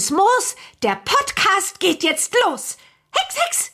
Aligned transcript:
Grünes 0.00 0.10
Moos. 0.12 0.56
Der 0.82 0.98
Podcast 1.04 1.78
geht 1.78 2.02
jetzt 2.02 2.34
los. 2.46 2.78
Hex, 3.10 3.36
Hex! 3.36 3.72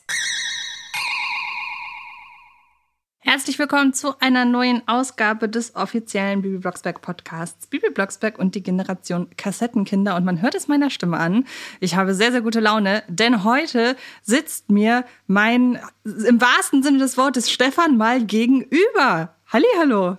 Herzlich 3.21 3.61
willkommen 3.61 3.95
zu 3.95 4.19
einer 4.19 4.45
neuen 4.45 4.83
Ausgabe 4.89 5.49
des 5.49 5.77
offiziellen 5.77 6.43
Bibi 6.43 6.59
Blocksberg 6.59 7.01
Podcasts. 7.01 7.69
Bibi 7.69 7.91
Blocksberg 7.91 8.41
und 8.41 8.57
die 8.57 8.62
Generation 8.65 9.31
Kassettenkinder. 9.37 10.17
Und 10.17 10.25
man 10.25 10.43
hört 10.43 10.57
es 10.57 10.67
meiner 10.67 10.91
Stimme 10.91 11.17
an. 11.19 11.45
Ich 11.79 11.95
habe 11.95 12.12
sehr, 12.12 12.33
sehr 12.33 12.43
gute 12.43 12.59
Laune, 12.59 13.05
denn 13.06 13.45
heute 13.45 13.95
sitzt 14.23 14.69
mir 14.69 15.05
mein, 15.29 15.79
im 16.05 16.41
wahrsten 16.41 16.83
Sinne 16.83 16.98
des 16.98 17.17
Wortes, 17.17 17.53
Stefan 17.53 17.97
mal 17.97 18.25
gegenüber. 18.25 19.37
Halli, 19.53 19.67
hallo. 19.79 20.19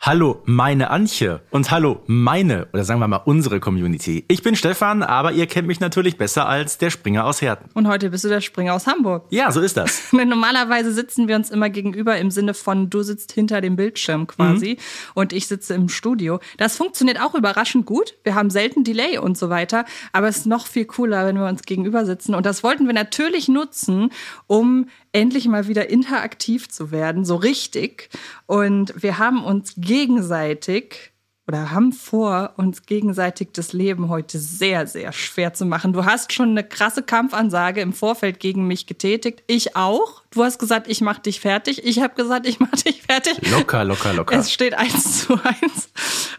Hallo, 0.00 0.42
meine 0.44 0.90
Antje 0.90 1.40
und 1.50 1.72
hallo, 1.72 2.02
meine 2.06 2.68
oder 2.72 2.84
sagen 2.84 3.00
wir 3.00 3.08
mal 3.08 3.16
unsere 3.24 3.58
Community. 3.58 4.24
Ich 4.28 4.44
bin 4.44 4.54
Stefan, 4.54 5.02
aber 5.02 5.32
ihr 5.32 5.46
kennt 5.46 5.66
mich 5.66 5.80
natürlich 5.80 6.16
besser 6.16 6.48
als 6.48 6.78
der 6.78 6.90
Springer 6.90 7.26
aus 7.26 7.42
Herten. 7.42 7.68
Und 7.74 7.88
heute 7.88 8.08
bist 8.10 8.22
du 8.22 8.28
der 8.28 8.40
Springer 8.40 8.74
aus 8.74 8.86
Hamburg. 8.86 9.26
Ja, 9.30 9.50
so 9.50 9.60
ist 9.60 9.76
das. 9.76 10.04
Normalerweise 10.12 10.92
sitzen 10.92 11.26
wir 11.26 11.34
uns 11.34 11.50
immer 11.50 11.68
gegenüber 11.68 12.16
im 12.16 12.30
Sinne 12.30 12.54
von 12.54 12.88
du 12.88 13.02
sitzt 13.02 13.32
hinter 13.32 13.60
dem 13.60 13.74
Bildschirm 13.74 14.28
quasi 14.28 14.78
mhm. 14.78 15.10
und 15.14 15.32
ich 15.32 15.48
sitze 15.48 15.74
im 15.74 15.88
Studio. 15.88 16.38
Das 16.58 16.76
funktioniert 16.76 17.20
auch 17.20 17.34
überraschend 17.34 17.84
gut. 17.84 18.14
Wir 18.22 18.36
haben 18.36 18.50
selten 18.50 18.84
Delay 18.84 19.18
und 19.18 19.36
so 19.36 19.50
weiter, 19.50 19.84
aber 20.12 20.28
es 20.28 20.38
ist 20.38 20.46
noch 20.46 20.68
viel 20.68 20.84
cooler, 20.84 21.26
wenn 21.26 21.36
wir 21.36 21.48
uns 21.48 21.64
gegenüber 21.64 22.06
sitzen 22.06 22.36
und 22.36 22.46
das 22.46 22.62
wollten 22.62 22.86
wir 22.86 22.94
natürlich 22.94 23.48
nutzen, 23.48 24.10
um 24.46 24.86
endlich 25.12 25.46
mal 25.48 25.68
wieder 25.68 25.90
interaktiv 25.90 26.68
zu 26.68 26.90
werden, 26.90 27.24
so 27.24 27.36
richtig. 27.36 28.08
Und 28.46 29.02
wir 29.02 29.18
haben 29.18 29.44
uns 29.44 29.74
gegenseitig 29.76 31.12
oder 31.48 31.70
haben 31.70 31.92
vor, 31.92 32.52
uns 32.58 32.82
gegenseitig 32.82 33.48
das 33.54 33.72
Leben 33.72 34.10
heute 34.10 34.38
sehr, 34.38 34.86
sehr 34.86 35.12
schwer 35.12 35.54
zu 35.54 35.64
machen. 35.64 35.94
Du 35.94 36.04
hast 36.04 36.34
schon 36.34 36.50
eine 36.50 36.62
krasse 36.62 37.02
Kampfansage 37.02 37.80
im 37.80 37.94
Vorfeld 37.94 38.38
gegen 38.38 38.66
mich 38.66 38.86
getätigt. 38.86 39.42
Ich 39.46 39.74
auch. 39.74 40.22
Du 40.30 40.44
hast 40.44 40.58
gesagt, 40.58 40.88
ich 40.88 41.00
mach 41.00 41.18
dich 41.18 41.40
fertig. 41.40 41.82
Ich 41.84 42.00
habe 42.00 42.14
gesagt, 42.14 42.46
ich 42.46 42.60
mach 42.60 42.70
dich 42.72 43.00
fertig. 43.00 43.50
Locker, 43.50 43.82
locker, 43.84 44.12
locker. 44.12 44.36
Es 44.36 44.52
steht 44.52 44.74
eins 44.74 45.26
zu 45.26 45.40
eins. 45.42 45.88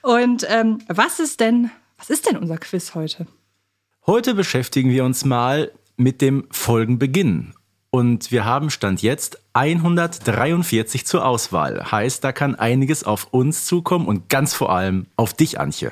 Und 0.03 0.45
ähm, 0.47 0.77
was 0.87 1.19
ist 1.19 1.39
denn, 1.39 1.71
was 1.97 2.11
ist 2.11 2.29
denn 2.29 2.37
unser 2.37 2.59
Quiz 2.59 2.93
heute? 2.93 3.25
Heute 4.05 4.35
beschäftigen 4.35 4.91
wir 4.91 5.05
uns 5.05 5.25
mal 5.25 5.71
mit 5.97 6.21
dem 6.21 6.45
Folgenbeginn. 6.51 7.53
Und 7.91 8.31
wir 8.31 8.45
haben 8.45 8.69
Stand 8.69 9.01
jetzt 9.01 9.39
143 9.53 11.07
zur 11.07 11.25
Auswahl. 11.25 11.91
Heißt, 11.91 12.23
da 12.23 12.31
kann 12.31 12.55
einiges 12.55 13.03
auf 13.03 13.27
uns 13.31 13.65
zukommen 13.65 14.07
und 14.07 14.29
ganz 14.29 14.53
vor 14.53 14.71
allem 14.71 15.07
auf 15.15 15.33
dich, 15.33 15.59
Antje. 15.59 15.91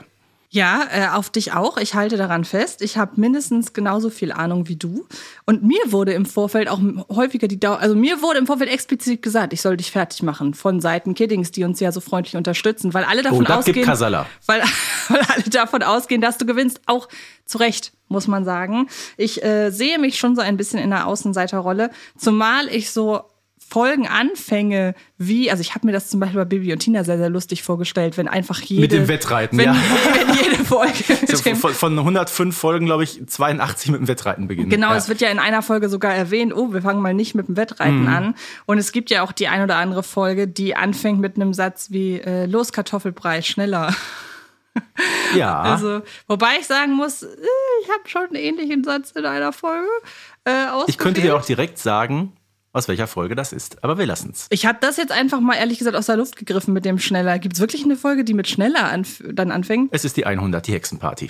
Ja, 0.50 0.88
äh, 0.92 1.08
auf 1.10 1.30
dich 1.30 1.52
auch. 1.52 1.78
Ich 1.78 1.94
halte 1.94 2.16
daran 2.16 2.46
fest. 2.46 2.82
Ich 2.82 2.98
habe 2.98 3.20
mindestens 3.20 3.74
genauso 3.74 4.10
viel 4.10 4.32
Ahnung 4.32 4.70
wie 4.70 4.78
du. 4.78 5.06
Und 5.46 5.62
mir 5.64 5.82
wurde 5.88 6.14
im 6.14 6.26
Vorfeld 6.26 6.70
auch 6.70 6.80
häufiger 7.10 7.50
die 7.50 7.60
Dauer, 7.60 7.80
also 7.80 7.96
mir 7.96 8.22
wurde 8.22 8.40
im 8.40 8.48
Vorfeld 8.48 8.70
explizit 8.70 9.22
gesagt, 9.22 9.52
ich 9.52 9.62
soll 9.62 9.76
dich 9.76 9.92
fertig 9.92 10.24
machen 10.24 10.54
von 10.54 10.80
Seiten 10.80 11.16
Kiddings, 11.16 11.52
die 11.52 11.66
uns 11.66 11.82
ja 11.82 11.92
so 11.92 12.00
freundlich 12.00 12.38
unterstützen, 12.38 12.94
weil 12.94 13.04
alle 13.04 13.24
davon 13.24 13.46
oh, 13.46 13.54
ausgehen, 13.54 13.86
weil, 13.86 14.12
weil 15.10 15.22
alle 15.22 15.50
davon 15.50 15.84
ausgehen, 15.84 16.22
dass 16.22 16.38
du 16.38 16.46
gewinnst. 16.46 16.80
Auch 16.86 17.10
zu 17.44 17.58
Recht, 17.58 17.92
muss 18.08 18.28
man 18.28 18.46
sagen. 18.46 18.88
Ich 19.18 19.44
äh, 19.44 19.70
sehe 19.72 20.00
mich 20.00 20.18
schon 20.18 20.36
so 20.36 20.42
ein 20.42 20.56
bisschen 20.56 20.80
in 20.80 20.92
der 20.92 21.08
Außenseiterrolle, 21.08 21.92
zumal 22.18 22.68
ich 22.70 22.92
so 22.92 23.24
Folgenanfänge 23.70 24.96
wie, 25.18 25.52
also 25.52 25.62
ich 25.62 25.76
habe 25.76 25.86
mir 25.86 25.92
das 25.92 26.10
zum 26.10 26.20
Beispiel 26.20 26.40
bei 26.40 26.46
Bibi 26.46 26.72
und 26.72 26.80
Tina 26.80 27.04
sehr, 27.04 27.18
sehr 27.18 27.30
lustig 27.30 27.64
vorgestellt, 27.64 28.18
wenn 28.18 28.28
einfach 28.28 28.62
jede... 28.62 28.82
Mit 28.82 28.92
dem 28.92 29.08
Wettreiten, 29.08 29.58
wenn, 29.58 29.66
ja. 29.66 29.76
Wenn 30.14 30.36
jede 30.36 30.64
Folge... 30.64 30.94
Von, 31.58 31.74
von 31.74 31.98
105 31.98 32.56
Folgen, 32.56 32.86
glaube 32.86 33.04
ich, 33.04 33.26
82 33.26 33.92
mit 33.92 34.02
dem 34.02 34.08
Wettreiten 34.08 34.48
beginnen. 34.48 34.70
Genau, 34.70 34.92
ja. 34.92 34.96
es 34.96 35.10
wird 35.10 35.22
ja 35.22 35.30
in 35.30 35.40
einer 35.40 35.62
Folge 35.62 35.90
sogar 35.90 36.14
erwähnt, 36.14 36.54
oh, 36.54 36.74
wir 36.74 36.82
fangen 36.82 37.02
mal 37.02 37.14
nicht 37.14 37.36
mit 37.36 37.48
dem 37.48 37.58
Wettreiten 37.58 38.02
mhm. 38.02 38.08
an. 38.08 38.36
Und 38.66 38.78
es 38.78 38.92
gibt 38.92 39.10
ja 39.10 39.24
auch 39.24 39.32
die 39.32 39.48
ein 39.48 39.64
oder 39.64 39.78
andere 39.78 40.04
Folge, 40.04 40.48
die 40.48 40.76
anfängt 40.76 41.20
mit 41.20 41.36
einem 41.36 41.54
Satz 41.54 41.90
wie, 41.90 42.20
äh, 42.20 42.46
los 42.46 42.72
Kartoffelbrei, 42.72 43.42
schneller. 43.42 43.94
Ja. 45.36 45.62
Also, 45.62 46.04
wobei 46.28 46.58
ich 46.60 46.68
sagen 46.68 46.94
muss, 46.94 47.24
äh, 47.24 47.28
ich 47.82 47.90
habe 47.90 48.08
schon 48.08 48.28
einen 48.28 48.36
ähnlichen 48.36 48.84
Satz 48.84 49.12
in 49.12 49.26
einer 49.26 49.52
Folge 49.52 49.88
äh, 50.46 50.68
Ich 50.86 51.00
könnte 51.00 51.20
dir 51.20 51.36
auch 51.36 51.44
direkt 51.44 51.80
sagen, 51.80 52.32
aus 52.78 52.88
welcher 52.88 53.08
Folge 53.08 53.36
das 53.36 53.52
ist. 53.52 53.84
Aber 53.84 53.98
wir 53.98 54.06
lassen 54.06 54.32
es. 54.32 54.48
Ich 54.50 54.66
habe 54.66 54.78
das 54.80 54.98
jetzt 54.98 55.12
einfach 55.12 55.40
mal 55.40 55.56
ehrlich 55.56 55.80
gesagt 55.80 55.98
aus 55.98 56.06
der 56.06 56.18
Luft 56.18 56.38
gegriffen 56.38 56.74
mit 56.74 56.86
dem 56.86 57.00
Schneller. 57.00 57.40
Gibt 57.40 57.56
es 57.56 57.60
wirklich 57.60 57.84
eine 57.84 57.96
Folge, 57.96 58.24
die 58.24 58.34
mit 58.34 58.48
Schneller 58.48 58.86
anf 58.90 59.24
dann 59.32 59.52
anfängt? 59.52 59.90
Es 59.92 60.06
ist 60.06 60.18
die 60.18 60.26
100, 60.26 60.66
die 60.66 60.74
Hexenparty. 60.74 61.30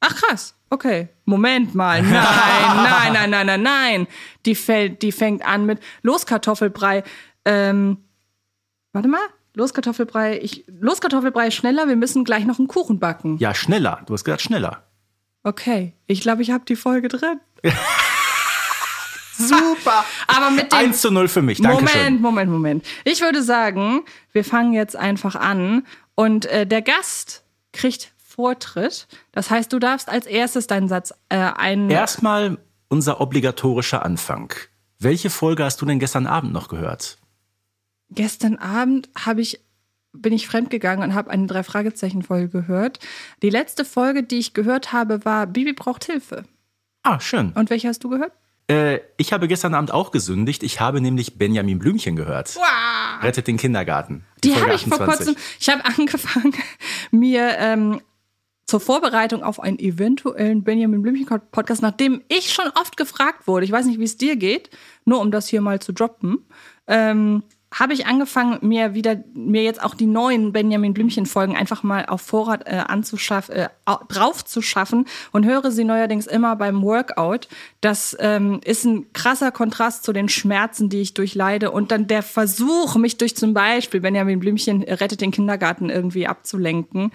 Ach 0.00 0.14
krass, 0.16 0.54
okay. 0.70 1.08
Moment 1.24 1.74
mal. 1.74 2.02
Nein, 2.02 2.12
nein, 2.12 3.12
nein, 3.12 3.30
nein, 3.30 3.46
nein, 3.46 3.62
nein. 3.62 4.06
Die, 4.46 4.54
fällt, 4.54 5.02
die 5.02 5.12
fängt 5.12 5.46
an 5.46 5.64
mit 5.64 5.80
Los 6.02 6.26
Kartoffelbrei. 6.26 7.04
Ähm, 7.44 7.98
warte 8.92 9.08
mal. 9.08 9.20
Los 9.54 9.74
Kartoffelbrei, 9.74 10.40
ich, 10.40 10.64
los 10.66 11.02
Kartoffelbrei 11.02 11.50
schneller, 11.50 11.86
wir 11.86 11.96
müssen 11.96 12.24
gleich 12.24 12.46
noch 12.46 12.58
einen 12.58 12.68
Kuchen 12.68 12.98
backen. 12.98 13.36
Ja, 13.36 13.54
schneller. 13.54 14.00
Du 14.06 14.14
hast 14.14 14.24
gesagt 14.24 14.40
schneller. 14.40 14.86
Okay, 15.42 15.92
ich 16.06 16.22
glaube, 16.22 16.40
ich 16.40 16.50
habe 16.50 16.64
die 16.64 16.76
Folge 16.76 17.08
drin. 17.08 17.38
Super. 19.36 20.04
Aber 20.26 20.50
mit 20.50 20.72
dem 20.72 20.78
1 20.78 21.00
zu 21.00 21.10
0 21.10 21.28
für 21.28 21.42
mich. 21.42 21.60
Dankeschön. 21.60 22.00
Moment, 22.00 22.20
Moment, 22.20 22.50
Moment. 22.50 22.86
Ich 23.04 23.20
würde 23.20 23.42
sagen, 23.42 24.02
wir 24.32 24.44
fangen 24.44 24.72
jetzt 24.72 24.96
einfach 24.96 25.34
an 25.34 25.86
und 26.14 26.46
äh, 26.46 26.66
der 26.66 26.82
Gast 26.82 27.44
kriegt 27.72 28.12
Vortritt. 28.18 29.08
Das 29.32 29.50
heißt, 29.50 29.72
du 29.72 29.78
darfst 29.78 30.08
als 30.08 30.26
erstes 30.26 30.66
deinen 30.66 30.88
Satz 30.88 31.12
äh, 31.28 31.36
ein. 31.36 31.90
Erstmal 31.90 32.58
unser 32.88 33.20
obligatorischer 33.20 34.04
Anfang. 34.04 34.52
Welche 34.98 35.30
Folge 35.30 35.64
hast 35.64 35.80
du 35.80 35.86
denn 35.86 35.98
gestern 35.98 36.26
Abend 36.26 36.52
noch 36.52 36.68
gehört? 36.68 37.18
Gestern 38.10 38.56
Abend 38.56 39.08
habe 39.18 39.40
ich 39.40 39.60
bin 40.12 40.32
ich 40.32 40.46
fremdgegangen 40.46 41.08
und 41.08 41.14
habe 41.14 41.30
eine 41.30 41.46
drei 41.46 41.62
Fragezeichen 41.62 42.22
Folge 42.22 42.48
gehört. 42.48 42.98
Die 43.42 43.50
letzte 43.50 43.84
Folge, 43.84 44.22
die 44.22 44.38
ich 44.38 44.52
gehört 44.52 44.92
habe, 44.92 45.24
war 45.24 45.46
Bibi 45.46 45.72
braucht 45.72 46.04
Hilfe. 46.04 46.44
Ah, 47.02 47.18
schön. 47.18 47.52
Und 47.52 47.70
welche 47.70 47.88
hast 47.88 48.04
du 48.04 48.10
gehört? 48.10 48.32
Äh, 48.72 49.00
ich 49.18 49.32
habe 49.32 49.48
gestern 49.48 49.74
Abend 49.74 49.92
auch 49.92 50.10
gesündigt. 50.10 50.62
Ich 50.62 50.80
habe 50.80 51.00
nämlich 51.00 51.36
Benjamin 51.36 51.78
Blümchen 51.78 52.16
gehört. 52.16 52.56
Wow. 52.56 53.22
Rettet 53.22 53.46
den 53.46 53.58
Kindergarten. 53.58 54.24
Die, 54.42 54.48
die 54.48 54.56
habe 54.56 54.74
ich 54.74 54.86
vor 54.86 54.98
kurzem. 54.98 55.36
Ich 55.60 55.68
habe 55.68 55.84
angefangen, 55.98 56.54
mir 57.10 57.56
ähm, 57.58 58.00
zur 58.64 58.80
Vorbereitung 58.80 59.42
auf 59.42 59.60
einen 59.60 59.78
eventuellen 59.78 60.64
Benjamin 60.64 61.02
Blümchen 61.02 61.26
Podcast, 61.50 61.82
nachdem 61.82 62.22
ich 62.28 62.52
schon 62.52 62.68
oft 62.80 62.96
gefragt 62.96 63.46
wurde, 63.46 63.66
ich 63.66 63.72
weiß 63.72 63.84
nicht, 63.84 63.98
wie 63.98 64.04
es 64.04 64.16
dir 64.16 64.36
geht, 64.36 64.70
nur 65.04 65.20
um 65.20 65.30
das 65.30 65.48
hier 65.48 65.60
mal 65.60 65.80
zu 65.80 65.92
droppen, 65.92 66.46
ähm, 66.86 67.42
habe 67.72 67.94
ich 67.94 68.06
angefangen, 68.06 68.58
mir 68.60 68.94
wieder, 68.94 69.24
mir 69.34 69.62
jetzt 69.62 69.82
auch 69.82 69.94
die 69.94 70.06
neuen 70.06 70.52
Benjamin 70.52 70.92
Blümchen-Folgen 70.92 71.56
einfach 71.56 71.82
mal 71.82 72.06
auf 72.06 72.20
Vorrat 72.20 72.66
äh, 72.66 72.82
anzuschaffen, 72.86 73.54
äh, 73.54 73.68
drauf 74.08 74.44
zu 74.44 74.60
schaffen 74.60 75.06
und 75.32 75.46
höre 75.46 75.70
sie 75.70 75.84
neuerdings 75.84 76.26
immer 76.26 76.54
beim 76.56 76.82
Workout. 76.82 77.48
Das 77.80 78.16
ähm, 78.20 78.60
ist 78.64 78.84
ein 78.84 79.12
krasser 79.12 79.50
Kontrast 79.50 80.04
zu 80.04 80.12
den 80.12 80.28
Schmerzen, 80.28 80.90
die 80.90 81.00
ich 81.00 81.14
durchleide 81.14 81.70
und 81.70 81.90
dann 81.90 82.06
der 82.06 82.22
Versuch, 82.22 82.96
mich 82.96 83.16
durch 83.16 83.36
zum 83.36 83.54
Beispiel 83.54 84.00
Benjamin 84.00 84.38
Blümchen 84.38 84.82
rettet 84.82 85.20
den 85.20 85.30
Kindergarten 85.30 85.88
irgendwie 85.88 86.26
abzulenken. 86.26 87.10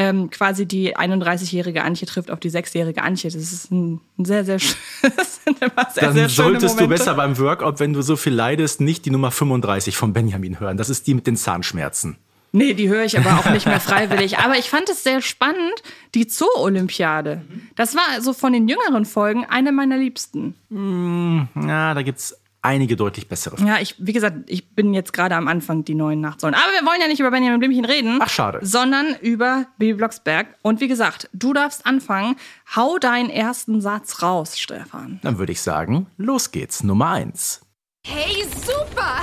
Ähm, 0.00 0.30
quasi 0.30 0.64
die 0.64 0.96
31-jährige 0.96 1.82
Antje 1.82 2.06
trifft 2.06 2.30
auf 2.30 2.38
die 2.38 2.52
6-jährige 2.52 3.02
Antje. 3.02 3.32
Das 3.32 3.42
ist 3.42 3.72
ein, 3.72 4.00
ein 4.16 4.24
sehr, 4.24 4.44
sehr, 4.44 4.58
das 5.16 5.40
sind 5.44 5.60
immer 5.60 5.90
sehr, 5.90 6.04
Dann 6.04 6.12
sehr 6.14 6.28
solltest 6.28 6.76
Momente. 6.76 6.82
du 6.84 6.88
besser 6.88 7.14
beim 7.16 7.36
Workout, 7.36 7.80
wenn 7.80 7.92
du 7.92 8.02
so 8.02 8.14
viel 8.14 8.32
leidest, 8.32 8.80
nicht 8.80 9.04
die 9.06 9.10
Nummer 9.10 9.32
35 9.32 9.96
von 9.96 10.12
Benjamin 10.12 10.60
hören. 10.60 10.76
Das 10.76 10.88
ist 10.88 11.08
die 11.08 11.14
mit 11.14 11.26
den 11.26 11.36
Zahnschmerzen. 11.36 12.16
Nee, 12.52 12.74
die 12.74 12.88
höre 12.88 13.04
ich 13.04 13.18
aber 13.18 13.38
auch 13.40 13.50
nicht 13.50 13.66
mehr 13.66 13.80
freiwillig. 13.80 14.38
Aber 14.38 14.56
ich 14.56 14.70
fand 14.70 14.88
es 14.88 15.02
sehr 15.02 15.20
spannend, 15.20 15.82
die 16.14 16.28
Zoo-Olympiade. 16.28 17.42
Das 17.74 17.96
war 17.96 18.20
so 18.20 18.32
von 18.32 18.52
den 18.52 18.68
jüngeren 18.68 19.04
Folgen 19.04 19.46
eine 19.46 19.72
meiner 19.72 19.96
liebsten. 19.96 20.54
Mm, 20.68 21.40
ja, 21.66 21.92
da 21.94 22.02
gibt's 22.02 22.38
einige 22.68 22.96
deutlich 22.96 23.28
bessere. 23.28 23.56
Ja, 23.64 23.80
ich, 23.80 23.94
wie 23.98 24.12
gesagt, 24.12 24.36
ich 24.46 24.74
bin 24.74 24.92
jetzt 24.94 25.12
gerade 25.12 25.34
am 25.34 25.48
Anfang 25.48 25.84
die 25.84 25.94
neuen 25.94 26.20
Nachtsäulen. 26.20 26.54
Aber 26.54 26.70
wir 26.72 26.86
wollen 26.86 27.00
ja 27.00 27.08
nicht 27.08 27.18
über 27.18 27.30
Benjamin 27.30 27.58
Blümchen 27.58 27.84
reden. 27.84 28.18
Ach, 28.20 28.28
schade. 28.28 28.60
Sondern 28.62 29.16
über 29.20 29.66
Baby 29.78 29.94
Blocksberg. 29.94 30.48
Und 30.62 30.80
wie 30.80 30.88
gesagt, 30.88 31.30
du 31.32 31.52
darfst 31.52 31.86
anfangen. 31.86 32.36
Hau 32.76 32.98
deinen 32.98 33.30
ersten 33.30 33.80
Satz 33.80 34.22
raus, 34.22 34.58
Stefan. 34.58 35.18
Dann 35.22 35.38
würde 35.38 35.52
ich 35.52 35.62
sagen, 35.62 36.06
los 36.18 36.50
geht's. 36.50 36.82
Nummer 36.82 37.10
eins. 37.10 37.62
Hey, 38.06 38.44
super! 38.64 39.22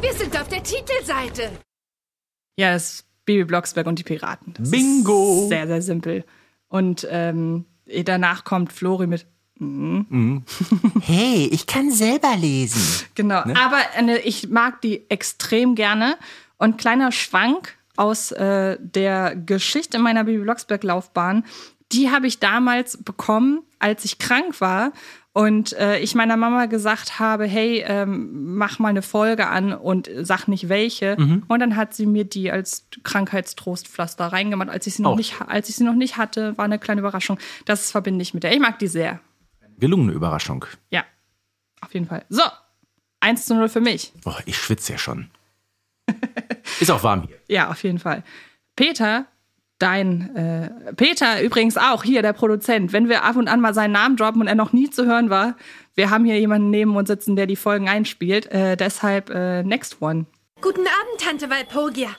Wir 0.00 0.12
sind 0.12 0.38
auf 0.38 0.48
der 0.48 0.62
Titelseite. 0.62 1.50
Ja, 2.58 2.72
es 2.74 2.94
ist 2.94 3.06
Baby 3.24 3.44
Blocksberg 3.44 3.86
und 3.86 3.98
die 3.98 4.04
Piraten. 4.04 4.54
Das 4.56 4.70
Bingo! 4.70 5.42
Ist 5.42 5.48
sehr, 5.50 5.66
sehr 5.66 5.82
simpel. 5.82 6.24
Und 6.68 7.06
ähm, 7.10 7.66
danach 8.04 8.44
kommt 8.44 8.72
Flori 8.72 9.06
mit 9.06 9.26
Mhm. 9.58 10.42
Hey, 11.02 11.48
ich 11.52 11.66
kann 11.66 11.90
selber 11.90 12.36
lesen. 12.36 12.80
Genau, 13.14 13.42
Ne? 13.44 13.54
aber 13.56 13.78
äh, 13.96 14.18
ich 14.20 14.48
mag 14.48 14.80
die 14.82 15.08
extrem 15.10 15.74
gerne. 15.74 16.16
Und 16.58 16.78
kleiner 16.78 17.12
Schwank 17.12 17.74
aus 17.96 18.32
äh, 18.32 18.76
der 18.80 19.36
Geschichte 19.36 19.98
meiner 19.98 20.24
Bibi 20.24 20.42
Blocksberg-Laufbahn. 20.44 21.44
die 21.92 22.10
habe 22.10 22.26
ich 22.26 22.40
damals 22.40 22.96
bekommen, 23.02 23.60
als 23.78 24.04
ich 24.04 24.18
krank 24.18 24.60
war 24.60 24.92
und 25.32 25.74
äh, 25.74 25.98
ich 25.98 26.14
meiner 26.14 26.36
Mama 26.36 26.64
gesagt 26.66 27.18
habe, 27.20 27.44
hey, 27.44 27.84
ähm, 27.86 28.54
mach 28.56 28.78
mal 28.78 28.88
eine 28.88 29.02
Folge 29.02 29.46
an 29.48 29.72
und 29.74 30.10
sag 30.22 30.48
nicht 30.48 30.68
welche. 30.70 31.14
Mhm. 31.18 31.42
Und 31.46 31.60
dann 31.60 31.76
hat 31.76 31.94
sie 31.94 32.06
mir 32.06 32.24
die 32.24 32.50
als 32.50 32.86
Krankheitstrostpflaster 33.04 34.26
reingemacht, 34.26 34.68
als 34.70 34.86
ich 34.86 34.94
sie 34.94 35.02
noch 35.02 35.12
Auch. 35.12 35.16
nicht, 35.16 35.34
als 35.46 35.68
ich 35.68 35.76
sie 35.76 35.84
noch 35.84 35.94
nicht 35.94 36.16
hatte, 36.16 36.56
war 36.56 36.64
eine 36.64 36.78
kleine 36.78 37.00
Überraschung. 37.00 37.38
Das 37.66 37.90
verbinde 37.90 38.22
ich 38.22 38.34
mit 38.34 38.42
der. 38.42 38.52
Ich 38.52 38.60
mag 38.60 38.78
die 38.78 38.88
sehr. 38.88 39.20
Gelungene 39.78 40.12
Überraschung. 40.12 40.64
Ja, 40.90 41.04
auf 41.80 41.92
jeden 41.94 42.06
Fall. 42.06 42.24
So, 42.28 42.42
1 43.20 43.46
zu 43.46 43.54
0 43.54 43.68
für 43.68 43.80
mich. 43.80 44.12
Boah, 44.24 44.38
ich 44.46 44.56
schwitze 44.56 44.92
ja 44.92 44.98
schon. 44.98 45.30
Ist 46.80 46.90
auch 46.90 47.02
warm 47.02 47.26
hier. 47.26 47.38
Ja, 47.48 47.70
auf 47.70 47.82
jeden 47.82 47.98
Fall. 47.98 48.22
Peter, 48.76 49.26
dein 49.78 50.34
äh, 50.36 50.92
Peter 50.94 51.42
übrigens 51.42 51.76
auch 51.76 52.04
hier, 52.04 52.22
der 52.22 52.32
Produzent. 52.32 52.92
Wenn 52.92 53.08
wir 53.08 53.24
ab 53.24 53.36
und 53.36 53.48
an 53.48 53.60
mal 53.60 53.74
seinen 53.74 53.92
Namen 53.92 54.16
droppen 54.16 54.40
und 54.40 54.46
er 54.46 54.54
noch 54.54 54.72
nie 54.72 54.90
zu 54.90 55.06
hören 55.06 55.30
war, 55.30 55.56
wir 55.94 56.10
haben 56.10 56.24
hier 56.24 56.38
jemanden 56.38 56.70
neben 56.70 56.94
uns 56.96 57.08
sitzen, 57.08 57.36
der 57.36 57.46
die 57.46 57.56
Folgen 57.56 57.88
einspielt. 57.88 58.46
Äh, 58.52 58.76
deshalb 58.76 59.30
äh, 59.30 59.62
next 59.62 60.00
one. 60.00 60.26
Guten 60.60 60.80
Abend, 60.80 61.20
Tante 61.20 61.50
Walpurgia. 61.50 62.10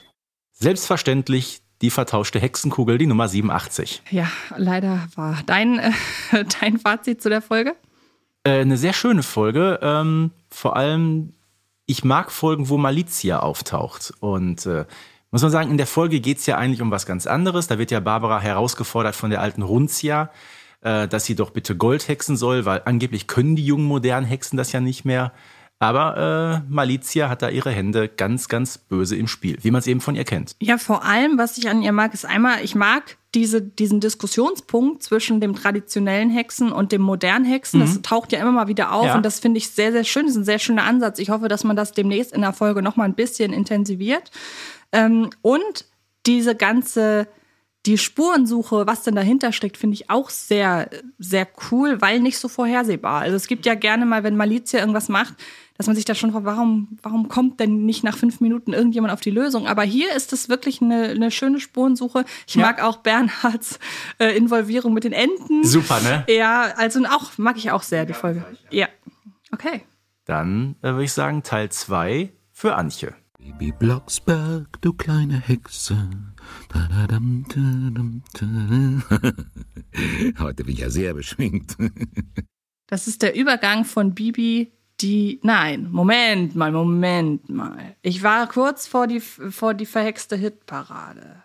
Selbstverständlich 0.52 1.62
die 1.82 1.90
vertauschte 1.90 2.40
Hexenkugel, 2.40 2.98
die 2.98 3.06
Nummer 3.06 3.28
87. 3.28 4.02
Ja, 4.10 4.28
leider 4.56 5.06
war 5.14 5.38
dein 5.46 5.78
äh, 5.78 5.92
dein 6.60 6.78
Fazit 6.78 7.22
zu 7.22 7.28
der 7.28 7.42
Folge. 7.42 7.76
Äh, 8.44 8.60
eine 8.60 8.76
sehr 8.76 8.92
schöne 8.92 9.22
Folge. 9.22 9.78
Ähm, 9.82 10.32
vor 10.50 10.76
allem, 10.76 11.34
ich 11.86 12.04
mag 12.04 12.32
Folgen, 12.32 12.68
wo 12.68 12.76
Malizia 12.78 13.40
auftaucht. 13.40 14.12
Und 14.20 14.66
äh, 14.66 14.84
muss 15.30 15.42
man 15.42 15.50
sagen, 15.50 15.70
in 15.70 15.76
der 15.76 15.86
Folge 15.86 16.20
geht's 16.20 16.46
ja 16.46 16.56
eigentlich 16.56 16.82
um 16.82 16.90
was 16.90 17.06
ganz 17.06 17.26
anderes. 17.26 17.66
Da 17.66 17.78
wird 17.78 17.90
ja 17.90 18.00
Barbara 18.00 18.40
herausgefordert 18.40 19.14
von 19.14 19.30
der 19.30 19.40
alten 19.40 19.62
Runzia, 19.62 20.30
äh, 20.80 21.06
dass 21.06 21.26
sie 21.26 21.34
doch 21.34 21.50
bitte 21.50 21.76
Gold 21.76 22.08
hexen 22.08 22.36
soll, 22.36 22.64
weil 22.64 22.82
angeblich 22.84 23.26
können 23.26 23.54
die 23.54 23.64
jungen 23.64 23.84
modernen 23.84 24.26
Hexen 24.26 24.56
das 24.56 24.72
ja 24.72 24.80
nicht 24.80 25.04
mehr. 25.04 25.32
Aber 25.80 26.62
äh, 26.66 26.72
Malizia 26.72 27.28
hat 27.28 27.42
da 27.42 27.48
ihre 27.50 27.70
Hände 27.70 28.08
ganz, 28.08 28.48
ganz 28.48 28.78
böse 28.78 29.14
im 29.16 29.28
Spiel, 29.28 29.58
wie 29.62 29.70
man 29.70 29.78
es 29.78 29.86
eben 29.86 30.00
von 30.00 30.16
ihr 30.16 30.24
kennt. 30.24 30.56
Ja, 30.60 30.76
vor 30.76 31.04
allem, 31.04 31.38
was 31.38 31.56
ich 31.56 31.68
an 31.68 31.82
ihr 31.82 31.92
mag, 31.92 32.14
ist 32.14 32.24
einmal, 32.26 32.64
ich 32.64 32.74
mag 32.74 33.16
diese, 33.34 33.62
diesen 33.62 34.00
Diskussionspunkt 34.00 35.04
zwischen 35.04 35.40
dem 35.40 35.54
traditionellen 35.54 36.30
Hexen 36.30 36.72
und 36.72 36.90
dem 36.90 37.02
modernen 37.02 37.44
Hexen. 37.44 37.78
Das 37.80 38.02
taucht 38.02 38.32
ja 38.32 38.40
immer 38.40 38.50
mal 38.50 38.66
wieder 38.66 38.92
auf 38.92 39.06
Ja. 39.06 39.14
und 39.16 39.24
das 39.24 39.38
finde 39.38 39.58
ich 39.58 39.70
sehr, 39.70 39.92
sehr 39.92 40.02
schön. 40.04 40.24
Das 40.24 40.32
ist 40.32 40.38
ein 40.38 40.44
sehr 40.44 40.58
schöner 40.58 40.82
Ansatz. 40.82 41.20
Ich 41.20 41.30
hoffe, 41.30 41.46
dass 41.46 41.62
man 41.62 41.76
das 41.76 41.92
demnächst 41.92 42.32
in 42.32 42.40
der 42.40 42.52
Folge 42.52 42.82
noch 42.82 42.96
mal 42.96 43.04
ein 43.04 43.14
bisschen 43.14 43.52
intensiviert. 43.52 44.32
Ähm, 44.90 45.30
und 45.42 45.84
diese 46.26 46.56
ganze, 46.56 47.28
die 47.86 47.98
Spurensuche, 47.98 48.86
was 48.86 49.02
denn 49.04 49.14
dahinter 49.14 49.52
steckt, 49.52 49.76
finde 49.76 49.94
ich 49.94 50.10
auch 50.10 50.30
sehr, 50.30 50.90
sehr 51.18 51.46
cool, 51.70 52.00
weil 52.00 52.18
nicht 52.20 52.38
so 52.38 52.48
vorhersehbar. 52.48 53.20
Also 53.20 53.36
es 53.36 53.46
gibt 53.46 53.64
ja 53.66 53.74
gerne 53.74 54.06
mal, 54.06 54.24
wenn 54.24 54.36
Malizia 54.36 54.80
irgendwas 54.80 55.08
macht, 55.08 55.34
dass 55.78 55.86
man 55.86 55.96
sich 55.96 56.04
da 56.04 56.14
schon 56.14 56.32
fragt, 56.32 56.44
warum, 56.44 56.98
warum 57.02 57.28
kommt 57.28 57.60
denn 57.60 57.86
nicht 57.86 58.04
nach 58.04 58.16
fünf 58.18 58.40
Minuten 58.40 58.72
irgendjemand 58.72 59.12
auf 59.12 59.20
die 59.20 59.30
Lösung? 59.30 59.66
Aber 59.66 59.82
hier 59.84 60.14
ist 60.14 60.32
es 60.32 60.48
wirklich 60.48 60.82
eine, 60.82 61.08
eine 61.10 61.30
schöne 61.30 61.60
Spurensuche. 61.60 62.24
Ich 62.46 62.56
Ja. 62.56 62.62
mag 62.62 62.82
auch 62.82 62.98
Bernhards 62.98 63.78
äh, 64.18 64.36
Involvierung 64.36 64.92
mit 64.92 65.04
den 65.04 65.12
Enten. 65.12 65.64
Super, 65.64 66.00
ne? 66.02 66.24
Ja, 66.28 66.74
also 66.76 67.00
auch 67.06 67.38
mag 67.38 67.56
ich 67.56 67.70
auch 67.70 67.82
sehr 67.84 68.04
die 68.04 68.12
Folge. 68.12 68.44
Ja. 68.70 68.88
Okay. 69.52 69.82
Dann 70.24 70.74
äh, 70.82 70.88
würde 70.90 71.04
ich 71.04 71.12
sagen, 71.12 71.42
Teil 71.42 71.70
2 71.70 72.32
für 72.52 72.74
Antje. 72.74 73.14
Baby 73.38 73.72
Blocksberg, 73.72 74.66
du 74.82 74.92
kleine 74.92 75.40
Hexe. 75.40 76.10
Heute 80.38 80.64
bin 80.64 80.74
ich 80.74 80.80
ja 80.80 80.90
sehr 80.90 81.14
beschwingt. 81.14 81.76
Das 82.90 83.06
ist 83.06 83.20
der 83.20 83.36
Übergang 83.36 83.84
von 83.84 84.14
Bibi, 84.14 84.72
die. 85.00 85.40
Nein, 85.42 85.88
Moment 85.90 86.54
mal, 86.56 86.72
Moment 86.72 87.48
mal. 87.48 87.96
Ich 88.02 88.22
war 88.22 88.48
kurz 88.48 88.86
vor 88.86 89.06
die, 89.06 89.20
vor 89.20 89.74
die 89.74 89.86
verhexte 89.86 90.36
Hitparade. 90.36 91.42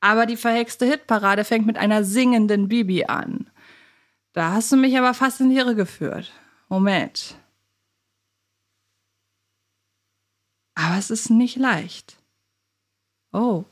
Aber 0.00 0.26
die 0.26 0.36
verhexte 0.36 0.86
Hitparade 0.86 1.44
fängt 1.44 1.66
mit 1.66 1.78
einer 1.78 2.04
singenden 2.04 2.68
Bibi 2.68 3.04
an. 3.06 3.50
Da 4.32 4.52
hast 4.52 4.70
du 4.70 4.76
mich 4.76 4.96
aber 4.98 5.14
fast 5.14 5.40
in 5.40 5.48
die 5.50 5.56
Irre 5.56 5.74
geführt. 5.74 6.32
Moment. 6.68 7.36
Aber 10.74 10.98
es 10.98 11.10
ist 11.10 11.30
nicht 11.30 11.56
leicht. 11.56 12.18
Oh. 13.32 13.64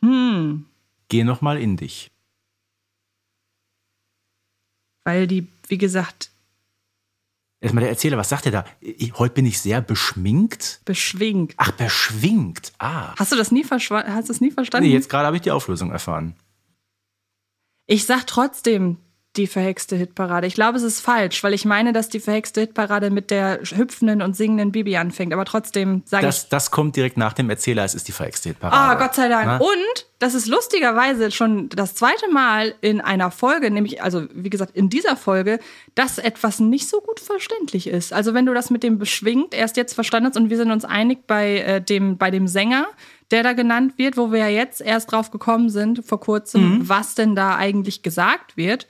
Hm. 0.00 0.66
Geh 1.08 1.24
noch 1.24 1.40
mal 1.40 1.60
in 1.60 1.76
dich. 1.76 2.11
Weil 5.04 5.26
die, 5.26 5.48
wie 5.68 5.78
gesagt, 5.78 6.30
Erstmal 7.60 7.82
der 7.82 7.90
Erzähler, 7.90 8.16
was 8.16 8.28
sagt 8.28 8.46
er 8.46 8.52
da? 8.52 8.64
Heute 9.18 9.34
bin 9.34 9.46
ich 9.46 9.60
sehr 9.60 9.80
beschminkt. 9.80 10.80
beschwingt. 10.84 11.54
Ach, 11.58 11.70
beschwingt. 11.70 12.72
Ah. 12.78 13.14
Hast 13.16 13.30
du 13.30 13.36
das 13.36 13.52
nie, 13.52 13.64
hast 13.64 14.28
das 14.28 14.40
nie 14.40 14.50
verstanden? 14.50 14.88
Nee, 14.88 14.92
jetzt 14.92 15.08
gerade 15.08 15.26
habe 15.26 15.36
ich 15.36 15.42
die 15.42 15.52
Auflösung 15.52 15.92
erfahren. 15.92 16.34
Ich 17.86 18.04
sag 18.04 18.26
trotzdem 18.26 18.96
die 19.36 19.46
verhexte 19.46 19.96
Hitparade. 19.96 20.46
Ich 20.46 20.54
glaube, 20.54 20.76
es 20.76 20.82
ist 20.82 21.00
falsch, 21.00 21.42
weil 21.42 21.54
ich 21.54 21.64
meine, 21.64 21.94
dass 21.94 22.10
die 22.10 22.20
verhexte 22.20 22.60
Hitparade 22.60 23.10
mit 23.10 23.30
der 23.30 23.60
hüpfenden 23.62 24.20
und 24.20 24.36
singenden 24.36 24.72
Bibi 24.72 24.96
anfängt. 24.98 25.32
Aber 25.32 25.46
trotzdem 25.46 26.02
sage 26.04 26.24
ich. 26.26 26.28
Das, 26.28 26.48
das 26.50 26.70
kommt 26.70 26.96
direkt 26.96 27.16
nach 27.16 27.32
dem 27.32 27.48
Erzähler. 27.48 27.82
Es 27.84 27.94
ist 27.94 28.08
die 28.08 28.12
verhexte 28.12 28.50
Ah, 28.50 28.52
Hitparade. 28.52 29.02
Gott 29.02 29.14
sei 29.14 29.28
Dank. 29.28 29.46
Na? 29.46 29.56
Und 29.56 30.06
das 30.18 30.34
ist 30.34 30.46
lustigerweise 30.48 31.30
schon 31.30 31.70
das 31.70 31.94
zweite 31.94 32.30
Mal 32.30 32.74
in 32.82 33.00
einer 33.00 33.30
Folge, 33.30 33.70
nämlich, 33.70 34.02
also 34.02 34.26
wie 34.34 34.50
gesagt, 34.50 34.76
in 34.76 34.90
dieser 34.90 35.16
Folge, 35.16 35.58
dass 35.94 36.18
etwas 36.18 36.60
nicht 36.60 36.88
so 36.88 37.00
gut 37.00 37.18
verständlich 37.18 37.86
ist. 37.86 38.12
Also 38.12 38.34
wenn 38.34 38.44
du 38.46 38.52
das 38.52 38.68
mit 38.70 38.82
dem 38.82 38.98
beschwingt 38.98 39.54
erst 39.54 39.78
jetzt 39.78 39.94
verstanden 39.94 40.28
hast 40.28 40.36
und 40.36 40.50
wir 40.50 40.58
sind 40.58 40.70
uns 40.70 40.84
einig 40.84 41.26
bei, 41.26 41.58
äh, 41.60 41.80
dem, 41.80 42.18
bei 42.18 42.30
dem 42.30 42.46
Sänger, 42.48 42.86
der 43.30 43.42
da 43.42 43.54
genannt 43.54 43.94
wird, 43.96 44.18
wo 44.18 44.30
wir 44.30 44.40
ja 44.40 44.48
jetzt 44.48 44.82
erst 44.82 45.10
drauf 45.10 45.30
gekommen 45.30 45.70
sind, 45.70 46.04
vor 46.04 46.20
kurzem, 46.20 46.80
Mhm. 46.80 46.88
was 46.90 47.14
denn 47.14 47.34
da 47.34 47.56
eigentlich 47.56 48.02
gesagt 48.02 48.58
wird. 48.58 48.86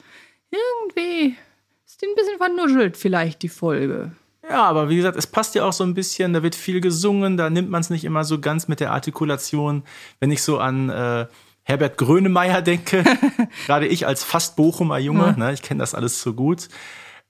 Irgendwie 0.52 1.36
ist 1.84 2.00
die 2.02 2.06
ein 2.06 2.14
bisschen 2.14 2.38
vernuschelt 2.38 2.96
vielleicht, 2.96 3.42
die 3.42 3.48
Folge. 3.48 4.12
Ja, 4.48 4.64
aber 4.64 4.88
wie 4.88 4.96
gesagt, 4.96 5.16
es 5.16 5.26
passt 5.26 5.54
ja 5.54 5.64
auch 5.64 5.72
so 5.72 5.84
ein 5.84 5.94
bisschen. 5.94 6.32
Da 6.32 6.42
wird 6.42 6.54
viel 6.54 6.80
gesungen. 6.80 7.36
Da 7.36 7.48
nimmt 7.48 7.70
man 7.70 7.80
es 7.80 7.90
nicht 7.90 8.04
immer 8.04 8.24
so 8.24 8.40
ganz 8.40 8.68
mit 8.68 8.80
der 8.80 8.92
Artikulation. 8.92 9.84
Wenn 10.20 10.30
ich 10.30 10.42
so 10.42 10.58
an 10.58 10.90
äh, 10.90 11.26
Herbert 11.62 11.96
Grönemeyer 11.96 12.60
denke, 12.60 13.04
gerade 13.66 13.86
ich 13.86 14.06
als 14.06 14.24
fast 14.24 14.56
Bochumer 14.56 14.98
Junge, 14.98 15.34
ne, 15.38 15.52
ich 15.52 15.62
kenne 15.62 15.80
das 15.80 15.94
alles 15.94 16.20
so 16.20 16.34
gut. 16.34 16.68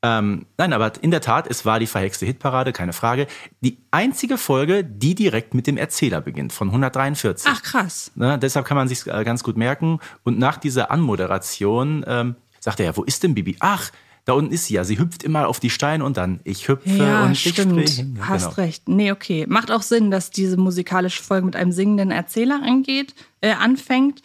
Ähm, 0.05 0.47
nein, 0.59 0.73
aber 0.73 0.93
in 1.01 1.13
der 1.13 1.21
Tat, 1.21 1.47
es 1.49 1.65
war 1.65 1.79
die 1.79 1.87
verhexte 1.87 2.27
Hitparade, 2.27 2.73
keine 2.73 2.93
Frage. 2.93 3.29
Die 3.61 3.79
einzige 3.93 4.37
Folge, 4.37 4.83
die 4.83 5.15
direkt 5.15 5.55
mit 5.55 5.69
dem 5.69 5.77
Erzähler 5.77 6.21
beginnt, 6.21 6.53
von 6.53 6.69
143. 6.69 7.49
Ach, 7.55 7.63
krass. 7.63 8.11
Ne, 8.17 8.37
deshalb 8.39 8.67
kann 8.67 8.77
man 8.77 8.89
sich 8.89 9.05
ganz 9.05 9.45
gut 9.45 9.57
merken. 9.57 10.01
Und 10.25 10.39
nach 10.39 10.57
dieser 10.57 10.91
Anmoderation 10.91 12.05
ähm, 12.09 12.37
sagt 12.63 12.81
er 12.81 12.87
ja, 12.87 12.97
wo 12.97 13.03
ist 13.03 13.23
denn 13.23 13.35
Bibi? 13.35 13.57
Ach, 13.61 13.91
da 14.25 14.35
unten 14.35 14.53
ist 14.53 14.67
sie 14.67 14.75
ja. 14.75 14.85
Sie 14.85 14.99
hüpft 14.99 15.25
immer 15.25 15.49
auf 15.49 15.59
die 15.59 15.71
Steine 15.71 16.05
und 16.05 16.17
dann 16.17 16.41
ich 16.45 16.69
hüpfe 16.69 16.89
Ja, 16.89 17.25
und 17.25 17.33
ich 17.33 17.49
stimmt. 17.49 17.81
Hast 18.21 18.45
Genau. 18.45 18.55
recht. 18.57 18.89
Nee, 18.89 19.11
okay. 19.11 19.47
Macht 19.49 19.71
auch 19.73 19.83
Sinn, 19.83 20.11
dass 20.13 20.31
diese 20.31 20.57
musikalische 20.57 21.23
Folge 21.23 21.47
mit 21.47 21.57
einem 21.57 21.73
singenden 21.73 22.13
Erzähler 22.13 22.61
angeht, 22.63 23.15
äh, 23.41 23.53
anfängt. 23.53 24.23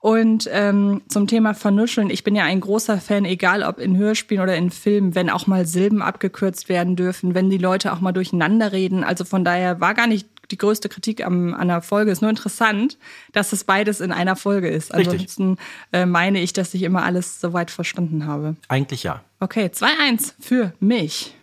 Und 0.00 0.48
ähm, 0.52 1.00
zum 1.08 1.26
Thema 1.26 1.54
Vernuscheln, 1.54 2.08
ich 2.10 2.22
bin 2.22 2.36
ja 2.36 2.44
ein 2.44 2.60
großer 2.60 2.98
Fan, 3.00 3.24
egal 3.24 3.64
ob 3.64 3.78
in 3.80 3.96
Hörspielen 3.96 4.42
oder 4.42 4.54
in 4.56 4.70
Filmen, 4.70 5.14
wenn 5.16 5.28
auch 5.28 5.48
mal 5.48 5.66
Silben 5.66 6.02
abgekürzt 6.02 6.68
werden 6.68 6.94
dürfen, 6.94 7.34
wenn 7.34 7.50
die 7.50 7.58
Leute 7.58 7.92
auch 7.92 8.00
mal 8.00 8.12
durcheinander 8.12 8.70
reden. 8.70 9.02
Also 9.02 9.24
von 9.24 9.44
daher 9.44 9.80
war 9.80 9.94
gar 9.94 10.06
nicht 10.06 10.28
die 10.50 10.58
größte 10.58 10.88
Kritik 10.88 11.24
am, 11.24 11.54
an 11.54 11.68
der 11.68 11.82
Folge. 11.82 12.10
Ist 12.10 12.22
nur 12.22 12.30
interessant, 12.30 12.98
dass 13.32 13.52
es 13.52 13.64
beides 13.64 14.00
in 14.00 14.12
einer 14.12 14.36
Folge 14.36 14.68
ist. 14.68 14.94
Richtig. 14.94 15.12
Ansonsten 15.12 15.56
äh, 15.92 16.06
meine 16.06 16.40
ich, 16.40 16.52
dass 16.52 16.74
ich 16.74 16.82
immer 16.82 17.02
alles 17.02 17.40
soweit 17.40 17.70
verstanden 17.70 18.26
habe. 18.26 18.56
Eigentlich 18.68 19.02
ja. 19.02 19.22
Okay, 19.40 19.66
2-1 19.66 20.34
für 20.40 20.72
mich. 20.80 21.34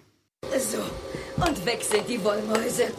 So, 0.58 0.78
und 1.44 1.66
weg 1.66 1.84
sind 1.84 2.08
die 2.08 2.24
Wollmäuse. 2.24 2.92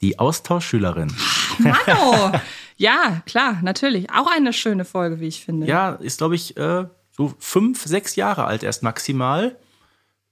Die 0.00 0.18
Austauschschülerin. 0.18 1.14
Mano! 1.58 2.32
ja, 2.76 3.22
klar, 3.26 3.60
natürlich. 3.62 4.10
Auch 4.10 4.30
eine 4.30 4.52
schöne 4.52 4.84
Folge, 4.84 5.20
wie 5.20 5.28
ich 5.28 5.44
finde. 5.44 5.66
Ja, 5.66 5.90
ist, 5.94 6.18
glaube 6.18 6.34
ich, 6.34 6.56
äh, 6.56 6.86
so 7.10 7.32
fünf, 7.38 7.84
sechs 7.84 8.16
Jahre 8.16 8.44
alt 8.44 8.62
erst 8.62 8.82
maximal. 8.82 9.56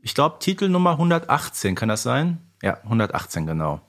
Ich 0.01 0.15
glaube, 0.15 0.39
Titel 0.41 0.69
Nummer 0.69 0.93
118, 0.93 1.75
kann 1.75 1.89
das 1.89 2.03
sein? 2.03 2.39
Ja, 2.63 2.79
118, 2.85 3.47
genau. 3.47 3.81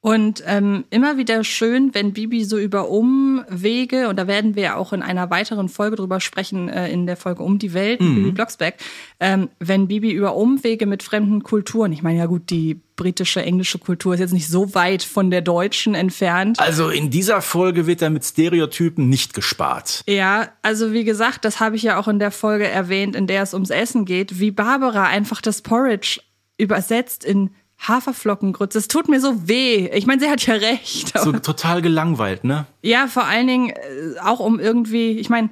Und 0.00 0.44
ähm, 0.46 0.84
immer 0.90 1.16
wieder 1.16 1.42
schön, 1.42 1.92
wenn 1.92 2.12
Bibi 2.12 2.44
so 2.44 2.56
über 2.56 2.88
Umwege, 2.88 4.08
und 4.08 4.16
da 4.16 4.28
werden 4.28 4.54
wir 4.54 4.62
ja 4.62 4.76
auch 4.76 4.92
in 4.92 5.02
einer 5.02 5.28
weiteren 5.30 5.68
Folge 5.68 5.96
drüber 5.96 6.20
sprechen, 6.20 6.68
äh, 6.68 6.88
in 6.88 7.06
der 7.06 7.16
Folge 7.16 7.42
Um 7.42 7.58
die 7.58 7.74
Welt, 7.74 8.00
mit 8.00 8.14
Bibi 8.14 8.30
Blocksberg, 8.30 8.76
ähm, 9.18 9.48
wenn 9.58 9.88
Bibi 9.88 10.12
über 10.12 10.36
Umwege 10.36 10.86
mit 10.86 11.02
fremden 11.02 11.42
Kulturen, 11.42 11.90
ich 11.92 12.04
meine 12.04 12.18
ja 12.18 12.26
gut, 12.26 12.48
die 12.50 12.80
britische, 12.94 13.42
englische 13.42 13.80
Kultur 13.80 14.14
ist 14.14 14.20
jetzt 14.20 14.32
nicht 14.32 14.48
so 14.48 14.72
weit 14.72 15.02
von 15.02 15.32
der 15.32 15.40
deutschen 15.40 15.96
entfernt. 15.96 16.60
Also 16.60 16.90
in 16.90 17.10
dieser 17.10 17.42
Folge 17.42 17.88
wird 17.88 18.00
da 18.00 18.08
mit 18.08 18.24
Stereotypen 18.24 19.08
nicht 19.08 19.34
gespart. 19.34 20.04
Ja, 20.08 20.48
also 20.62 20.92
wie 20.92 21.04
gesagt, 21.04 21.44
das 21.44 21.58
habe 21.58 21.74
ich 21.74 21.82
ja 21.82 21.98
auch 21.98 22.06
in 22.06 22.20
der 22.20 22.30
Folge 22.30 22.68
erwähnt, 22.68 23.16
in 23.16 23.26
der 23.26 23.42
es 23.42 23.52
ums 23.52 23.70
Essen 23.70 24.04
geht, 24.04 24.38
wie 24.38 24.52
Barbara 24.52 25.04
einfach 25.04 25.40
das 25.40 25.60
Porridge 25.60 26.20
übersetzt 26.56 27.24
in 27.24 27.50
Haferflockengrütze. 27.80 28.78
Es 28.78 28.88
tut 28.88 29.08
mir 29.08 29.20
so 29.20 29.48
weh. 29.48 29.88
Ich 29.94 30.06
meine, 30.06 30.20
sie 30.20 30.28
hat 30.28 30.44
ja 30.46 30.54
recht. 30.54 31.16
So 31.18 31.32
total 31.32 31.80
gelangweilt, 31.82 32.44
ne? 32.44 32.66
Ja, 32.82 33.06
vor 33.06 33.24
allen 33.24 33.46
Dingen 33.46 33.70
äh, 33.70 34.18
auch 34.22 34.40
um 34.40 34.58
irgendwie, 34.58 35.18
ich 35.18 35.30
meine, 35.30 35.50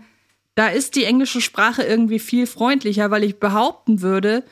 da 0.54 0.68
ist 0.68 0.96
die 0.96 1.04
englische 1.04 1.40
Sprache 1.40 1.82
irgendwie 1.82 2.18
viel 2.18 2.46
freundlicher, 2.46 3.10
weil 3.10 3.24
ich 3.24 3.38
behaupten 3.38 4.00
würde, 4.00 4.42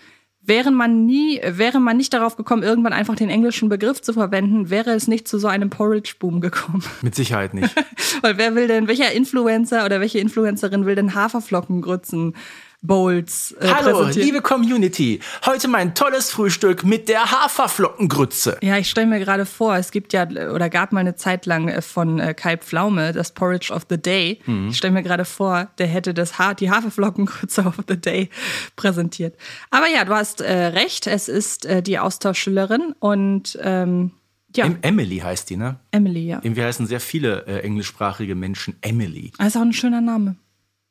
wäre 0.46 0.70
man 0.70 1.06
nie, 1.06 1.40
wäre 1.42 1.80
man 1.80 1.96
nicht 1.96 2.12
darauf 2.12 2.36
gekommen, 2.36 2.62
irgendwann 2.62 2.92
einfach 2.92 3.16
den 3.16 3.30
englischen 3.30 3.68
Begriff 3.68 4.02
zu 4.02 4.12
verwenden, 4.12 4.68
wäre 4.68 4.90
es 4.90 5.08
nicht 5.08 5.26
zu 5.26 5.38
so 5.38 5.48
einem 5.48 5.70
Porridge-Boom 5.70 6.40
gekommen. 6.40 6.84
Mit 7.02 7.14
Sicherheit 7.14 7.54
nicht. 7.54 7.74
Weil 8.20 8.36
wer 8.36 8.54
will 8.54 8.68
denn, 8.68 8.86
welcher 8.86 9.12
Influencer 9.12 9.84
oder 9.84 10.00
welche 10.00 10.18
Influencerin 10.18 10.84
will 10.84 10.94
denn 10.94 11.14
Haferflockengrützen 11.14 12.34
Bowls 12.84 13.52
äh, 13.60 13.68
Hallo, 13.68 14.04
liebe 14.08 14.42
Community. 14.42 15.18
Heute 15.46 15.68
mein 15.68 15.94
tolles 15.94 16.30
Frühstück 16.30 16.84
mit 16.84 17.08
der 17.08 17.30
Haferflockengrütze. 17.30 18.58
Ja, 18.62 18.76
ich 18.76 18.90
stelle 18.90 19.06
mir 19.06 19.20
gerade 19.20 19.46
vor, 19.46 19.74
es 19.76 19.90
gibt 19.90 20.12
ja 20.12 20.28
oder 20.28 20.68
gab 20.68 20.92
mal 20.92 21.00
eine 21.00 21.16
Zeit 21.16 21.46
lang 21.46 21.68
äh, 21.68 21.80
von 21.80 22.18
äh, 22.20 22.34
Kai 22.34 22.58
Pflaume 22.58 23.12
das 23.12 23.32
Porridge 23.32 23.72
of 23.72 23.86
the 23.88 23.96
Day. 23.96 24.38
Mhm. 24.44 24.68
Ich 24.68 24.76
stelle 24.76 24.92
mir 24.92 25.02
gerade 25.02 25.24
vor, 25.24 25.70
der 25.78 25.86
hätte 25.86 26.12
das 26.12 26.38
ha 26.38 26.52
die 26.52 26.70
Haferflockengrütze 26.70 27.62
of 27.62 27.76
the 27.88 27.96
Day 27.98 28.28
präsentiert. 28.76 29.34
Aber 29.70 29.88
ja, 29.88 30.04
du 30.04 30.12
hast 30.12 30.42
äh, 30.42 30.52
recht, 30.66 31.06
es 31.06 31.28
ist 31.28 31.64
äh, 31.64 31.82
die 31.82 31.98
Austauschschülerin 31.98 32.94
und 32.98 33.58
ähm, 33.62 34.10
ja, 34.54 34.66
Em- 34.66 34.78
Emily 34.82 35.18
heißt 35.20 35.48
die, 35.48 35.56
ne? 35.56 35.80
Emily, 35.90 36.26
ja. 36.26 36.40
Irgendwie 36.42 36.62
heißen 36.62 36.86
sehr 36.86 37.00
viele 37.00 37.46
äh, 37.46 37.60
englischsprachige 37.60 38.34
Menschen 38.34 38.76
Emily. 38.82 39.32
Das 39.38 39.48
ist 39.48 39.56
auch 39.56 39.62
ein 39.62 39.72
schöner 39.72 40.02
Name. 40.02 40.36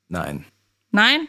Nein. 0.10 0.44
Nein? 0.92 1.28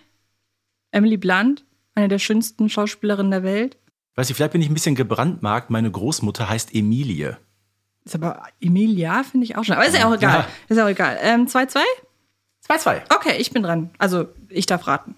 Emily 0.94 1.16
Blunt, 1.16 1.64
eine 1.94 2.08
der 2.08 2.18
schönsten 2.18 2.68
Schauspielerinnen 2.68 3.30
der 3.30 3.42
Welt. 3.42 3.76
Weiß 4.14 4.30
ich, 4.30 4.36
vielleicht 4.36 4.52
bin 4.52 4.62
ich 4.62 4.70
ein 4.70 4.74
bisschen 4.74 4.94
gebrandmarkt. 4.94 5.70
Meine 5.70 5.90
Großmutter 5.90 6.48
heißt 6.48 6.74
Emilie. 6.74 7.38
Ist 8.04 8.14
aber 8.14 8.44
Emilia, 8.60 9.24
finde 9.24 9.44
ich 9.44 9.56
auch 9.56 9.64
schon. 9.64 9.74
Aber 9.74 9.86
ist 9.86 9.96
ja 9.96 10.06
auch 10.06 10.14
egal. 10.14 10.40
Ja. 10.40 10.48
Ist 10.68 10.76
ja 10.76 10.84
auch 10.84 10.88
egal. 10.88 11.18
Ähm, 11.20 11.46
2-2? 11.46 11.80
2-2. 12.68 13.14
Okay, 13.14 13.36
ich 13.38 13.50
bin 13.50 13.62
dran. 13.62 13.90
Also, 13.98 14.28
ich 14.48 14.66
darf 14.66 14.86
raten. 14.86 15.16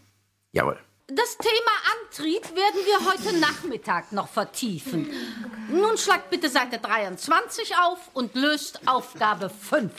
Jawohl. 0.52 0.78
Das 1.09 1.37
Thema 1.37 1.71
Antrieb 2.00 2.42
werden 2.42 2.80
wir 2.85 3.12
heute 3.12 3.38
Nachmittag 3.38 4.12
noch 4.12 4.28
vertiefen. 4.28 5.11
Nun 5.71 5.99
schlagt 5.99 6.30
bitte 6.30 6.49
Seite 6.49 6.78
23 6.78 7.75
auf 7.76 7.99
und 8.14 8.35
löst 8.35 8.80
Aufgabe 8.87 9.50
5. 9.50 9.92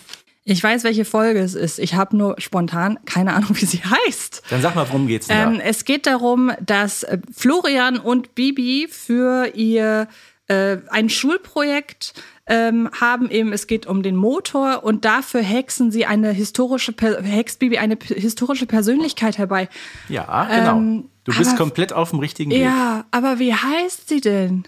Ich 0.49 0.63
weiß, 0.63 0.85
welche 0.85 1.03
Folge 1.03 1.39
es 1.39 1.55
ist. 1.55 1.77
Ich 1.77 1.95
habe 1.95 2.15
nur 2.15 2.35
spontan 2.39 2.99
keine 3.05 3.33
Ahnung, 3.33 3.49
wie 3.59 3.65
sie 3.65 3.81
heißt. 3.83 4.43
Dann 4.49 4.61
sag 4.61 4.75
mal, 4.75 4.87
worum 4.87 5.05
geht's 5.05 5.27
denn 5.27 5.55
Ähm, 5.55 5.59
es 5.59 5.83
geht 5.83 6.07
darum, 6.07 6.53
dass 6.65 7.03
äh, 7.03 7.17
Florian 7.35 7.97
und 7.97 8.33
Bibi 8.33 8.87
für 8.89 9.47
ihr 9.55 10.07
äh, 10.47 10.77
ein 10.89 11.09
Schulprojekt 11.09 12.13
ähm, 12.45 12.89
haben 12.97 13.29
eben, 13.29 13.51
es 13.51 13.67
geht 13.67 13.87
um 13.87 14.01
den 14.03 14.15
Motor 14.15 14.85
und 14.85 15.03
dafür 15.03 15.41
hexen 15.41 15.91
sie 15.91 16.05
eine 16.05 16.31
historische, 16.31 16.93
Per- 16.93 17.21
hext 17.23 17.59
Bibi 17.59 17.77
eine 17.77 17.97
historische 18.01 18.67
Persönlichkeit 18.67 19.37
herbei. 19.37 19.67
Ja, 20.07 20.45
genau. 20.45 20.77
ähm, 20.77 21.09
du 21.25 21.35
bist 21.37 21.57
komplett 21.57 21.91
auf 21.91 22.11
dem 22.11 22.19
richtigen 22.19 22.51
Weg. 22.51 22.61
Ja, 22.61 23.03
aber 23.11 23.39
wie 23.39 23.53
heißt 23.53 24.07
sie 24.07 24.21
denn? 24.21 24.63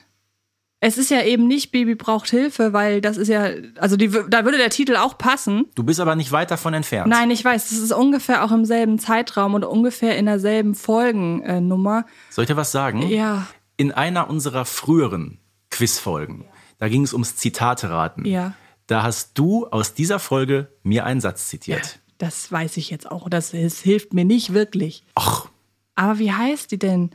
Es 0.82 0.98
ist 0.98 1.12
ja 1.12 1.22
eben 1.24 1.48
nicht 1.48 1.72
Bibi 1.72 1.96
braucht 1.96 2.30
Hilfe, 2.30 2.72
weil 2.72 3.02
das 3.02 3.18
ist 3.18 3.28
ja, 3.28 3.50
also 3.80 3.98
die, 3.98 4.08
da 4.10 4.46
würde 4.46 4.58
der 4.58 4.70
Titel 4.70 4.96
auch 4.96 5.18
passen. 5.18 5.66
Du 5.76 5.84
bist 5.84 6.00
aber 6.00 6.16
nicht 6.16 6.32
weit 6.32 6.52
davon 6.52 6.74
entfernt. 6.74 7.10
Nein, 7.10 7.32
ich 7.32 7.44
weiß, 7.44 7.72
es 7.72 7.80
ist 7.80 7.92
ungefähr 7.92 8.46
auch 8.46 8.52
im 8.54 8.64
selben 8.64 8.98
Zeitraum 8.98 9.56
und 9.56 9.66
ungefähr 9.66 10.18
in 10.18 10.26
derselben 10.26 10.76
Folgennummer. 10.76 12.06
Soll 12.30 12.44
ich 12.46 12.48
dir 12.50 12.56
was 12.56 12.72
sagen? 12.72 13.02
Ja, 13.10 13.48
In 13.76 13.92
einer 13.92 14.30
unserer 14.30 14.64
früheren 14.64 15.40
Quizfolgen, 15.70 16.46
da 16.78 16.88
ging 16.88 17.04
es 17.04 17.12
ums 17.12 17.36
Zitate 17.36 17.90
raten. 17.90 18.24
Ja. 18.26 18.54
Da 18.88 19.04
hast 19.04 19.38
du 19.38 19.68
aus 19.68 19.94
dieser 19.94 20.18
Folge 20.18 20.72
mir 20.84 21.04
einen 21.06 21.20
Satz 21.20 21.50
zitiert. 21.50 22.00
das 22.20 22.52
weiß 22.54 22.78
ich 22.78 22.90
jetzt 22.90 23.12
auch. 23.12 23.30
Das, 23.30 23.52
das 23.52 23.80
hilft 23.82 24.14
mir 24.14 24.24
nicht 24.26 24.54
wirklich. 24.54 25.04
Ach, 25.16 25.48
Aber 25.96 26.20
wie 26.20 26.32
heißt 26.32 26.72
die 26.72 26.80
denn? 26.80 27.12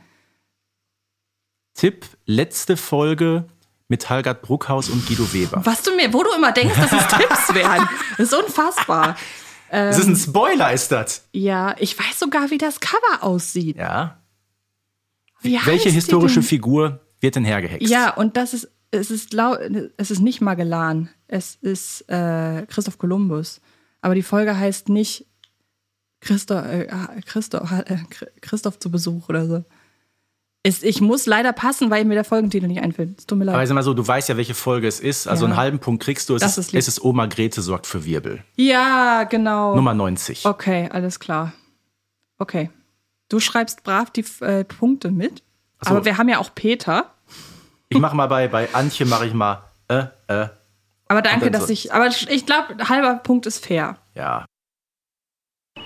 Tipp, 1.73 2.05
letzte 2.25 2.77
Folge 2.77 3.47
mit 3.87 4.09
Halgard 4.09 4.41
Bruckhaus 4.41 4.89
und 4.89 5.05
Guido 5.07 5.31
Weber. 5.33 5.61
Was 5.65 5.83
du 5.83 5.95
mir, 5.95 6.11
wo 6.13 6.23
du 6.23 6.31
immer 6.35 6.51
denkst, 6.51 6.75
dass 6.75 6.91
es 6.91 7.07
Tipps 7.07 7.53
wären. 7.53 7.87
Das 8.17 8.31
ist 8.31 8.33
unfassbar. 8.33 9.15
Das 9.69 9.97
ist 9.99 10.07
ein 10.07 10.15
Spoiler, 10.15 10.71
ist 10.71 10.91
das. 10.91 11.27
Ja, 11.33 11.75
ich 11.79 11.97
weiß 11.99 12.19
sogar, 12.19 12.49
wie 12.49 12.57
das 12.57 12.79
Cover 12.79 13.23
aussieht. 13.23 13.75
Ja. 13.77 14.21
Wie 15.41 15.59
Welche 15.65 15.89
historische? 15.89 16.41
Figur 16.41 17.01
wird 17.19 17.35
denn 17.35 17.43
hergehext? 17.45 17.89
Ja, 17.89 18.13
und 18.13 18.37
das 18.37 18.53
ist, 18.53 18.69
es 18.91 19.11
ist, 19.11 19.33
lau- 19.33 19.57
es 19.97 20.11
ist 20.11 20.19
nicht 20.21 20.39
Magellan. 20.41 21.09
Es 21.27 21.55
ist 21.55 22.09
äh, 22.09 22.65
Christoph 22.67 22.97
Kolumbus. 22.97 23.59
Aber 24.01 24.15
die 24.15 24.23
Folge 24.23 24.57
heißt 24.57 24.87
nicht 24.89 25.25
Christoph, 26.21 26.65
äh, 26.65 26.87
Christoph, 27.25 27.71
äh, 27.71 27.97
Christoph 28.41 28.79
zu 28.79 28.89
Besuch 28.89 29.27
oder 29.29 29.45
so. 29.45 29.63
Es, 30.67 30.81
ich 30.81 30.99
muss 30.99 31.25
leider 31.27 31.53
passen, 31.53 31.91
weil 31.91 32.05
mir 32.05 32.15
der 32.15 32.23
Folgentitel 32.23 32.65
nicht 32.67 32.81
einfällt. 32.81 33.19
Es 33.19 33.25
tut 33.27 33.37
mir 33.37 33.45
leid. 33.45 33.53
Aber 33.53 33.61
ich 33.63 33.69
sag 33.69 33.75
mal 33.75 33.83
so, 33.83 33.93
du 33.93 34.05
weißt 34.07 34.29
ja, 34.29 34.37
welche 34.37 34.55
Folge 34.55 34.87
es 34.87 34.99
ist. 34.99 35.27
Also 35.27 35.45
Ja. 35.45 35.51
einen 35.51 35.57
halben 35.57 35.79
Punkt 35.79 36.01
kriegst 36.03 36.27
du. 36.29 36.35
Es, 36.35 36.41
Das 36.41 36.57
ist, 36.57 36.73
ist 36.73 36.87
es 36.87 36.87
ist 36.97 37.03
Oma 37.03 37.27
Grete 37.27 37.61
sorgt 37.61 37.85
für 37.87 38.03
Wirbel. 38.03 38.43
ja, 38.55 39.23
genau. 39.25 39.75
Nummer 39.75 39.93
90. 39.93 40.45
Okay, 40.45 40.89
alles 40.91 41.19
klar. 41.19 41.53
Okay. 42.39 42.71
Du 43.29 43.39
schreibst 43.39 43.83
brav 43.83 44.09
die 44.11 44.25
äh, 44.41 44.63
Punkte 44.63 45.11
mit. 45.11 45.43
so. 45.83 45.91
Aber 45.91 46.05
wir 46.05 46.17
haben 46.17 46.29
ja 46.29 46.39
auch 46.39 46.53
Peter. 46.55 47.11
Ich 47.89 47.99
mache 47.99 48.15
mal 48.15 48.27
bei, 48.27 48.47
bei 48.47 48.73
Antje, 48.73 49.05
mache 49.05 49.27
ich 49.27 49.33
mal, 49.33 49.63
äh, 49.87 50.05
äh, 50.27 50.47
Aber 51.07 51.21
danke, 51.21 51.51
dass 51.51 51.67
so. 51.67 51.73
ich. 51.73 51.93
Aber 51.93 52.07
ich 52.07 52.45
glaube, 52.47 52.89
halber 52.89 53.15
Punkt 53.17 53.45
ist 53.45 53.63
fair. 53.63 53.97
ja. 54.15 54.45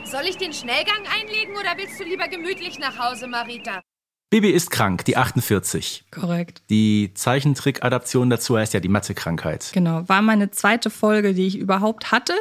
Soll 0.06 0.22
ich 0.28 0.38
den 0.38 0.54
Schnellgang 0.54 1.04
einlegen 1.20 1.54
oder 1.56 1.76
willst 1.78 2.00
du 2.00 2.04
lieber 2.04 2.28
gemütlich 2.30 2.80
nach 2.80 2.98
Hause, 2.98 3.28
Marita? 3.28 3.82
Bibi 4.30 4.52
ist 4.52 4.70
krank, 4.70 5.06
die 5.06 5.18
48. 5.18 6.06
Korrekt. 6.12 6.62
Die 6.70 7.12
Zeichentrick-Adaption 7.16 8.30
dazu 8.30 8.58
heißt 8.58 8.76
ja 8.76 8.80
die 8.80 8.90
Mathe-Krankheit. 8.90 9.72
Genau. 9.74 10.08
War 10.08 10.22
meine 10.22 10.52
zweite 10.52 10.92
Folge, 10.92 11.34
die 11.34 11.48
ich 11.48 11.58
überhaupt 11.58 12.12
hatte. 12.12 12.34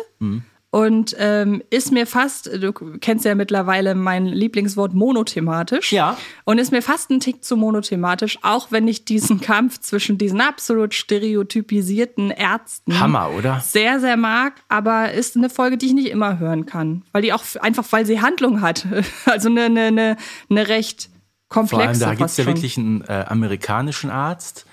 Und 0.70 1.16
ähm, 1.18 1.62
ist 1.70 1.92
mir 1.92 2.06
fast, 2.06 2.46
du 2.46 2.72
kennst 2.72 3.24
ja 3.24 3.34
mittlerweile 3.34 3.94
mein 3.94 4.26
Lieblingswort 4.26 4.92
monothematisch. 4.92 5.92
Ja. 5.92 6.18
Und 6.44 6.58
ist 6.58 6.72
mir 6.72 6.82
fast 6.82 7.08
ein 7.08 7.20
Tick 7.20 7.42
zu 7.42 7.56
monothematisch, 7.56 8.38
auch 8.42 8.70
wenn 8.70 8.86
ich 8.86 9.06
diesen 9.06 9.40
Kampf 9.40 9.80
zwischen 9.80 10.18
diesen 10.18 10.42
absolut 10.42 10.92
stereotypisierten 10.92 12.30
Ärzten 12.30 13.00
Hammer, 13.00 13.30
oder? 13.30 13.60
sehr, 13.60 13.98
sehr 13.98 14.18
mag, 14.18 14.54
aber 14.68 15.12
ist 15.12 15.36
eine 15.36 15.48
Folge, 15.48 15.78
die 15.78 15.86
ich 15.86 15.94
nicht 15.94 16.10
immer 16.10 16.38
hören 16.38 16.66
kann. 16.66 17.02
Weil 17.12 17.22
die 17.22 17.32
auch 17.32 17.44
einfach, 17.60 17.86
weil 17.90 18.04
sie 18.04 18.20
Handlung 18.20 18.60
hat. 18.60 18.86
Also 19.24 19.48
eine, 19.48 19.64
eine, 19.66 20.16
eine 20.50 20.68
recht 20.68 21.10
komplexe. 21.48 21.76
Vor 21.76 21.88
allem, 21.88 21.98
da 21.98 22.06
fast 22.06 22.18
gibt's 22.18 22.36
ja 22.36 22.46
wirklich 22.46 22.76
einen 22.78 23.02
äh, 23.02 23.24
amerikanischen 23.28 24.10
Arzt, 24.10 24.66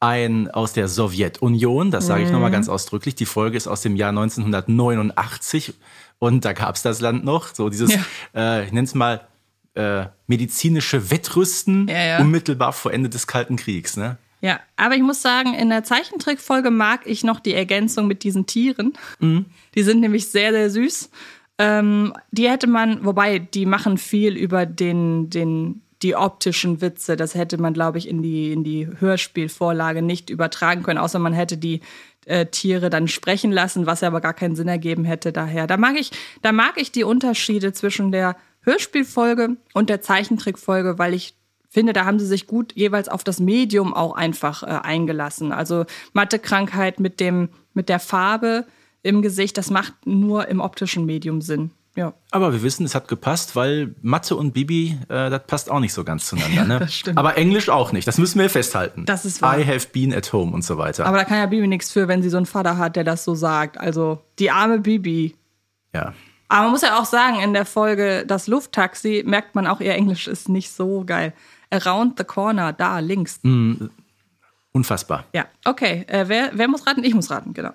einen 0.00 0.50
aus 0.50 0.72
der 0.72 0.88
Sowjetunion, 0.88 1.90
das 1.90 2.06
sage 2.06 2.24
ich 2.24 2.30
nochmal 2.30 2.50
Mhm. 2.50 2.54
ganz 2.54 2.68
ausdrücklich. 2.68 3.14
Die 3.14 3.26
Folge 3.26 3.56
ist 3.56 3.68
aus 3.68 3.82
dem 3.82 3.94
Jahr 3.96 4.12
1989 4.12 5.74
und 6.18 6.44
da 6.44 6.52
gab's 6.52 6.82
das 6.82 7.00
Land 7.00 7.24
noch. 7.24 7.54
So 7.54 7.68
dieses, 7.68 7.92
äh, 8.34 8.64
ich 8.64 8.72
nenne 8.72 8.84
es 8.86 8.94
mal, 8.94 9.20
äh, 9.74 10.06
medizinische 10.26 11.10
Wettrüsten 11.10 11.88
Ja, 11.88 12.04
ja. 12.04 12.18
unmittelbar 12.20 12.72
vor 12.72 12.92
Ende 12.92 13.08
des 13.08 13.26
Kalten 13.26 13.56
Kriegs. 13.56 13.96
Ne? 13.96 14.18
Ja, 14.40 14.60
aber 14.76 14.96
ich 14.96 15.02
muss 15.02 15.22
sagen, 15.22 15.54
in 15.54 15.70
der 15.70 15.84
Zeichentrickfolge 15.84 16.70
mag 16.70 17.02
ich 17.06 17.24
noch 17.24 17.40
die 17.40 17.54
Ergänzung 17.54 18.06
mit 18.06 18.22
diesen 18.24 18.46
Tieren. 18.46 18.92
Die 19.20 19.82
sind 19.82 20.00
nämlich 20.00 20.28
sehr, 20.28 20.50
sehr 20.52 20.68
süß. 20.68 21.10
Ähm, 21.58 22.12
die 22.32 22.48
hätte 22.50 22.66
man, 22.66 23.04
wobei 23.04 23.38
die 23.38 23.66
machen 23.66 23.98
viel 23.98 24.36
über 24.36 24.66
den, 24.66 25.30
den, 25.30 25.81
die 26.02 26.16
optischen 26.16 26.80
Witze. 26.80 27.16
Das 27.16 27.34
hätte 27.34 27.58
man, 27.58 27.74
glaube 27.74 27.98
ich, 27.98 28.08
in 28.08 28.22
die, 28.22 28.52
in 28.52 28.64
die 28.64 28.88
Hörspielvorlage 28.98 30.02
nicht 30.02 30.30
übertragen 30.30 30.82
können, 30.82 30.98
außer 30.98 31.18
man 31.18 31.32
hätte 31.32 31.56
die 31.56 31.80
äh, 32.26 32.46
Tiere 32.46 32.90
dann 32.90 33.08
sprechen 33.08 33.52
lassen, 33.52 33.86
was 33.86 34.00
ja 34.00 34.08
aber 34.08 34.20
gar 34.20 34.34
keinen 34.34 34.56
Sinn 34.56 34.68
ergeben 34.68 35.04
hätte 35.04 35.32
daher. 35.32 35.66
Da 35.66 35.76
mag 35.76 35.98
ich, 35.98 36.10
da 36.42 36.52
mag 36.52 36.74
ich 36.76 36.92
die 36.92 37.04
Unterschiede 37.04 37.72
zwischen 37.72 38.12
der 38.12 38.36
Hörspielfolge 38.62 39.56
und 39.74 39.90
der 39.90 40.00
Zeichentrickfolge, 40.00 40.98
weil 40.98 41.14
ich 41.14 41.34
finde, 41.68 41.92
da 41.92 42.04
haben 42.04 42.18
sie 42.18 42.26
sich 42.26 42.46
gut 42.46 42.74
jeweils 42.74 43.08
auf 43.08 43.24
das 43.24 43.40
Medium 43.40 43.94
auch 43.94 44.14
einfach 44.14 44.62
äh, 44.62 44.66
eingelassen. 44.66 45.52
Also 45.52 45.86
Mathekrankheit 46.12 47.00
mit 47.00 47.18
dem 47.18 47.48
mit 47.74 47.88
der 47.88 48.00
Farbe 48.00 48.66
im 49.02 49.22
Gesicht, 49.22 49.56
das 49.58 49.70
macht 49.70 50.06
nur 50.06 50.48
im 50.48 50.60
optischen 50.60 51.06
Medium 51.06 51.40
Sinn. 51.40 51.70
Ja. 51.94 52.14
Aber 52.30 52.52
wir 52.52 52.62
wissen, 52.62 52.86
es 52.86 52.94
hat 52.94 53.06
gepasst, 53.08 53.54
weil 53.54 53.94
Mathe 54.00 54.34
und 54.34 54.52
Bibi, 54.52 54.98
äh, 55.08 55.28
das 55.28 55.46
passt 55.46 55.70
auch 55.70 55.80
nicht 55.80 55.92
so 55.92 56.04
ganz 56.04 56.26
zueinander. 56.26 56.64
Ne? 56.64 56.78
das 56.80 56.94
stimmt. 56.94 57.18
Aber 57.18 57.36
Englisch 57.36 57.68
auch 57.68 57.92
nicht. 57.92 58.08
Das 58.08 58.16
müssen 58.16 58.38
wir 58.38 58.48
festhalten. 58.48 59.04
Das 59.04 59.24
ist 59.26 59.42
wahr. 59.42 59.58
I 59.58 59.66
have 59.66 59.88
been 59.92 60.14
at 60.14 60.32
home 60.32 60.52
und 60.52 60.64
so 60.64 60.78
weiter. 60.78 61.04
Aber 61.04 61.18
da 61.18 61.24
kann 61.24 61.36
ja 61.38 61.46
Bibi 61.46 61.66
nichts 61.66 61.90
für, 61.92 62.08
wenn 62.08 62.22
sie 62.22 62.30
so 62.30 62.38
einen 62.38 62.46
Vater 62.46 62.78
hat, 62.78 62.96
der 62.96 63.04
das 63.04 63.24
so 63.24 63.34
sagt. 63.34 63.78
Also 63.78 64.22
die 64.38 64.50
arme 64.50 64.78
Bibi. 64.78 65.34
ja. 65.92 66.14
Aber 66.48 66.64
man 66.64 66.72
muss 66.72 66.82
ja 66.82 67.00
auch 67.00 67.06
sagen, 67.06 67.40
in 67.40 67.54
der 67.54 67.64
Folge 67.64 68.24
Das 68.26 68.46
Lufttaxi 68.46 69.22
merkt 69.26 69.54
man 69.54 69.66
auch, 69.66 69.80
ihr 69.80 69.94
Englisch 69.94 70.28
ist 70.28 70.50
nicht 70.50 70.70
so 70.70 71.02
geil. 71.06 71.32
Around 71.70 72.18
the 72.18 72.24
corner, 72.24 72.74
da 72.74 72.98
links. 72.98 73.40
Unfassbar. 74.72 75.24
Ja, 75.32 75.46
okay. 75.64 76.04
Äh, 76.08 76.28
wer, 76.28 76.50
wer 76.52 76.68
muss 76.68 76.86
raten? 76.86 77.04
Ich 77.04 77.14
muss 77.14 77.30
raten, 77.30 77.54
genau. 77.54 77.72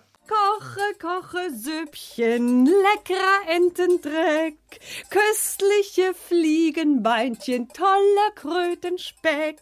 Koche, 0.57 0.97
koche 0.99 1.55
Süppchen, 1.55 2.65
leckerer 2.65 3.55
Entendreck, 3.55 4.57
köstliche 5.11 6.15
Fliegenbeinchen, 6.15 7.67
toller 7.69 8.31
Krötenspeck. 8.33 9.61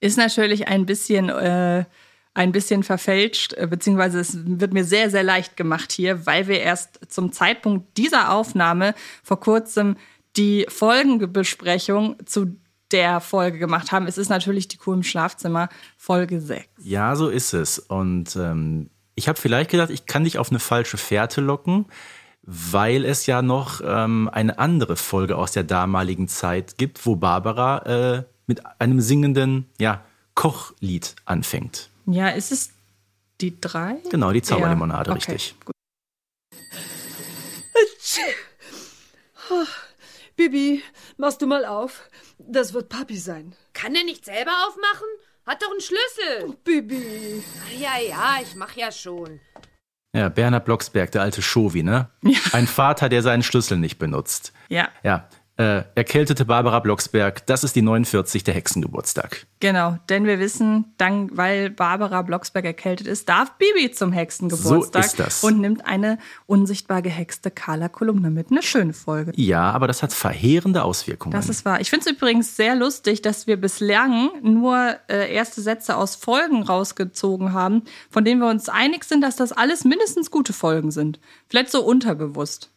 Ist 0.00 0.16
natürlich 0.16 0.68
ein 0.68 0.86
bisschen, 0.86 1.30
äh, 1.30 1.84
ein 2.32 2.52
bisschen 2.52 2.84
verfälscht, 2.84 3.54
äh, 3.54 3.66
beziehungsweise 3.66 4.20
es 4.20 4.38
wird 4.44 4.72
mir 4.72 4.84
sehr, 4.84 5.10
sehr 5.10 5.24
leicht 5.24 5.56
gemacht 5.56 5.90
hier, 5.90 6.26
weil 6.26 6.46
wir 6.46 6.60
erst 6.60 7.00
zum 7.08 7.32
Zeitpunkt 7.32 7.96
dieser 7.96 8.32
Aufnahme 8.32 8.94
vor 9.24 9.40
kurzem 9.40 9.96
die 10.36 10.66
Folgenbesprechung 10.68 12.24
zu 12.24 12.56
der 12.92 13.20
Folge 13.20 13.58
gemacht 13.58 13.90
haben. 13.90 14.06
Es 14.06 14.18
ist 14.18 14.28
natürlich 14.28 14.68
die 14.68 14.76
Kuh 14.76 14.92
im 14.92 15.02
Schlafzimmer, 15.02 15.68
Folge 15.96 16.40
6. 16.40 16.68
Ja, 16.84 17.16
so 17.16 17.28
ist 17.28 17.52
es. 17.52 17.80
Und 17.80 18.36
ähm, 18.36 18.90
ich 19.14 19.28
habe 19.28 19.40
vielleicht 19.40 19.70
gedacht, 19.70 19.90
ich 19.90 20.06
kann 20.06 20.24
dich 20.24 20.38
auf 20.38 20.50
eine 20.50 20.60
falsche 20.60 20.96
Fährte 20.96 21.40
locken, 21.40 21.86
weil 22.42 23.04
es 23.04 23.26
ja 23.26 23.42
noch 23.42 23.80
ähm, 23.84 24.28
eine 24.32 24.58
andere 24.58 24.96
Folge 24.96 25.36
aus 25.36 25.52
der 25.52 25.64
damaligen 25.64 26.28
Zeit 26.28 26.76
gibt, 26.78 27.04
wo 27.06 27.16
Barbara 27.16 27.78
äh, 28.18 28.24
mit 28.46 28.62
einem 28.80 29.00
singenden 29.00 29.66
ja, 29.78 30.04
Kochlied 30.34 31.14
anfängt. 31.24 31.88
Ja, 32.06 32.28
ist 32.28 32.52
es 32.52 32.70
die 33.40 33.58
drei? 33.60 33.96
Genau, 34.10 34.32
die 34.32 34.42
Zauberlimonade, 34.42 35.10
Ja, 35.10 35.16
okay, 35.16 35.32
richtig. 35.32 35.54
gut. 35.64 35.74
Bibi, 40.36 40.82
machst 41.16 41.40
du 41.42 41.46
mal 41.46 41.64
auf? 41.64 42.08
Das 42.38 42.72
wird 42.72 42.88
Papi 42.88 43.16
sein. 43.16 43.54
Kann 43.72 43.94
er 43.94 44.04
nicht 44.04 44.24
selber 44.24 44.50
aufmachen? 44.66 45.06
Hat 45.46 45.62
doch 45.62 45.70
einen 45.70 45.80
Schlüssel. 45.80 46.56
Bibi. 46.64 47.42
Ja, 47.78 47.98
ja, 47.98 48.38
ich 48.42 48.54
mach 48.54 48.74
ja 48.76 48.90
schon. 48.90 49.40
Ja, 50.16 50.28
Bernhard 50.28 50.64
Blocksberg, 50.64 51.10
der 51.12 51.22
alte 51.22 51.42
Schovi, 51.42 51.82
ne? 51.82 52.08
Ein 52.52 52.66
Vater, 52.66 53.08
der 53.08 53.22
seinen 53.22 53.42
Schlüssel 53.42 53.76
nicht 53.76 53.98
benutzt. 53.98 54.52
Ja, 54.68 54.88
Ja, 55.02 55.28
äh, 55.56 55.82
erkältete 55.94 56.44
Barbara 56.44 56.80
Blocksberg, 56.80 57.46
das 57.46 57.62
ist 57.62 57.76
die 57.76 57.82
49. 57.82 58.42
der 58.42 58.54
Hexengeburtstag. 58.54 59.46
genau. 59.60 59.98
Denn 60.08 60.26
wir 60.26 60.40
wissen, 60.40 60.92
dann, 60.96 61.30
weil 61.36 61.70
Barbara 61.70 62.22
Blocksberg 62.22 62.64
erkältet 62.64 63.06
ist, 63.06 63.28
darf 63.28 63.52
Bibi 63.52 63.92
zum 63.92 64.10
Hexengeburtstag 64.12 65.02
So 65.04 65.08
ist 65.08 65.18
das. 65.20 65.44
und 65.44 65.60
nimmt 65.60 65.86
eine 65.86 66.18
unsichtbar 66.46 67.02
gehexte 67.02 67.52
Carla 67.52 67.88
Kolumne 67.88 68.30
mit. 68.30 68.50
Eine 68.50 68.62
schöne 68.62 68.92
Folge. 68.92 69.32
Ja, 69.36 69.70
aber 69.70 69.86
das 69.86 70.02
hat 70.02 70.12
verheerende 70.12 70.82
Auswirkungen. 70.82 71.32
Das 71.32 71.48
ist 71.48 71.64
wahr. 71.64 71.80
Ich 71.80 71.88
finde 71.90 72.06
es 72.10 72.16
übrigens 72.16 72.56
sehr 72.56 72.74
lustig, 72.74 73.22
dass 73.22 73.46
wir 73.46 73.56
bislang 73.56 74.30
nur 74.42 74.96
äh, 75.08 75.32
erste 75.32 75.60
Sätze 75.60 75.96
aus 75.96 76.16
Folgen 76.16 76.64
rausgezogen 76.64 77.52
haben, 77.52 77.82
von 78.10 78.24
denen 78.24 78.40
wir 78.40 78.48
uns 78.50 78.68
einig 78.68 79.04
sind, 79.04 79.20
dass 79.20 79.36
das 79.36 79.52
alles 79.52 79.84
mindestens 79.84 80.32
gute 80.32 80.52
Folgen 80.52 80.90
sind. 80.90 81.20
Vielleicht 81.48 81.70
so 81.70 81.84
unterbewusst. 81.84 82.70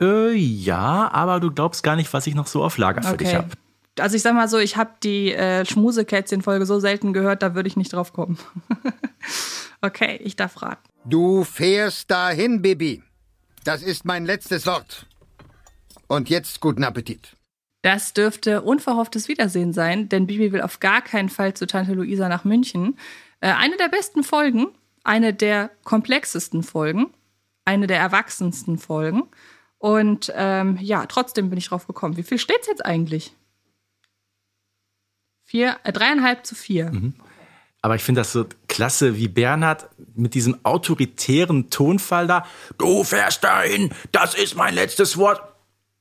Äh, 0.00 0.32
ja, 0.32 1.10
aber 1.12 1.40
du 1.40 1.50
glaubst 1.50 1.82
gar 1.82 1.96
nicht, 1.96 2.12
was 2.12 2.26
ich 2.26 2.34
noch 2.34 2.46
so 2.46 2.62
auf 2.62 2.78
Lager 2.78 3.02
für 3.02 3.16
dich 3.16 3.34
habe. 3.34 3.48
Also 3.98 4.16
ich 4.16 4.22
sag 4.22 4.34
mal 4.34 4.48
so, 4.48 4.58
ich 4.58 4.76
habe 4.76 4.90
die 5.02 5.32
äh, 5.32 5.64
Schmusekätzchen-Folge 5.64 6.66
so 6.66 6.78
selten 6.78 7.12
gehört, 7.12 7.42
da 7.42 7.54
würde 7.54 7.68
ich 7.68 7.76
nicht 7.76 7.92
drauf 7.92 8.12
kommen. 8.12 8.38
okay, 9.82 10.20
ich 10.22 10.36
darf 10.36 10.62
raten. 10.62 10.88
Du 11.04 11.44
fährst 11.44 12.10
dahin, 12.10 12.62
Bibi. 12.62 13.02
Das 13.64 13.82
ist 13.82 14.04
mein 14.04 14.24
letztes 14.24 14.66
Wort. 14.66 15.06
Und 16.06 16.30
jetzt 16.30 16.60
guten 16.60 16.84
Appetit. 16.84 17.36
Das 17.82 18.12
dürfte 18.12 18.62
unverhofftes 18.62 19.28
Wiedersehen 19.28 19.72
sein, 19.72 20.08
denn 20.08 20.26
Bibi 20.26 20.52
will 20.52 20.62
auf 20.62 20.80
gar 20.80 21.02
keinen 21.02 21.28
Fall 21.28 21.54
zu 21.54 21.66
Tante 21.66 21.92
Luisa 21.92 22.28
nach 22.28 22.44
München. 22.44 22.98
Äh, 23.40 23.52
eine 23.52 23.76
der 23.76 23.88
besten 23.88 24.24
Folgen, 24.24 24.68
eine 25.04 25.32
der 25.32 25.70
komplexesten 25.84 26.62
Folgen, 26.62 27.06
eine 27.64 27.86
der 27.86 27.98
erwachsensten 27.98 28.78
Folgen. 28.78 29.24
Und 29.78 30.32
ähm, 30.34 30.76
ja, 30.80 31.06
trotzdem 31.06 31.50
bin 31.50 31.58
ich 31.58 31.68
drauf 31.68 31.86
gekommen. 31.86 32.16
Wie 32.16 32.22
viel 32.22 32.38
steht's 32.38 32.66
jetzt 32.66 32.84
eigentlich? 32.84 33.32
Vier, 35.44 35.76
äh, 35.84 35.92
dreieinhalb 35.92 36.44
zu 36.44 36.54
vier. 36.54 36.90
Aber 37.80 37.94
ich 37.94 38.02
finde 38.02 38.20
das 38.20 38.32
so 38.32 38.44
klasse, 38.66 39.16
wie 39.16 39.28
Bernhard 39.28 39.88
mit 40.14 40.34
diesem 40.34 40.58
autoritären 40.64 41.70
Tonfall 41.70 42.26
da, 42.26 42.44
du 42.76 43.04
fährst 43.04 43.44
dahin, 43.44 43.90
das 44.10 44.34
ist 44.34 44.56
mein 44.56 44.74
letztes 44.74 45.16
Wort. 45.16 45.40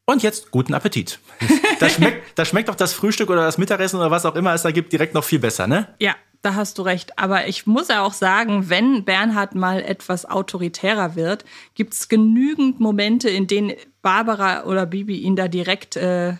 Und 0.05 0.23
jetzt 0.23 0.51
guten 0.51 0.73
Appetit. 0.73 1.19
Da 1.79 1.89
schmeckt, 1.89 2.39
da 2.39 2.43
schmeckt 2.43 2.69
doch 2.69 2.75
das 2.75 2.91
Frühstück 2.93 3.29
oder 3.29 3.43
das 3.43 3.59
Mittagessen 3.59 3.97
oder 3.97 4.09
was 4.09 4.25
auch 4.25 4.33
immer 4.33 4.51
es 4.51 4.63
da 4.63 4.71
gibt, 4.71 4.91
direkt 4.91 5.13
noch 5.13 5.23
viel 5.23 5.37
besser, 5.37 5.67
ne? 5.67 5.93
Ja, 5.99 6.15
da 6.41 6.55
hast 6.55 6.77
du 6.77 6.81
recht. 6.83 7.17
Aber 7.19 7.47
ich 7.47 7.67
muss 7.67 7.87
ja 7.87 8.03
auch 8.03 8.13
sagen, 8.13 8.69
wenn 8.69 9.03
Bernhard 9.03 9.55
mal 9.55 9.81
etwas 9.81 10.25
autoritärer 10.25 11.15
wird, 11.15 11.45
gibt 11.75 11.93
es 11.93 12.07
genügend 12.07 12.79
Momente, 12.79 13.29
in 13.29 13.47
denen 13.47 13.73
Barbara 14.01 14.63
oder 14.63 14.85
Bibi 14.85 15.17
ihn 15.17 15.35
da 15.35 15.47
direkt 15.47 15.95
äh, 15.95 16.35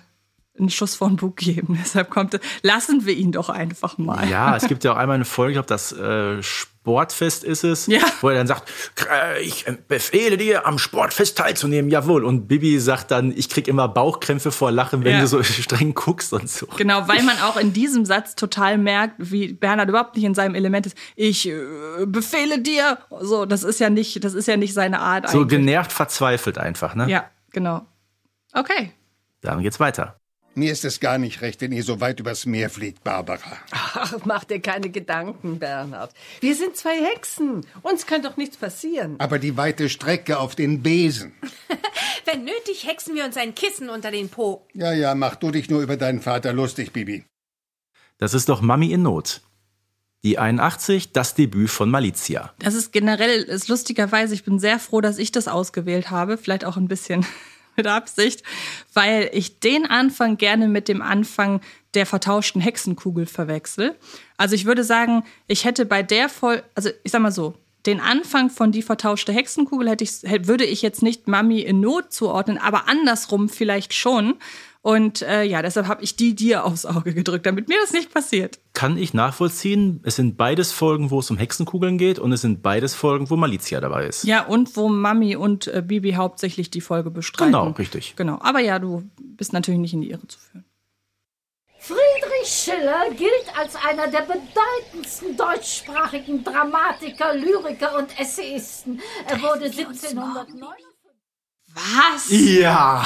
einen 0.58 0.70
Schuss 0.70 0.96
von 0.96 1.16
Bug 1.16 1.38
geben. 1.38 1.78
Deshalb 1.84 2.10
kommt, 2.10 2.40
lassen 2.62 3.06
wir 3.06 3.14
ihn 3.14 3.32
doch 3.32 3.50
einfach 3.50 3.98
mal. 3.98 4.28
Ja, 4.30 4.56
es 4.56 4.68
gibt 4.68 4.84
ja 4.84 4.94
auch 4.94 4.98
einmal 4.98 5.16
eine 5.16 5.26
Folge, 5.26 5.52
ich 5.52 5.56
glaube, 5.56 5.68
das 5.68 5.92
äh, 5.92 6.42
Sportfest 6.88 7.44
ist 7.44 7.66
es, 7.66 7.88
Ja. 7.88 8.00
wo 8.22 8.30
er 8.30 8.36
dann 8.36 8.48
sagt, 8.48 8.70
äh, 9.12 9.42
ich 9.42 9.66
befehle 9.90 10.38
dir, 10.38 10.66
am 10.66 10.78
Sportfest 10.80 11.38
teilzunehmen, 11.38 11.92
jawohl. 11.92 12.24
Und 12.24 12.48
Bibi 12.48 12.80
sagt 12.80 13.12
dann, 13.12 13.34
ich 13.36 13.50
krieg 13.50 13.68
immer 13.68 13.90
Bauchkrämpfe 13.90 14.54
vor 14.54 14.72
Lachen, 14.72 15.04
wenn 15.04 15.16
Ja. 15.16 15.20
du 15.22 15.28
so 15.28 15.44
streng 15.44 15.94
guckst 15.94 16.32
und 16.32 16.50
so. 16.50 16.66
Genau, 16.78 17.06
weil 17.10 17.24
man 17.24 17.38
auch 17.40 17.58
in 17.58 17.74
diesem 17.74 18.06
Satz 18.06 18.36
total 18.36 18.78
merkt, 18.78 19.16
wie 19.18 19.52
Bernhard 19.52 19.90
überhaupt 19.90 20.16
nicht 20.16 20.24
in 20.24 20.34
seinem 20.34 20.56
Element 20.56 20.86
ist. 20.86 20.98
Ich 21.18 21.46
äh, 21.50 21.58
befehle 22.06 22.60
dir. 22.62 23.00
So, 23.20 23.46
das 23.46 23.66
ist 23.66 23.82
ja 23.82 23.90
nicht, 23.90 24.24
das 24.24 24.34
ist 24.34 24.48
ja 24.48 24.56
nicht 24.56 24.74
seine 24.74 25.02
Art 25.02 25.30
So 25.30 25.40
eigentlich. 25.40 25.50
genervt, 25.60 25.92
verzweifelt 25.92 26.58
einfach, 26.58 26.96
ne? 26.96 27.10
Ja, 27.10 27.26
genau. 27.52 27.86
Okay. 28.54 28.94
Dann 29.42 29.62
geht's 29.62 29.82
weiter. 29.82 30.16
Mir 30.58 30.72
ist 30.72 30.84
es 30.86 31.00
gar 31.00 31.20
nicht 31.20 31.42
recht, 31.42 31.62
wenn 31.62 31.72
ihr 31.72 31.84
so 31.84 32.02
weit 32.02 32.20
übers 32.20 32.48
Meer 32.48 32.72
fliegt, 32.72 33.04
Barbara. 33.04 33.60
Ach, 33.70 34.18
mach 34.26 34.44
dir 34.44 34.60
keine 34.60 34.90
Gedanken, 34.90 35.60
Bernhard. 35.60 36.12
Wir 36.40 36.56
sind 36.56 36.76
zwei 36.76 37.00
Hexen. 37.00 37.64
Uns 37.84 38.08
kann 38.08 38.24
doch 38.24 38.38
nichts 38.38 38.58
passieren. 38.58 39.18
Aber 39.20 39.38
die 39.38 39.56
weite 39.56 39.88
Strecke 39.88 40.40
auf 40.40 40.56
den 40.56 40.82
Besen. 40.82 41.34
Wenn 42.26 42.44
nötig, 42.44 42.88
hexen 42.88 43.14
wir 43.14 43.26
uns 43.26 43.38
ein 43.38 43.54
Kissen 43.54 43.92
unter 43.92 44.10
den 44.10 44.30
Po. 44.30 44.66
Ja, 44.74 44.94
ja, 44.94 45.14
mach 45.14 45.36
du 45.36 45.52
dich 45.52 45.70
nur 45.70 45.84
über 45.84 45.96
deinen 45.96 46.22
Vater 46.22 46.54
lustig, 46.54 46.92
Bibi. 46.92 47.24
Das 48.18 48.34
ist 48.34 48.50
doch 48.50 48.60
Mami 48.62 48.92
in 48.92 49.04
Not. 49.04 49.42
Die 50.24 50.40
81, 50.40 51.12
das 51.12 51.36
Debüt 51.36 51.70
von 51.70 51.92
Malizia. 51.92 52.52
Das 52.58 52.74
ist 52.74 52.92
generell, 52.92 53.44
ist 53.44 53.68
lustigerweise, 53.68 54.34
ich 54.34 54.44
bin 54.44 54.58
sehr 54.58 54.80
froh, 54.80 55.02
dass 55.02 55.20
ich 55.20 55.32
das 55.32 55.48
ausgewählt 55.48 56.10
habe. 56.10 56.36
Vielleicht 56.36 56.66
auch 56.66 56.78
ein 56.78 56.88
bisschen 56.88 57.28
mit 57.78 57.88
Absicht, 57.88 58.44
weil 58.94 59.30
ich 59.32 59.60
den 59.60 59.86
Anfang 59.86 60.38
gerne 60.38 60.68
mit 60.68 60.88
dem 60.88 61.02
Anfang 61.02 61.62
der 61.94 62.06
vertauschten 62.06 62.60
Hexenkugel 62.60 63.28
verwechsel. 63.28 63.96
Also 64.36 64.56
ich 64.56 64.66
würde 64.66 64.84
sagen, 64.84 65.24
ich 65.48 65.64
hätte 65.64 65.86
bei 65.86 66.04
der 66.04 66.28
Folge, 66.28 66.64
also 66.76 66.90
ich 67.04 67.12
sag 67.12 67.22
mal 67.22 67.32
so, 67.32 67.54
den 67.86 68.02
Anfang 68.02 68.50
von 68.50 68.74
die 68.74 68.82
vertauschte 68.82 69.32
Hexenkugel 69.32 69.90
hätte 69.90 70.04
ich, 70.04 70.22
würde 70.48 70.66
ich 70.66 70.82
jetzt 70.82 71.02
nicht 71.02 71.28
Mami 71.28 71.62
in 71.62 71.80
Not 71.80 72.12
zuordnen, 72.12 72.58
aber 72.58 72.90
andersrum 72.90 73.48
vielleicht 73.48 73.94
schon. 73.94 74.36
Und 74.88 75.22
äh, 75.22 75.44
ja, 75.44 75.62
deshalb 75.62 75.88
habe 75.88 76.02
ich 76.02 76.16
die 76.16 76.34
dir 76.34 76.64
aufs 76.64 76.86
Auge 76.86 77.14
gedrückt, 77.14 77.46
damit 77.46 77.68
mir 77.68 77.78
das 77.82 77.92
nicht 77.92 78.14
passiert. 78.14 78.58
Kann 78.72 78.98
ich 78.98 79.14
nachvollziehen. 79.14 80.00
Es 80.06 80.16
sind 80.16 80.38
beides 80.38 80.72
Folgen, 80.72 81.12
wo 81.12 81.20
es 81.20 81.30
um 81.30 81.36
Hexenkugeln 81.36 81.98
geht 81.98 82.20
und 82.20 82.32
es 82.32 82.40
sind 82.40 82.64
beides 82.64 82.96
Folgen, 82.96 83.30
wo 83.30 83.36
Malizia 83.36 83.82
dabei 83.82 84.06
ist. 84.06 84.24
Ja, 84.24 84.46
und 84.46 84.78
wo 84.78 84.88
Mami 84.88 85.36
und 85.36 85.68
äh, 85.68 85.84
Bibi 85.86 86.14
hauptsächlich 86.14 86.72
die 86.72 86.80
Folge 86.80 87.12
bestreiten. 87.12 87.52
Genau, 87.52 87.72
richtig. 87.72 88.16
Genau. 88.16 88.40
Aber 88.40 88.62
ja, 88.62 88.80
du 88.80 89.04
bist 89.20 89.52
natürlich 89.52 89.82
nicht 89.82 89.94
in 89.94 90.00
die 90.00 90.12
Irre 90.12 90.26
zu 90.26 90.40
führen. 90.40 90.64
Friedrich 91.80 92.46
Schiller 92.46 93.10
gilt 93.10 93.60
als 93.60 93.76
einer 93.76 94.08
der 94.08 94.22
bedeutendsten 94.22 95.36
deutschsprachigen 95.36 96.46
Dramatiker, 96.46 97.34
Lyriker 97.34 97.98
und 97.98 98.18
Essayisten. 98.18 99.02
Er 99.28 99.42
wurde 99.42 99.66
1709. 99.66 100.46
Was? 101.74 102.30
Ja. 102.30 103.06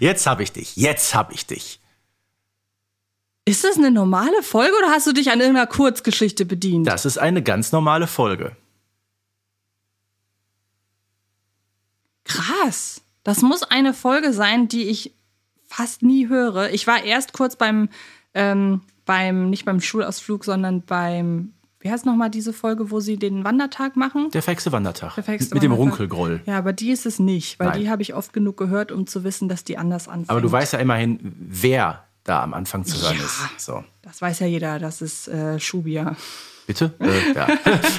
Jetzt 0.00 0.26
habe 0.26 0.42
ich 0.42 0.52
dich. 0.52 0.76
Jetzt 0.76 1.14
habe 1.14 1.32
ich 1.34 1.46
dich. 1.46 1.80
Ist 3.44 3.64
das 3.64 3.78
eine 3.78 3.90
normale 3.90 4.42
Folge 4.42 4.76
oder 4.76 4.90
hast 4.90 5.06
du 5.06 5.12
dich 5.12 5.30
an 5.30 5.40
irgendeiner 5.40 5.66
Kurzgeschichte 5.66 6.44
bedient? 6.44 6.86
Das 6.86 7.06
ist 7.06 7.18
eine 7.18 7.42
ganz 7.42 7.72
normale 7.72 8.06
Folge. 8.06 8.56
Krass. 12.24 13.00
Das 13.24 13.40
muss 13.40 13.62
eine 13.62 13.94
Folge 13.94 14.32
sein, 14.32 14.68
die 14.68 14.84
ich 14.84 15.14
fast 15.66 16.02
nie 16.02 16.28
höre. 16.28 16.70
Ich 16.70 16.86
war 16.86 17.02
erst 17.02 17.32
kurz 17.32 17.56
beim, 17.56 17.88
ähm, 18.34 18.82
beim, 19.06 19.50
nicht 19.50 19.64
beim 19.64 19.80
Schulausflug, 19.80 20.44
sondern 20.44 20.82
beim, 20.82 21.54
wie 21.80 21.90
heißt 21.90 22.06
nochmal 22.06 22.28
diese 22.30 22.52
Folge, 22.52 22.90
wo 22.90 22.98
sie 23.00 23.16
den 23.18 23.44
Wandertag 23.44 23.96
machen? 23.96 24.30
Der 24.32 24.42
fexte 24.42 24.72
Wandertag. 24.72 25.14
Der 25.14 25.22
fexte 25.24 25.54
Mit 25.54 25.62
dem. 25.62 25.72
Runkelgroll. 25.72 26.40
Ja, 26.46 26.58
aber 26.58 26.72
die 26.72 26.90
ist 26.90 27.06
es 27.06 27.18
nicht, 27.20 27.58
weil 27.60 27.68
Nein. 27.68 27.80
die 27.80 27.90
habe 27.90 28.02
ich 28.02 28.14
oft 28.14 28.32
genug 28.32 28.56
gehört, 28.56 28.90
um 28.90 29.06
zu 29.06 29.22
wissen, 29.24 29.48
dass 29.48 29.62
die 29.64 29.78
anders 29.78 30.08
anfängt. 30.08 30.30
Aber 30.30 30.40
du 30.40 30.50
weißt 30.50 30.72
ja 30.72 30.80
immerhin, 30.80 31.18
wer 31.38 32.04
da 32.24 32.42
am 32.42 32.52
Anfang 32.52 32.84
zu 32.84 33.00
hören 33.00 33.16
Ja. 33.18 33.24
ist. 33.24 33.64
So. 33.64 33.84
Das 34.02 34.20
weiß 34.20 34.40
ja 34.40 34.46
jeder, 34.46 34.78
das 34.78 35.00
ist 35.02 35.28
äh, 35.28 35.58
Schubia. 35.60 36.16
Bitte? 36.66 36.92
Äh, 36.98 37.32
ja. 37.34 37.46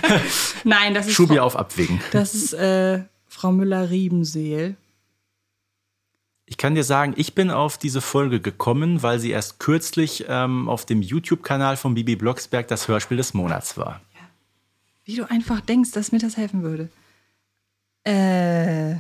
Nein, 0.64 0.94
das 0.94 1.08
ist 1.08 1.14
Schubi 1.14 1.38
Frau, 1.38 1.46
auf 1.46 1.56
Abwägen. 1.56 2.00
das 2.12 2.36
ist 2.36 2.54
äh, 2.54 3.04
Frau 3.28 3.52
Müller-Riebenseel. 3.52 4.76
Ich 6.50 6.58
kann 6.58 6.74
dir 6.74 6.84
sagen, 6.84 7.14
ich 7.16 7.36
bin 7.36 7.52
auf 7.52 7.78
diese 7.78 8.02
Folge 8.02 8.42
gekommen, 8.42 9.04
weil 9.04 9.20
sie 9.20 9.30
erst 9.30 9.60
kürzlich 9.60 10.26
ähm, 10.28 10.68
auf 10.68 10.84
dem 10.84 11.04
YouTube-Kanal 11.04 11.78
von 11.78 11.94
Bibi 11.94 12.16
Blocksberg 12.16 12.68
das 12.68 12.88
Hörspiel 12.88 13.18
des 13.18 13.36
Monats 13.36 13.78
war. 13.78 14.02
Wie 15.06 15.16
du 15.16 15.30
einfach 15.30 15.62
denkst, 15.62 15.92
dass 15.92 16.12
mir 16.12 16.18
das 16.18 16.38
helfen 16.38 16.64
würde. 16.64 16.90
Äh. 18.04 18.96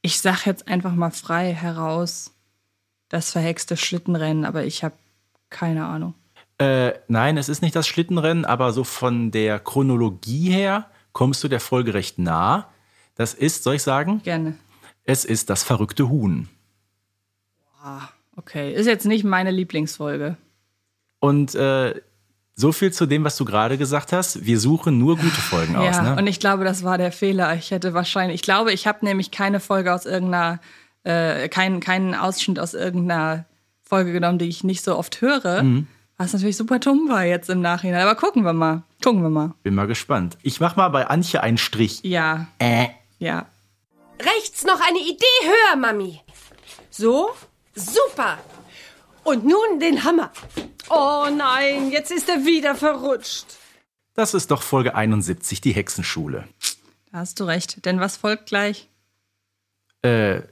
Ich 0.00 0.20
sag 0.22 0.46
jetzt 0.46 0.68
einfach 0.68 0.94
mal 0.94 1.10
frei 1.10 1.52
heraus 1.52 2.32
das 3.10 3.30
verhexte 3.30 3.76
Schlittenrennen, 3.76 4.46
aber 4.46 4.64
ich 4.64 4.82
habe 4.84 4.94
keine 5.50 5.84
Ahnung. 5.84 6.14
Äh, 6.60 6.92
nein, 7.08 7.38
es 7.38 7.48
ist 7.48 7.62
nicht 7.62 7.74
das 7.74 7.86
Schlittenrennen, 7.88 8.44
aber 8.44 8.72
so 8.72 8.84
von 8.84 9.30
der 9.30 9.58
Chronologie 9.58 10.50
her 10.50 10.86
kommst 11.12 11.42
du 11.42 11.48
der 11.48 11.60
Folge 11.60 11.94
recht 11.94 12.18
nah. 12.18 12.68
Das 13.14 13.34
ist, 13.34 13.64
soll 13.64 13.76
ich 13.76 13.82
sagen, 13.82 14.20
Gerne. 14.22 14.54
es 15.04 15.24
ist 15.24 15.48
das 15.50 15.62
verrückte 15.62 16.08
Huhn. 16.08 16.48
Okay, 18.36 18.74
ist 18.74 18.86
jetzt 18.86 19.06
nicht 19.06 19.24
meine 19.24 19.50
Lieblingsfolge. 19.50 20.36
Und 21.18 21.54
äh, 21.54 22.00
so 22.54 22.72
viel 22.72 22.92
zu 22.92 23.06
dem, 23.06 23.24
was 23.24 23.36
du 23.36 23.44
gerade 23.44 23.78
gesagt 23.78 24.12
hast. 24.12 24.44
Wir 24.44 24.58
suchen 24.60 24.98
nur 24.98 25.16
gute 25.16 25.40
Folgen 25.40 25.76
aus. 25.76 25.96
ja, 25.96 26.02
Ne? 26.02 26.16
und 26.16 26.26
ich 26.26 26.40
glaube, 26.40 26.64
das 26.64 26.84
war 26.84 26.98
der 26.98 27.12
Fehler. 27.12 27.54
Ich 27.54 27.70
hätte 27.70 27.94
wahrscheinlich, 27.94 28.34
ich 28.36 28.42
glaube, 28.42 28.72
ich 28.72 28.86
habe 28.86 29.04
nämlich 29.04 29.30
keine 29.30 29.60
Folge 29.60 29.94
aus 29.94 30.04
irgendeiner, 30.04 30.60
äh, 31.04 31.48
keinen, 31.48 31.80
keinen 31.80 32.14
Ausschnitt 32.14 32.58
aus 32.58 32.74
irgendeiner 32.74 33.46
Folge 33.82 34.12
genommen, 34.12 34.38
die 34.38 34.48
ich 34.48 34.62
nicht 34.62 34.84
so 34.84 34.96
oft 34.96 35.20
höre. 35.22 35.62
Mhm. 35.62 35.86
Was 36.20 36.34
natürlich 36.34 36.58
super 36.58 36.78
dumm 36.78 37.08
war 37.08 37.24
jetzt 37.24 37.48
im 37.48 37.62
Nachhinein. 37.62 38.02
Aber 38.02 38.14
gucken 38.14 38.44
wir 38.44 38.52
mal. 38.52 38.82
Gucken 39.02 39.22
wir 39.22 39.30
mal. 39.30 39.54
Bin 39.62 39.74
mal 39.74 39.86
gespannt. 39.86 40.36
Ich 40.42 40.60
mach 40.60 40.76
mal 40.76 40.90
bei 40.90 41.06
Antje 41.06 41.42
einen 41.42 41.56
Strich. 41.56 42.00
Ja, 42.02 42.46
Äh. 42.58 42.88
ja. 43.18 43.46
Rechts 44.20 44.64
noch 44.64 44.80
eine 44.86 44.98
Idee 44.98 45.24
höher, 45.44 45.76
Mami. 45.76 46.20
So? 46.90 47.30
Super. 47.74 48.36
Und 49.24 49.46
nun 49.46 49.80
den 49.80 50.04
Hammer. 50.04 50.30
Oh 50.90 51.26
nein, 51.34 51.90
jetzt 51.90 52.10
ist 52.10 52.28
er 52.28 52.44
wieder 52.44 52.74
verrutscht. 52.74 53.46
Das 54.12 54.34
ist 54.34 54.50
doch 54.50 54.60
Folge 54.60 54.94
71, 54.94 55.62
die 55.62 55.72
Hexenschule. 55.72 56.46
Da 57.12 57.18
hast 57.20 57.40
du 57.40 57.44
recht. 57.44 57.86
Denn 57.86 57.98
was 57.98 58.18
folgt 58.18 58.44
gleich? 58.44 58.88
Äh, 60.02 60.42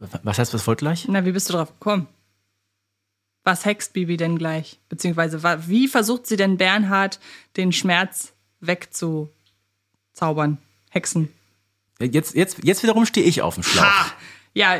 was 0.00 0.38
heißt, 0.38 0.54
was 0.54 0.62
folgt 0.62 0.80
gleich? 0.80 1.06
Na, 1.08 1.24
wie 1.24 1.30
bist 1.32 1.48
du 1.50 1.52
drauf 1.52 1.72
gekommen? 1.78 2.08
Was 3.48 3.64
hext 3.64 3.94
Bibi 3.94 4.18
denn 4.18 4.36
gleich? 4.36 4.78
Beziehungsweise, 4.90 5.42
wie 5.68 5.88
versucht 5.88 6.26
sie 6.26 6.36
denn 6.36 6.58
Bernhard 6.58 7.18
den 7.56 7.72
Schmerz 7.72 8.34
wegzuzaubern? 8.60 10.58
Hexen. 10.90 11.32
Jetzt, 11.98 12.34
jetzt, 12.34 12.58
jetzt 12.62 12.82
wiederum 12.82 13.06
stehe 13.06 13.26
ich 13.26 13.40
auf 13.40 13.54
dem 13.54 13.62
Schlauch. 13.62 13.84
Ja, 14.52 14.76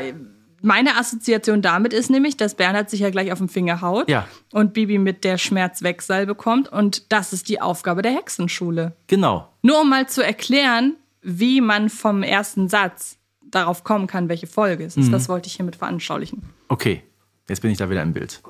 meine 0.61 0.97
Assoziation 0.97 1.63
damit 1.63 1.93
ist 1.93 2.11
nämlich, 2.11 2.37
dass 2.37 2.53
Bernhard 2.53 2.91
sich 2.91 2.99
ja 2.99 3.09
gleich 3.09 3.31
auf 3.31 3.39
den 3.39 3.49
Finger 3.49 3.81
haut 3.81 4.07
Ja. 4.07 4.27
und 4.51 4.73
Bibi 4.73 4.99
mit 4.99 5.23
der 5.23 5.39
Schmerzwegsalbe 5.39 6.35
bekommt 6.35 6.69
und 6.71 7.11
das 7.11 7.33
ist 7.33 7.49
die 7.49 7.59
Aufgabe 7.61 8.03
der 8.03 8.11
Hexenschule. 8.13 8.95
Genau. 9.07 9.49
Nur 9.63 9.81
um 9.81 9.89
mal 9.89 10.07
zu 10.07 10.23
erklären, 10.23 10.95
wie 11.23 11.59
man 11.59 11.89
vom 11.89 12.21
ersten 12.21 12.69
Satz 12.69 13.17
darauf 13.41 13.83
kommen 13.83 14.05
kann, 14.05 14.29
welche 14.29 14.45
Folge 14.45 14.83
es 14.85 14.95
ist. 14.95 15.07
Mhm. 15.07 15.11
Das 15.13 15.27
wollte 15.27 15.47
ich 15.47 15.55
hiermit 15.55 15.75
veranschaulichen. 15.75 16.43
Okay, 16.67 17.01
jetzt 17.49 17.61
bin 17.61 17.71
ich 17.71 17.77
da 17.77 17.89
wieder 17.89 18.01
im 18.03 18.13
Bild. 18.13 18.41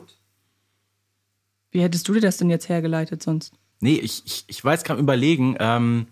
Wie 1.72 1.82
hättest 1.82 2.08
du 2.08 2.14
dir 2.14 2.22
das 2.22 2.38
denn 2.38 2.50
jetzt 2.50 2.70
hergeleitet 2.70 3.22
sonst? 3.24 3.54
Nee, 3.80 3.96
ich, 3.96 4.24
ich, 4.26 4.44
ich 4.48 4.64
war 4.66 4.74
jetzt 4.74 4.86
gerade 4.86 5.00
am 5.00 5.04
überlegen, 5.06 5.56
ähm, 5.60 6.08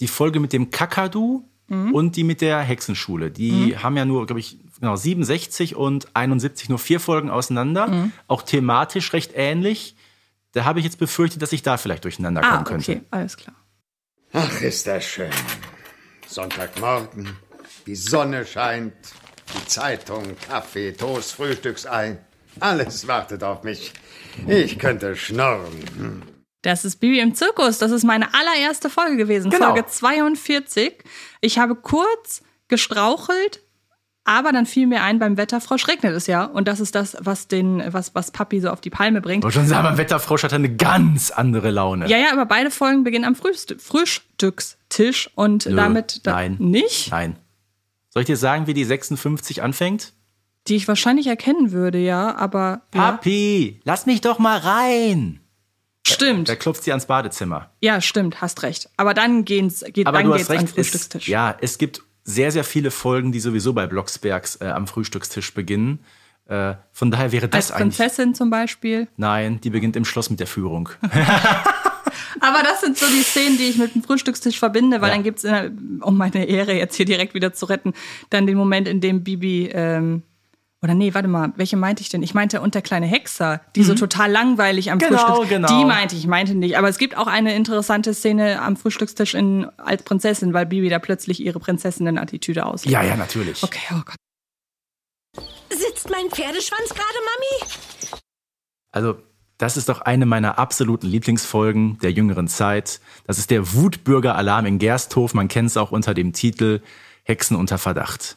die 0.00 0.08
Folge 0.08 0.40
mit 0.40 0.52
dem 0.52 0.70
Kakadu 0.70 1.44
und 1.66 2.16
die 2.16 2.24
mit 2.24 2.42
der 2.42 2.60
Hexenschule, 2.60 3.30
die 3.30 3.78
haben 3.78 3.96
ja 3.96 4.04
nur, 4.04 4.26
glaube 4.26 4.38
ich, 4.38 4.58
genau, 4.80 4.96
67 4.96 5.74
und 5.74 6.14
71 6.14 6.68
nur 6.68 6.78
vier 6.78 7.00
Folgen 7.00 7.30
auseinander, 7.30 8.10
auch 8.28 8.42
thematisch 8.42 9.14
recht 9.14 9.32
ähnlich. 9.34 9.96
Da 10.52 10.66
habe 10.66 10.78
ich 10.78 10.84
jetzt 10.84 10.98
befürchtet, 10.98 11.40
dass 11.40 11.52
ich 11.52 11.62
da 11.62 11.78
vielleicht 11.78 12.04
durcheinander 12.04 12.42
kommen 12.42 12.52
Ah, 12.58 12.64
könnte. 12.64 12.92
okay, 12.92 13.02
alles 13.10 13.38
klar. 13.38 13.56
Ach, 14.34 14.60
ist 14.60 14.86
das 14.86 15.04
schön. 15.04 15.30
Sonntagmorgen, 16.28 17.30
die 17.86 17.96
Sonne 17.96 18.44
scheint, 18.46 18.92
die 19.52 19.66
Zeitung, 19.66 20.36
Kaffee, 20.48 20.92
Toast, 20.92 21.32
Frühstücksei. 21.32 22.18
Alles 22.60 23.06
wartet 23.08 23.42
auf 23.42 23.62
mich. 23.62 23.92
Ich 24.46 24.78
könnte 24.78 25.16
schnorren. 25.16 26.22
Das 26.62 26.84
ist 26.84 26.96
Bibi 26.96 27.20
im 27.20 27.34
Zirkus. 27.34 27.78
Das 27.78 27.90
ist 27.90 28.04
meine 28.04 28.28
allererste 28.34 28.88
Folge 28.88 29.16
gewesen. 29.16 29.50
Genau. 29.50 29.66
Folge 29.66 29.86
42. 29.86 30.94
Ich 31.40 31.58
habe 31.58 31.74
kurz 31.74 32.42
gestrauchelt, 32.68 33.60
aber 34.24 34.52
dann 34.52 34.64
fiel 34.64 34.86
mir 34.86 35.02
ein, 35.02 35.18
beim 35.18 35.36
Wetterfrosch 35.36 35.86
regnet 35.86 36.14
es 36.14 36.26
ja. 36.26 36.44
Und 36.44 36.66
das 36.66 36.80
ist 36.80 36.94
das, 36.94 37.16
was 37.20 37.46
den, 37.46 37.82
was, 37.92 38.14
was 38.14 38.30
Papi 38.30 38.60
so 38.60 38.70
auf 38.70 38.80
die 38.80 38.90
Palme 38.90 39.20
bringt. 39.20 39.44
Wollte 39.44 39.58
schon 39.58 39.66
sagen, 39.66 39.84
beim 39.86 39.98
Wetterfrosch 39.98 40.44
hat 40.44 40.52
er 40.52 40.56
eine 40.56 40.74
ganz 40.74 41.30
andere 41.30 41.70
Laune. 41.70 42.08
Ja, 42.08 42.16
ja, 42.16 42.32
aber 42.32 42.46
beide 42.46 42.70
Folgen 42.70 43.04
beginnen 43.04 43.26
am 43.26 43.34
Frühst 43.34 43.76
Frühstückstisch 43.78 45.30
und 45.34 45.66
Nö, 45.66 45.76
damit 45.76 46.26
da 46.26 46.32
nein. 46.32 46.56
nicht, 46.58 47.10
Nein. 47.10 47.36
Soll 48.14 48.22
ich 48.22 48.26
dir 48.26 48.36
sagen, 48.36 48.66
wie 48.66 48.74
die 48.74 48.84
56 48.84 49.62
anfängt? 49.62 50.12
die 50.66 50.76
ich 50.76 50.88
wahrscheinlich 50.88 51.26
erkennen 51.26 51.72
würde, 51.72 51.98
ja, 51.98 52.34
aber 52.36 52.80
ja, 52.94 53.12
Papi, 53.12 53.80
lass 53.84 54.06
mich 54.06 54.22
doch 54.22 54.38
mal 54.38 54.56
rein. 54.56 55.40
stimmt. 56.06 56.48
Da 56.48 56.56
klopft 56.56 56.84
sie 56.84 56.90
ans 56.90 57.04
Badezimmer. 57.04 57.70
Ja, 57.82 58.00
stimmt, 58.00 58.40
hast 58.40 58.62
recht. 58.62 58.88
Aber 58.96 59.12
dann 59.12 59.44
geht's, 59.44 59.84
geht, 59.92 60.06
Aber 60.06 60.16
dann 60.16 60.28
du 60.28 60.32
geht's 60.32 60.48
hast 60.48 60.50
an 60.52 60.56
den 60.56 60.66
recht, 60.68 60.78
es, 60.78 60.88
Frühstückstisch. 60.88 61.28
ja, 61.28 61.54
es 61.60 61.76
gibt 61.76 62.02
sehr, 62.22 62.50
sehr 62.50 62.64
viele 62.64 62.90
Folgen, 62.90 63.30
die 63.30 63.40
sowieso 63.40 63.74
bei 63.74 63.86
Blocksbergs 63.86 64.56
äh, 64.62 64.68
am 64.68 64.86
Frühstückstisch 64.86 65.52
beginnen. 65.52 65.98
Äh, 66.46 66.76
von 66.92 67.10
daher 67.10 67.30
wäre 67.32 67.48
das 67.48 67.70
Als 67.70 67.80
eigentlich. 67.82 67.98
Prinzessin 67.98 68.34
zum 68.34 68.48
Beispiel. 68.48 69.08
Nein, 69.18 69.60
die 69.60 69.68
beginnt 69.68 69.96
im 69.96 70.06
Schloss 70.06 70.30
mit 70.30 70.40
der 70.40 70.46
Führung. 70.46 70.88
Aber 72.40 72.62
das 72.62 72.80
sind 72.80 72.96
so 72.98 73.06
die 73.06 73.22
Szenen, 73.22 73.58
die 73.58 73.64
ich 73.64 73.76
mit 73.78 73.94
dem 73.94 74.02
Frühstückstisch 74.02 74.58
verbinde, 74.58 75.00
weil 75.00 75.08
Ja. 75.08 75.14
dann 75.14 75.24
gibt's, 75.24 75.44
äh, 75.44 75.70
um 76.00 76.16
meine 76.16 76.44
Ehre 76.46 76.72
jetzt 76.74 76.96
hier 76.96 77.06
direkt 77.06 77.34
wieder 77.34 77.52
zu 77.52 77.66
retten, 77.66 77.92
dann 78.30 78.46
den 78.46 78.56
Moment, 78.56 78.88
in 78.88 79.00
dem 79.00 79.24
Bibi, 79.24 79.68
ähm, 79.72 80.22
oder 80.82 80.92
nee, 80.94 81.14
warte 81.14 81.28
mal, 81.28 81.52
welche 81.56 81.78
meinte 81.78 82.02
ich 82.02 82.10
denn? 82.10 82.22
Ich 82.22 82.34
meinte 82.34 82.60
und 82.60 82.74
der 82.74 82.82
kleine 82.82 83.06
Hexer, 83.06 83.62
die 83.74 83.82
so 83.84 83.94
total 83.94 84.30
langweilig 84.30 84.90
am 84.92 84.98
Mhm. 84.98 85.00
Genau, 85.00 85.18
Frühstückstisch. 85.18 85.48
genau. 85.48 85.68
Die 85.78 85.84
meinte 85.86 86.14
ich, 86.14 86.20
ich 86.22 86.26
meinte 86.26 86.54
nicht. 86.54 86.76
Aber 86.76 86.90
es 86.90 86.98
gibt 86.98 87.16
auch 87.16 87.26
eine 87.26 87.54
interessante 87.56 88.12
Szene 88.12 88.60
am 88.60 88.76
Frühstückstisch 88.76 89.32
in, 89.32 89.64
als 89.78 90.02
Prinzessin, 90.02 90.52
weil 90.52 90.66
Bibi 90.66 90.90
da 90.90 90.98
plötzlich 90.98 91.40
ihre 91.40 91.58
Prinzessinnen-Attitüde 91.58 92.66
auslebt. 92.66 92.92
Ja, 92.92 93.02
ja, 93.02 93.16
natürlich. 93.16 93.62
Okay, 93.62 93.80
oh 93.94 94.02
Gott. 94.04 94.16
Sitzt 95.70 96.10
mein 96.10 96.28
Pferdeschwanz 96.30 96.88
gerade, 96.90 97.18
Mami? 97.24 98.20
Also, 98.92 99.16
das 99.58 99.76
ist 99.76 99.88
doch 99.88 100.00
eine 100.00 100.26
meiner 100.26 100.58
absoluten 100.58 101.06
Lieblingsfolgen 101.06 101.98
der 102.00 102.12
jüngeren 102.12 102.48
Zeit. 102.48 103.00
Das 103.26 103.38
ist 103.38 103.50
der 103.50 103.74
Wutbürger-Alarm 103.74 104.66
in 104.66 104.78
Gersthof. 104.78 105.34
Man 105.34 105.48
kennt 105.48 105.68
es 105.70 105.76
auch 105.76 105.92
unter 105.92 106.12
dem 106.14 106.32
Titel 106.32 106.80
Hexen 107.22 107.56
unter 107.56 107.78
Verdacht. 107.78 108.36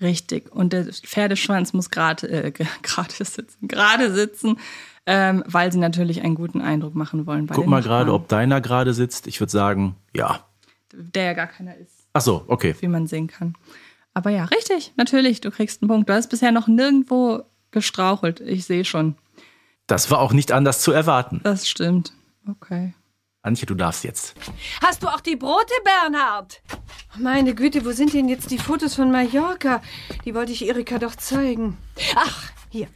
Richtig. 0.00 0.52
Und 0.54 0.72
der 0.72 0.84
Pferdeschwanz 0.92 1.72
muss 1.72 1.90
gerade 1.90 2.28
äh, 2.28 2.50
ge- 2.50 2.66
gerade 2.82 3.12
sitzen, 3.12 3.66
gerade 3.66 4.12
sitzen, 4.14 4.58
ähm, 5.06 5.42
weil 5.46 5.72
sie 5.72 5.78
natürlich 5.78 6.22
einen 6.22 6.34
guten 6.34 6.60
Eindruck 6.60 6.94
machen 6.94 7.26
wollen. 7.26 7.46
Bei 7.46 7.54
Guck 7.54 7.66
mal 7.66 7.82
gerade, 7.82 8.12
ob 8.12 8.28
deiner 8.28 8.60
gerade 8.60 8.92
sitzt. 8.94 9.26
Ich 9.26 9.40
würde 9.40 9.50
sagen, 9.52 9.96
ja. 10.14 10.40
der 10.92 11.24
ja 11.24 11.32
gar 11.32 11.46
keiner 11.46 11.76
ist, 11.76 12.06
Ach 12.12 12.20
so, 12.20 12.44
okay. 12.48 12.74
wie 12.80 12.88
man 12.88 13.06
sehen 13.06 13.26
kann. 13.26 13.54
Aber 14.14 14.30
ja, 14.30 14.44
richtig, 14.46 14.92
natürlich, 14.96 15.40
du 15.42 15.50
kriegst 15.50 15.82
einen 15.82 15.88
Punkt. 15.88 16.08
Du 16.08 16.14
hast 16.14 16.28
bisher 16.28 16.50
noch 16.52 16.68
nirgendwo 16.68 17.42
gestrauchelt. 17.70 18.40
Ich 18.40 18.64
sehe 18.64 18.84
schon. 18.84 19.16
Das 19.86 20.10
war 20.10 20.20
auch 20.20 20.32
nicht 20.32 20.52
anders 20.52 20.80
zu 20.80 20.92
erwarten. 20.92 21.40
Das 21.44 21.68
stimmt. 21.68 22.12
Okay. 22.48 22.94
Antje, 23.42 23.66
du 23.66 23.74
darfst 23.74 24.02
jetzt. 24.02 24.34
Hast 24.82 25.04
du 25.04 25.08
auch 25.08 25.20
die 25.20 25.36
Brote, 25.36 25.72
Bernhard? 25.84 26.60
Meine 27.16 27.54
Güte, 27.54 27.84
wo 27.84 27.92
sind 27.92 28.12
denn 28.12 28.28
jetzt 28.28 28.50
die 28.50 28.58
Fotos 28.58 28.96
von 28.96 29.12
Mallorca? 29.12 29.80
Die 30.24 30.34
wollte 30.34 30.52
ich 30.52 30.66
Erika 30.66 30.98
doch 30.98 31.14
zeigen. 31.14 31.78
Ach, 32.16 32.50
hier. 32.70 32.88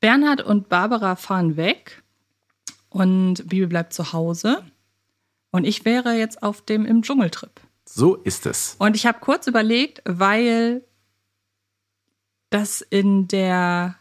Bernhard 0.00 0.42
und 0.42 0.68
Barbara 0.68 1.16
fahren 1.16 1.56
weg 1.56 2.04
und 2.88 3.48
Bibi 3.48 3.66
bleibt 3.66 3.92
zu 3.92 4.12
Hause. 4.12 4.62
Und 5.50 5.64
ich 5.64 5.84
wäre 5.84 6.12
jetzt 6.12 6.42
auf 6.44 6.62
dem 6.62 6.86
im 6.86 7.02
Dschungeltrip. 7.02 7.60
So 7.84 8.14
ist 8.14 8.46
es. 8.46 8.76
Und 8.78 8.94
ich 8.94 9.06
habe 9.06 9.18
kurz 9.20 9.48
überlegt, 9.48 10.02
weil 10.04 10.84
das 12.50 12.82
in 12.82 13.26
der 13.26 13.96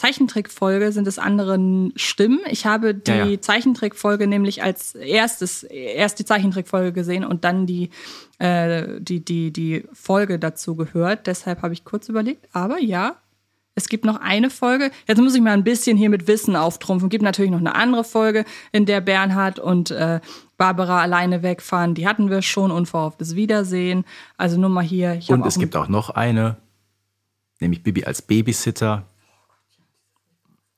Zeichentrickfolge 0.00 0.92
sind 0.92 1.06
es 1.06 1.18
andere 1.18 1.58
Stimmen. 1.94 2.40
Ich 2.48 2.64
habe 2.64 2.94
die 2.94 3.10
Ja, 3.10 3.26
ja. 3.26 3.40
Zeichentrickfolge 3.40 4.26
nämlich 4.26 4.62
als 4.62 4.94
erstes, 4.94 5.62
erst 5.62 6.18
die 6.18 6.24
Zeichentrickfolge 6.24 6.94
gesehen 6.94 7.22
und 7.22 7.44
dann 7.44 7.66
die, 7.66 7.90
äh, 8.38 8.98
die, 8.98 9.22
die, 9.22 9.52
die 9.52 9.84
Folge 9.92 10.38
dazu 10.38 10.74
gehört. 10.74 11.26
Deshalb 11.26 11.60
habe 11.60 11.74
ich 11.74 11.84
kurz 11.84 12.08
überlegt. 12.08 12.48
Aber 12.54 12.78
ja, 12.78 13.16
es 13.74 13.90
gibt 13.90 14.06
noch 14.06 14.18
eine 14.18 14.48
Folge. 14.48 14.90
Jetzt 15.06 15.20
muss 15.20 15.34
ich 15.34 15.42
mal 15.42 15.52
ein 15.52 15.64
bisschen 15.64 15.98
hier 15.98 16.08
mit 16.08 16.26
Wissen 16.26 16.56
auftrumpfen. 16.56 17.08
Es 17.08 17.10
gibt 17.10 17.22
natürlich 17.22 17.50
noch 17.50 17.58
eine 17.58 17.74
andere 17.74 18.02
Folge, 18.04 18.46
in 18.72 18.86
der 18.86 19.02
Bernhard 19.02 19.58
und 19.58 19.90
äh, 19.90 20.20
Barbara 20.56 21.02
alleine 21.02 21.42
wegfahren. 21.42 21.94
Die 21.94 22.08
hatten 22.08 22.30
wir 22.30 22.40
schon. 22.40 22.70
Unverhofftes 22.70 23.36
Wiedersehen. 23.36 24.06
Also 24.38 24.58
nur 24.58 24.70
mal 24.70 24.82
hier. 24.82 25.20
Und 25.28 25.44
es 25.44 25.58
gibt 25.58 25.76
auch 25.76 25.88
noch 25.88 26.08
eine, 26.08 26.56
nämlich 27.60 27.82
Bibi 27.82 28.04
als 28.06 28.22
Babysitter. 28.22 29.04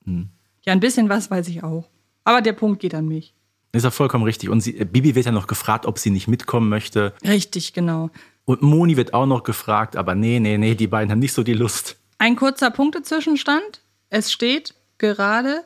Ja, 0.05 0.73
ein 0.73 0.79
bisschen 0.79 1.09
was 1.09 1.29
weiß 1.31 1.47
ich 1.47 1.63
auch. 1.63 1.89
Aber 2.23 2.41
der 2.41 2.53
Punkt 2.53 2.79
geht 2.79 2.95
an 2.95 3.07
mich. 3.07 3.33
Ist 3.73 3.83
ja 3.83 3.91
vollkommen 3.91 4.23
richtig. 4.23 4.49
Und 4.49 4.61
sie, 4.61 4.77
äh, 4.77 4.85
Bibi 4.85 5.15
wird 5.15 5.25
ja 5.25 5.31
noch 5.31 5.47
gefragt, 5.47 5.85
ob 5.85 5.97
sie 5.97 6.11
nicht 6.11 6.27
mitkommen 6.27 6.69
möchte. 6.69 7.13
Richtig, 7.23 7.73
genau. 7.73 8.11
Und 8.45 8.61
Moni 8.61 8.97
wird 8.97 9.13
auch 9.13 9.25
noch 9.25 9.43
gefragt, 9.43 9.95
aber 9.95 10.15
nee, 10.15 10.39
nee, 10.39 10.57
nee, 10.57 10.75
die 10.75 10.87
beiden 10.87 11.11
haben 11.11 11.19
nicht 11.19 11.33
so 11.33 11.43
die 11.43 11.53
Lust. 11.53 11.97
Ein 12.19 12.35
kurzer 12.35 12.71
Punktezwischenstand. 12.71 13.81
Es 14.09 14.31
steht 14.31 14.75
gerade 14.97 15.63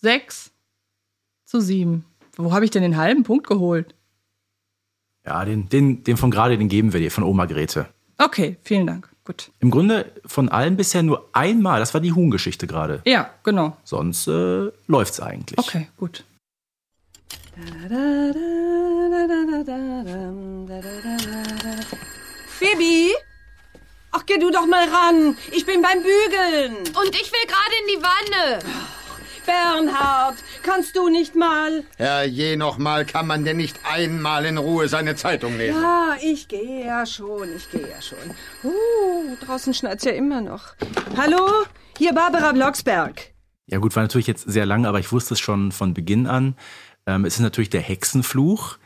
6 0.00 0.50
zu 1.44 1.60
7. 1.60 2.04
Wo 2.36 2.52
habe 2.52 2.64
ich 2.64 2.70
denn 2.70 2.82
den 2.82 2.96
halben 2.96 3.22
Punkt 3.22 3.46
geholt? 3.46 3.94
Ja, 5.24 5.44
den, 5.44 5.68
den, 5.68 6.04
den 6.04 6.16
von 6.16 6.30
gerade, 6.30 6.56
den 6.56 6.68
geben 6.68 6.92
wir 6.92 7.00
dir, 7.00 7.10
von 7.10 7.24
Oma 7.24 7.46
Grete. 7.46 7.86
Okay, 8.16 8.56
vielen 8.62 8.86
Dank. 8.86 9.08
Gut. 9.28 9.50
Im 9.60 9.70
Grunde 9.70 10.10
von 10.24 10.48
allen 10.48 10.78
bisher 10.78 11.02
nur 11.02 11.28
einmal, 11.34 11.80
das 11.80 11.92
war 11.92 12.00
die 12.00 12.14
Huhn-Geschichte 12.14 12.66
gerade. 12.66 13.02
Ja, 13.04 13.28
genau. 13.44 13.76
Sonst 13.84 14.26
äh, 14.26 14.70
läuft's 14.86 15.20
eigentlich. 15.20 15.58
Okay, 15.58 15.88
gut. 15.98 16.24
Bibi? 22.58 23.12
Ach, 24.12 24.24
geh 24.24 24.38
du 24.38 24.50
doch 24.50 24.64
mal 24.64 24.88
ran. 24.88 25.36
Ich 25.52 25.66
bin 25.66 25.82
beim 25.82 25.98
Bügeln. 25.98 26.78
Und 26.78 27.14
ich 27.14 27.30
will 27.30 27.46
gerade 27.46 27.74
in 27.82 27.86
die 27.86 28.02
Wanne. 28.02 28.60
Bernhard, 29.44 30.36
kannst 30.68 30.96
du 30.96 31.08
nicht 31.08 31.34
mal? 31.34 31.84
Ja, 31.98 32.22
je 32.22 32.56
noch 32.56 32.76
mal 32.76 33.06
kann 33.06 33.26
man 33.26 33.44
denn 33.44 33.56
nicht 33.56 33.80
einmal 33.90 34.44
in 34.44 34.58
Ruhe 34.58 34.88
seine 34.88 35.16
Zeitung 35.16 35.56
lesen. 35.56 35.80
Ja, 35.80 36.16
ich 36.22 36.46
gehe 36.46 36.84
ja 36.84 37.06
schon, 37.06 37.56
ich 37.56 37.70
gehe 37.70 37.88
ja 37.88 38.02
schon. 38.02 38.18
Uh, 38.62 39.36
draußen 39.44 39.72
schneit's 39.72 40.04
ja 40.04 40.12
immer 40.12 40.42
noch. 40.42 40.74
Hallo? 41.16 41.64
Hier 41.96 42.12
Barbara 42.12 42.52
Blocksberg. 42.52 43.32
Ja 43.66 43.78
gut, 43.78 43.96
war 43.96 44.02
natürlich 44.02 44.26
jetzt 44.26 44.50
sehr 44.50 44.66
lang, 44.66 44.84
aber 44.84 45.00
ich 45.00 45.10
wusste 45.10 45.34
es 45.34 45.40
schon 45.40 45.72
von 45.72 45.94
Beginn 45.94 46.26
an. 46.26 46.54
Ähm, 47.06 47.24
es 47.24 47.34
ist 47.34 47.40
natürlich 47.40 47.70
der 47.70 47.80
Hexenfluch. 47.80 48.76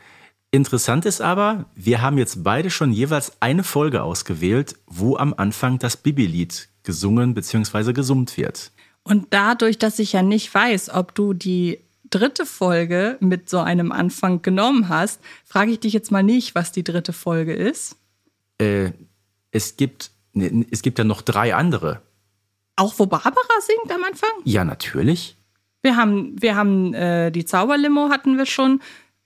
Interessant 0.51 1.05
ist 1.05 1.19
aber, 1.19 1.65
wir 1.75 2.01
haben 2.01 2.17
jetzt 2.17 2.43
beide 2.43 2.69
schon 2.69 2.93
jeweils 2.93 3.33
eine 3.41 3.63
Folge 3.63 4.03
ausgewählt, 4.03 4.75
wo 4.87 5.17
am 5.17 5.33
Anfang 5.35 5.79
das 5.79 5.97
Bibi-Lied 5.97 6.69
gesungen 6.83 7.33
bzw. 7.33 7.91
gesummt 7.91 8.37
wird. 8.37 8.71
Und 9.03 9.27
dadurch, 9.31 9.77
dass 9.77 9.99
ich 9.99 10.13
ja 10.13 10.21
nicht 10.21 10.53
weiß, 10.53 10.89
ob 10.91 11.13
du 11.15 11.33
die 11.33 11.79
dritte 12.09 12.45
Folge 12.45 13.17
mit 13.19 13.49
so 13.49 13.59
einem 13.59 13.91
Anfang 13.91 14.41
genommen 14.41 14.87
hast, 14.89 15.19
frage 15.45 15.71
ich 15.71 15.79
dich 15.79 15.93
jetzt 15.93 16.11
mal 16.11 16.23
nicht, 16.23 16.55
was 16.55 16.71
die 16.71 16.83
dritte 16.83 17.11
Folge 17.11 17.53
ist. 17.53 17.95
Äh, 18.59 18.91
es 19.51 19.77
gibt, 19.77 20.11
ne, 20.33 20.65
es 20.71 20.81
gibt 20.81 20.99
ja 20.99 21.03
noch 21.05 21.21
drei 21.21 21.55
andere. 21.55 22.01
Auch 22.75 22.93
wo 22.97 23.05
Barbara 23.05 23.33
singt 23.61 23.91
am 23.93 24.03
Anfang? 24.03 24.29
Ja, 24.45 24.63
natürlich. 24.63 25.37
Wir 25.81 25.97
haben, 25.97 26.41
wir 26.41 26.55
haben 26.55 26.93
äh, 26.93 27.29
die 27.31 27.45
Zauberlimo 27.45 28.09
hatten 28.09 28.37
wir 28.37 28.45
schon. 28.45 28.81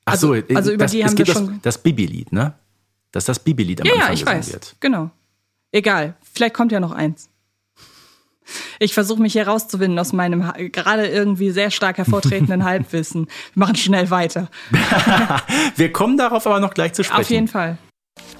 Ach 0.05 0.13
Also, 0.13 0.27
so, 0.29 0.33
äh, 0.35 0.55
also 0.55 0.71
über 0.71 0.85
das, 0.85 0.91
die 0.91 1.05
haben 1.05 1.17
wir 1.17 1.25
schon. 1.25 1.47
das, 1.61 1.75
das 1.75 1.77
Bibi-Lied, 1.83 2.31
ne? 2.31 2.53
Das 3.11 3.23
ist 3.23 3.29
das 3.29 3.39
Bibi-Lied 3.39 3.81
am 3.81 3.87
ja, 3.87 3.93
ja, 3.93 3.99
Anfang 3.99 4.13
ich 4.13 4.19
gesungen 4.21 4.39
weiß. 4.39 4.53
wird. 4.53 4.75
Genau. 4.79 5.11
Egal. 5.71 6.15
Vielleicht 6.33 6.53
kommt 6.55 6.71
ja 6.71 6.79
noch 6.79 6.91
eins. 6.91 7.29
Ich 8.79 8.93
versuche 8.93 9.21
mich 9.21 9.33
hier 9.33 9.47
rauszuwinden 9.47 9.99
aus 9.99 10.13
meinem 10.13 10.51
gerade 10.71 11.07
irgendwie 11.07 11.51
sehr 11.51 11.71
stark 11.71 11.97
hervortretenden 11.97 12.63
Halbwissen. 12.63 13.27
Wir 13.53 13.59
machen 13.59 13.75
schnell 13.75 14.09
weiter. 14.09 14.49
Wir 15.75 15.91
kommen 15.91 16.17
darauf 16.17 16.45
aber 16.47 16.59
noch 16.59 16.73
gleich 16.73 16.93
zu 16.93 17.03
sprechen. 17.03 17.21
Auf 17.21 17.29
jeden 17.29 17.47
Fall. 17.47 17.77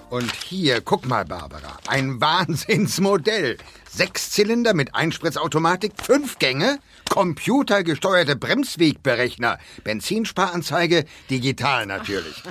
Und 0.09 0.33
hier, 0.35 0.81
guck 0.81 1.05
mal, 1.05 1.25
Barbara. 1.25 1.77
Ein 1.87 2.21
Wahnsinnsmodell. 2.21 3.57
Sechs 3.89 4.31
Zylinder 4.31 4.73
mit 4.73 4.95
Einspritzautomatik, 4.95 5.93
fünf 6.01 6.39
Gänge, 6.39 6.79
computergesteuerte 7.09 8.35
Bremswegberechner, 8.35 9.57
Benzinsparanzeige, 9.83 11.05
digital 11.29 11.85
natürlich. 11.85 12.43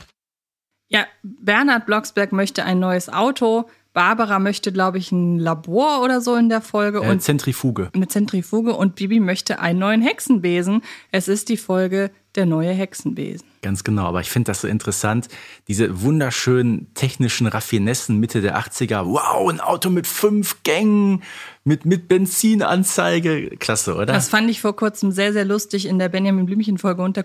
Ja, 0.89 1.07
Bernhard 1.23 1.87
Blocksberg 1.87 2.33
möchte 2.33 2.65
ein 2.65 2.79
neues 2.79 3.09
Auto. 3.09 3.69
Barbara 3.97 4.39
möchte, 4.39 4.73
glaube 4.73 4.99
ich, 4.99 5.11
ein 5.11 5.39
Labor 5.39 6.03
oder 6.03 6.21
so 6.21 6.35
in 6.37 6.51
der 6.51 6.61
Folge 6.61 6.99
Äh, 6.99 7.09
und 7.11 7.23
Zentrifuge. 7.23 7.89
eine 7.95 8.07
Zentrifuge 8.09 8.75
und 8.77 8.95
Bibi 8.95 9.21
möchte 9.21 9.59
einen 9.59 9.79
neuen 9.79 10.03
Hexenbesen. 10.03 10.83
Es 11.13 11.29
ist 11.29 11.49
die 11.49 11.57
Folge 11.57 12.11
der 12.35 12.45
neue 12.45 12.73
Hexenbesen. 12.75 13.47
Ganz 13.63 13.85
genau, 13.85 14.05
aber 14.05 14.21
ich 14.21 14.29
finde 14.29 14.51
das 14.51 14.61
so 14.61 14.69
interessant, 14.69 15.29
diese 15.67 16.03
wunderschönen 16.03 16.93
technischen 16.93 17.47
Raffinessen 17.47 18.21
Mitte 18.21 18.43
der 18.43 18.59
80er. 18.59 19.07
Wow, 19.07 19.49
ein 19.51 19.61
Auto 19.61 19.89
mit 19.89 20.07
fünf 20.07 20.63
Gängen, 20.63 21.23
mit, 21.65 21.87
mit 21.87 22.07
Benzinanzeige. 22.07 23.57
Klasse, 23.59 23.95
oder? 23.95 24.05
Das 24.13 24.29
fand 24.29 24.51
ich 24.51 24.61
vor 24.61 24.77
kurzem 24.77 25.11
sehr, 25.11 25.33
sehr 25.33 25.47
lustig 25.47 25.87
in 25.87 25.99
der 25.99 26.11
Benjamin 26.11 26.45
Blümchen-Folge 26.45 27.01
und 27.03 27.17
der 27.17 27.25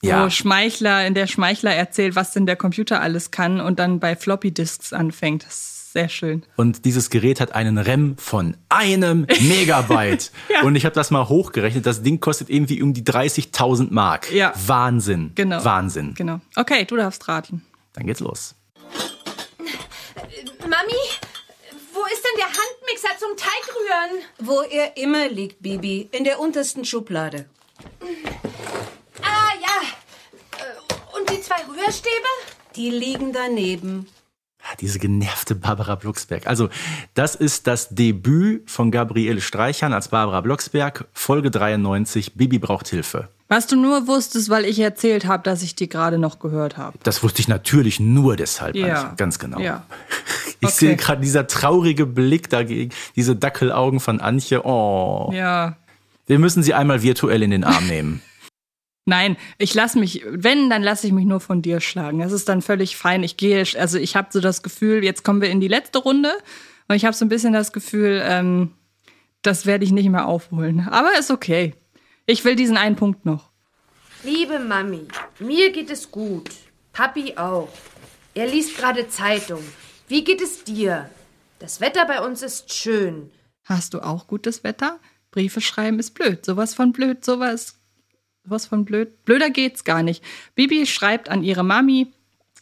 Computer. 0.00 0.16
Wo 0.20 0.24
Ja. 0.24 0.30
Schmeichler, 0.30 1.06
in 1.06 1.14
der 1.14 1.26
Schmeichler 1.26 1.74
erzählt, 1.74 2.16
was 2.16 2.32
denn 2.32 2.46
der 2.46 2.56
Computer 2.56 3.00
alles 3.00 3.30
kann 3.30 3.60
und 3.60 3.78
dann 3.78 4.00
bei 4.00 4.16
Floppy-Disks 4.16 4.92
anfängt. 4.92 5.44
Das 5.44 5.52
ist 5.54 5.92
sehr 5.92 6.08
schön. 6.08 6.44
Und 6.56 6.84
dieses 6.84 7.10
Gerät 7.10 7.40
hat 7.40 7.52
einen 7.54 7.76
RAM 7.76 8.16
von 8.16 8.56
einem 8.68 9.26
Megabyte. 9.40 10.30
Ja. 10.48 10.62
Und 10.62 10.76
ich 10.76 10.84
habe 10.84 10.94
das 10.94 11.10
mal 11.10 11.28
hochgerechnet. 11.28 11.84
Das 11.84 12.02
Ding 12.02 12.20
kostet 12.20 12.48
irgendwie 12.48 12.80
um 12.82 12.94
die 12.94 13.02
30.000 13.02 13.88
Mark. 13.90 14.32
Ja. 14.32 14.52
Wahnsinn. 14.66 15.32
Genau. 15.34 15.64
Wahnsinn. 15.64 16.14
Genau. 16.14 16.40
Okay, 16.56 16.84
du 16.84 16.96
darfst 16.96 17.28
raten. 17.28 17.64
Dann 17.92 18.06
geht's 18.06 18.20
los. 18.20 18.54
Mami, 20.60 21.00
wo 21.92 22.00
ist 22.12 22.22
denn 22.24 22.38
der 22.38 22.46
Handmixer 22.46 23.18
zum 23.18 23.36
Teigrühren? 23.36 24.24
Wo 24.38 24.62
er 24.62 24.96
immer 24.96 25.28
liegt, 25.28 25.60
Bibi, 25.62 26.08
in 26.12 26.22
der 26.24 26.38
untersten 26.38 26.84
Schublade. 26.84 27.46
Ah, 29.22 29.52
ja. 29.60 30.58
Äh, 30.58 31.18
Und 31.18 31.30
die 31.30 31.40
zwei 31.42 31.56
Rührstäbe? 31.68 32.10
Die 32.76 32.90
liegen 32.90 33.32
daneben. 33.32 34.06
Ah, 34.62 34.76
Diese 34.80 34.98
genervte 34.98 35.54
Barbara 35.54 35.94
Blocksberg. 35.94 36.46
Also, 36.46 36.68
das 37.14 37.34
ist 37.34 37.66
das 37.66 37.88
Debüt 37.90 38.70
von 38.70 38.90
Gabriele 38.90 39.40
Streichern 39.40 39.92
als 39.94 40.08
Barbara 40.08 40.42
Blocksberg, 40.42 41.06
Folge 41.14 41.50
93, 41.50 42.34
Bibi 42.34 42.58
braucht 42.58 42.88
Hilfe. 42.88 43.28
Was 43.48 43.66
du 43.66 43.74
nur 43.76 44.06
wusstest, 44.06 44.48
weil 44.50 44.64
ich 44.66 44.78
erzählt 44.78 45.24
habe, 45.26 45.42
dass 45.42 45.62
ich 45.62 45.74
die 45.74 45.88
gerade 45.88 46.18
noch 46.18 46.38
gehört 46.38 46.76
habe. 46.76 46.98
Das 47.02 47.22
wusste 47.22 47.40
ich 47.40 47.48
natürlich 47.48 47.98
nur 48.00 48.36
deshalb, 48.36 48.76
Ja. 48.76 49.00
Antje, 49.00 49.16
ganz 49.16 49.38
genau. 49.38 49.58
Ja. 49.60 49.84
Ich 50.62 50.66
Okay. 50.68 50.76
sehe 50.76 50.96
gerade 50.96 51.22
dieser 51.22 51.46
traurige 51.46 52.04
Blick 52.04 52.50
dagegen, 52.50 52.92
diese 53.16 53.34
Dackelaugen 53.34 53.98
von 53.98 54.20
Antje. 54.20 54.62
Oh, 54.66 55.30
Ja. 55.32 55.76
wir 56.26 56.38
müssen 56.38 56.62
sie 56.62 56.74
einmal 56.74 57.00
virtuell 57.02 57.42
in 57.42 57.50
den 57.50 57.64
Arm 57.64 57.86
nehmen. 57.86 58.20
Nein, 59.10 59.36
ich 59.58 59.74
lasse 59.74 59.98
mich, 59.98 60.24
wenn, 60.24 60.70
dann 60.70 60.84
lasse 60.84 61.08
ich 61.08 61.12
mich 61.12 61.24
nur 61.26 61.40
von 61.40 61.62
dir 61.62 61.80
schlagen. 61.80 62.20
Das 62.20 62.30
ist 62.30 62.48
dann 62.48 62.62
völlig 62.62 62.96
fein. 62.96 63.24
Ich 63.24 63.36
gehe, 63.36 63.64
also 63.76 63.98
ich 63.98 64.14
habe 64.14 64.28
so 64.30 64.40
das 64.40 64.62
Gefühl, 64.62 65.02
jetzt 65.02 65.24
kommen 65.24 65.40
wir 65.40 65.50
in 65.50 65.58
die 65.58 65.66
letzte 65.66 65.98
Runde 65.98 66.30
und 66.86 66.94
ich 66.94 67.04
habe 67.04 67.16
so 67.16 67.24
ein 67.24 67.28
bisschen 67.28 67.52
das 67.52 67.72
Gefühl, 67.72 68.22
ähm, 68.24 68.70
das 69.42 69.66
werde 69.66 69.84
ich 69.84 69.90
nicht 69.90 70.08
mehr 70.08 70.26
aufholen. 70.26 70.86
Aber 70.88 71.18
ist 71.18 71.32
okay. 71.32 71.74
Ich 72.24 72.44
will 72.44 72.54
diesen 72.54 72.76
einen 72.76 72.94
Punkt 72.94 73.26
noch. 73.26 73.50
Liebe 74.22 74.60
Mami, 74.60 75.08
mir 75.40 75.72
geht 75.72 75.90
es 75.90 76.08
gut. 76.12 76.48
Papi 76.92 77.36
auch. 77.36 77.68
Er 78.34 78.46
liest 78.46 78.76
gerade 78.76 79.08
Zeitung. 79.08 79.64
Wie 80.06 80.22
geht 80.22 80.40
es 80.40 80.62
dir? 80.62 81.10
Das 81.58 81.80
Wetter 81.80 82.06
bei 82.06 82.24
uns 82.24 82.42
ist 82.42 82.72
schön. 82.72 83.32
Hast 83.64 83.92
du 83.92 84.02
auch 84.02 84.28
gutes 84.28 84.62
Wetter? 84.62 85.00
Briefe 85.32 85.60
schreiben 85.60 85.98
ist 85.98 86.14
blöd. 86.14 86.46
Sowas 86.46 86.76
von 86.76 86.92
blöd, 86.92 87.24
sowas. 87.24 87.79
Was 88.44 88.66
von 88.66 88.84
blöd. 88.84 89.24
Blöder 89.24 89.50
geht's 89.50 89.84
gar 89.84 90.02
nicht. 90.02 90.22
Bibi 90.54 90.86
schreibt 90.86 91.28
an 91.28 91.42
ihre 91.42 91.62
Mami, 91.62 92.12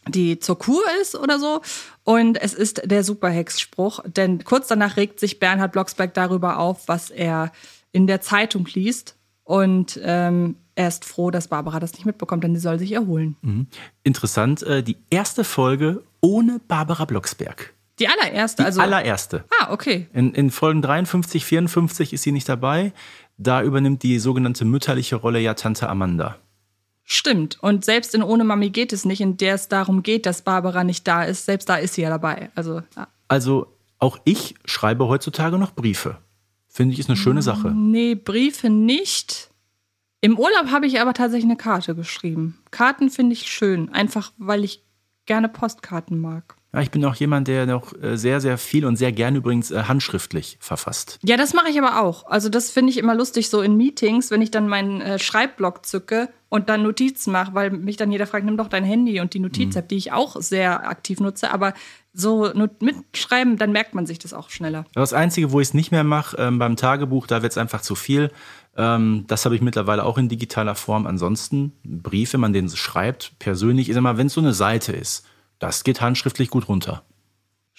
die 0.08 0.38
zur 0.38 0.58
Kur 0.58 0.82
ist 1.00 1.14
oder 1.14 1.38
so. 1.38 1.60
Und 2.04 2.40
es 2.40 2.54
ist 2.54 2.82
der 2.84 3.04
Superhex-Spruch, 3.04 4.00
denn 4.06 4.44
kurz 4.44 4.66
danach 4.68 4.96
regt 4.96 5.20
sich 5.20 5.38
Bernhard 5.38 5.72
Blocksberg 5.72 6.14
darüber 6.14 6.58
auf, 6.58 6.88
was 6.88 7.10
er 7.10 7.52
in 7.92 8.06
der 8.06 8.20
Zeitung 8.20 8.66
liest. 8.72 9.16
Und 9.44 9.98
ähm, 10.02 10.56
er 10.74 10.88
ist 10.88 11.04
froh, 11.04 11.30
dass 11.30 11.48
Barbara 11.48 11.80
das 11.80 11.92
nicht 11.94 12.04
mitbekommt, 12.06 12.44
denn 12.44 12.54
sie 12.54 12.60
soll 12.60 12.78
sich 12.78 12.92
erholen. 12.92 13.36
Mhm. 13.42 13.66
Interessant, 14.02 14.62
äh, 14.62 14.82
die 14.82 14.96
erste 15.10 15.42
Folge 15.44 16.02
ohne 16.20 16.60
Barbara 16.68 17.04
Blocksberg. 17.04 17.72
Die 17.98 18.08
allererste, 18.08 18.62
Die 18.62 18.66
also. 18.66 18.80
allererste. 18.80 19.44
ah, 19.60 19.72
okay. 19.72 20.06
In, 20.12 20.32
in 20.34 20.50
Folgen 20.50 20.82
53, 20.82 21.44
54 21.44 22.12
ist 22.12 22.22
sie 22.22 22.30
nicht 22.32 22.48
dabei. 22.48 22.92
Da 23.38 23.62
übernimmt 23.62 24.02
die 24.02 24.18
sogenannte 24.18 24.64
mütterliche 24.64 25.16
Rolle 25.16 25.40
ja 25.40 25.54
Tante 25.54 25.88
Amanda. 25.88 26.36
Stimmt. 27.04 27.58
Und 27.62 27.84
selbst 27.84 28.14
in 28.14 28.22
Ohne 28.22 28.44
Mami 28.44 28.68
geht 28.68 28.92
es 28.92 29.06
nicht, 29.06 29.22
in 29.22 29.38
der 29.38 29.54
es 29.54 29.68
darum 29.68 30.02
geht, 30.02 30.26
dass 30.26 30.42
Barbara 30.42 30.84
nicht 30.84 31.08
da 31.08 31.22
ist. 31.22 31.46
Selbst 31.46 31.68
da 31.68 31.76
ist 31.76 31.94
sie 31.94 32.02
ja 32.02 32.10
dabei. 32.10 32.50
Also, 32.54 32.82
ja. 32.96 33.08
Also 33.28 33.68
auch 33.98 34.18
ich 34.24 34.56
schreibe 34.66 35.08
heutzutage 35.08 35.56
noch 35.56 35.72
Briefe. 35.72 36.18
Finde 36.68 36.92
ich 36.92 37.00
ist 37.00 37.08
eine 37.08 37.16
schöne 37.16 37.40
Sache. 37.40 37.70
nee, 37.70 38.14
Briefe 38.14 38.68
nicht. 38.68 39.50
Im 40.20 40.38
Urlaub 40.38 40.70
habe 40.70 40.86
ich 40.86 41.00
aber 41.00 41.14
tatsächlich 41.14 41.46
eine 41.46 41.56
Karte 41.56 41.94
geschrieben. 41.94 42.58
Karten 42.70 43.08
finde 43.08 43.32
ich 43.32 43.46
schön, 43.46 43.88
einfach 43.88 44.32
weil 44.36 44.64
ich 44.64 44.84
gerne 45.26 45.48
Postkarten 45.48 46.18
mag. 46.20 46.56
Ja, 46.72 46.82
ich 46.82 46.90
bin 46.90 47.02
auch 47.06 47.14
jemand, 47.14 47.48
der 47.48 47.64
noch 47.64 47.94
äh, 48.02 48.16
sehr, 48.16 48.40
sehr 48.42 48.58
viel 48.58 48.84
und 48.84 48.96
sehr 48.96 49.10
gerne 49.10 49.38
übrigens 49.38 49.70
äh, 49.70 49.84
handschriftlich 49.84 50.58
verfasst. 50.60 51.18
Ja, 51.22 51.38
das 51.38 51.54
mache 51.54 51.70
ich 51.70 51.78
aber 51.78 52.02
auch. 52.02 52.26
Also 52.26 52.50
das 52.50 52.70
finde 52.70 52.90
ich 52.90 52.98
immer 52.98 53.14
lustig, 53.14 53.48
so 53.48 53.62
in 53.62 53.76
Meetings, 53.78 54.30
wenn 54.30 54.42
ich 54.42 54.50
dann 54.50 54.68
meinen 54.68 55.00
äh, 55.00 55.18
Schreibblock 55.18 55.86
zücke 55.86 56.28
und 56.50 56.68
dann 56.68 56.82
Notizen 56.82 57.32
mache, 57.32 57.54
weil 57.54 57.70
mich 57.70 57.96
dann 57.96 58.12
jeder 58.12 58.26
fragt, 58.26 58.44
nimm 58.44 58.58
doch 58.58 58.68
dein 58.68 58.84
Handy 58.84 59.20
und 59.20 59.32
die 59.32 59.40
Notiz-App, 59.40 59.88
die 59.88 59.96
ich 59.96 60.12
auch 60.12 60.36
sehr 60.40 60.88
aktiv 60.88 61.20
nutze. 61.20 61.50
Aber 61.52 61.74
so 62.12 62.50
mitschreiben, 62.80 63.56
dann 63.56 63.72
merkt 63.72 63.94
man 63.94 64.06
sich 64.06 64.18
das 64.18 64.34
auch 64.34 64.50
schneller. 64.50 64.84
Das 64.94 65.12
Einzige, 65.12 65.52
wo 65.52 65.60
ich 65.60 65.68
es 65.68 65.74
nicht 65.74 65.90
mehr 65.90 66.04
mache, 66.04 66.36
ähm, 66.38 66.58
beim 66.58 66.76
Tagebuch, 66.76 67.26
da 67.26 67.42
wird 67.42 67.52
es 67.52 67.58
einfach 67.58 67.80
zu 67.80 67.94
viel. 67.94 68.30
Ähm, 68.76 69.24
das 69.26 69.44
habe 69.44 69.54
ich 69.54 69.62
mittlerweile 69.62 70.04
auch 70.04 70.18
in 70.18 70.28
digitaler 70.28 70.74
Form. 70.74 71.06
Ansonsten, 71.06 71.72
Brief, 71.84 72.32
wenn 72.32 72.40
man 72.40 72.52
den 72.52 72.68
schreibt, 72.68 73.38
persönlich, 73.38 73.88
ich 73.88 73.94
sag 73.94 74.02
mal, 74.02 74.18
wenn 74.18 74.28
es 74.28 74.34
so 74.34 74.40
eine 74.40 74.52
Seite 74.52 74.92
ist, 74.92 75.26
das 75.58 75.84
geht 75.84 76.00
handschriftlich 76.00 76.50
gut 76.50 76.68
runter. 76.68 77.02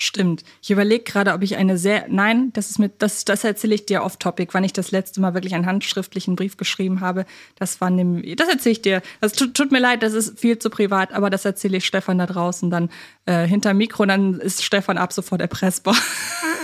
Stimmt. 0.02 0.46
Ich 0.62 0.72
überlege 0.72 1.04
gerade, 1.04 1.34
ob 1.34 1.42
ich 1.42 1.58
eine 1.58 1.78
sehr. 1.78 2.06
Nein, 2.08 2.54
das 2.54 2.70
ist 2.70 2.80
mit, 2.80 3.02
das, 3.02 3.26
das 3.26 3.44
erzähle 3.44 3.76
ich 3.76 3.86
dir 3.86 4.02
off-topic, 4.02 4.54
wann 4.54 4.64
ich 4.64 4.72
das 4.72 4.92
letzte 4.92 5.20
Mal 5.20 5.34
wirklich 5.34 5.54
einen 5.54 5.66
handschriftlichen 5.66 6.38
Brief 6.38 6.56
geschrieben 6.56 7.02
habe. 7.02 7.26
Das 7.58 7.82
war 7.82 7.90
nämlich, 7.90 8.38
das 8.38 8.48
erzähle 8.48 8.72
ich 8.72 8.82
dir. 8.82 9.02
Das 9.20 9.34
tut, 9.34 9.56
tut 9.56 9.74
mir 9.74 9.80
leid, 9.80 10.02
das 10.02 10.14
ist 10.14 10.40
viel 10.40 10.58
zu 10.58 10.70
privat, 10.70 11.12
aber 11.12 11.30
das 11.30 11.44
erzähle 11.44 11.76
ich 11.78 11.86
Stefan 11.86 12.18
da 12.18 12.28
draußen 12.28 12.70
dann 12.70 12.90
äh, 13.26 13.46
hinter 13.46 13.74
Mikro, 13.74 14.06
dann 14.06 14.40
ist 14.40 14.64
Stefan 14.64 14.98
ab 14.98 15.12
sofort 15.12 15.42
erpressbar. 15.42 15.98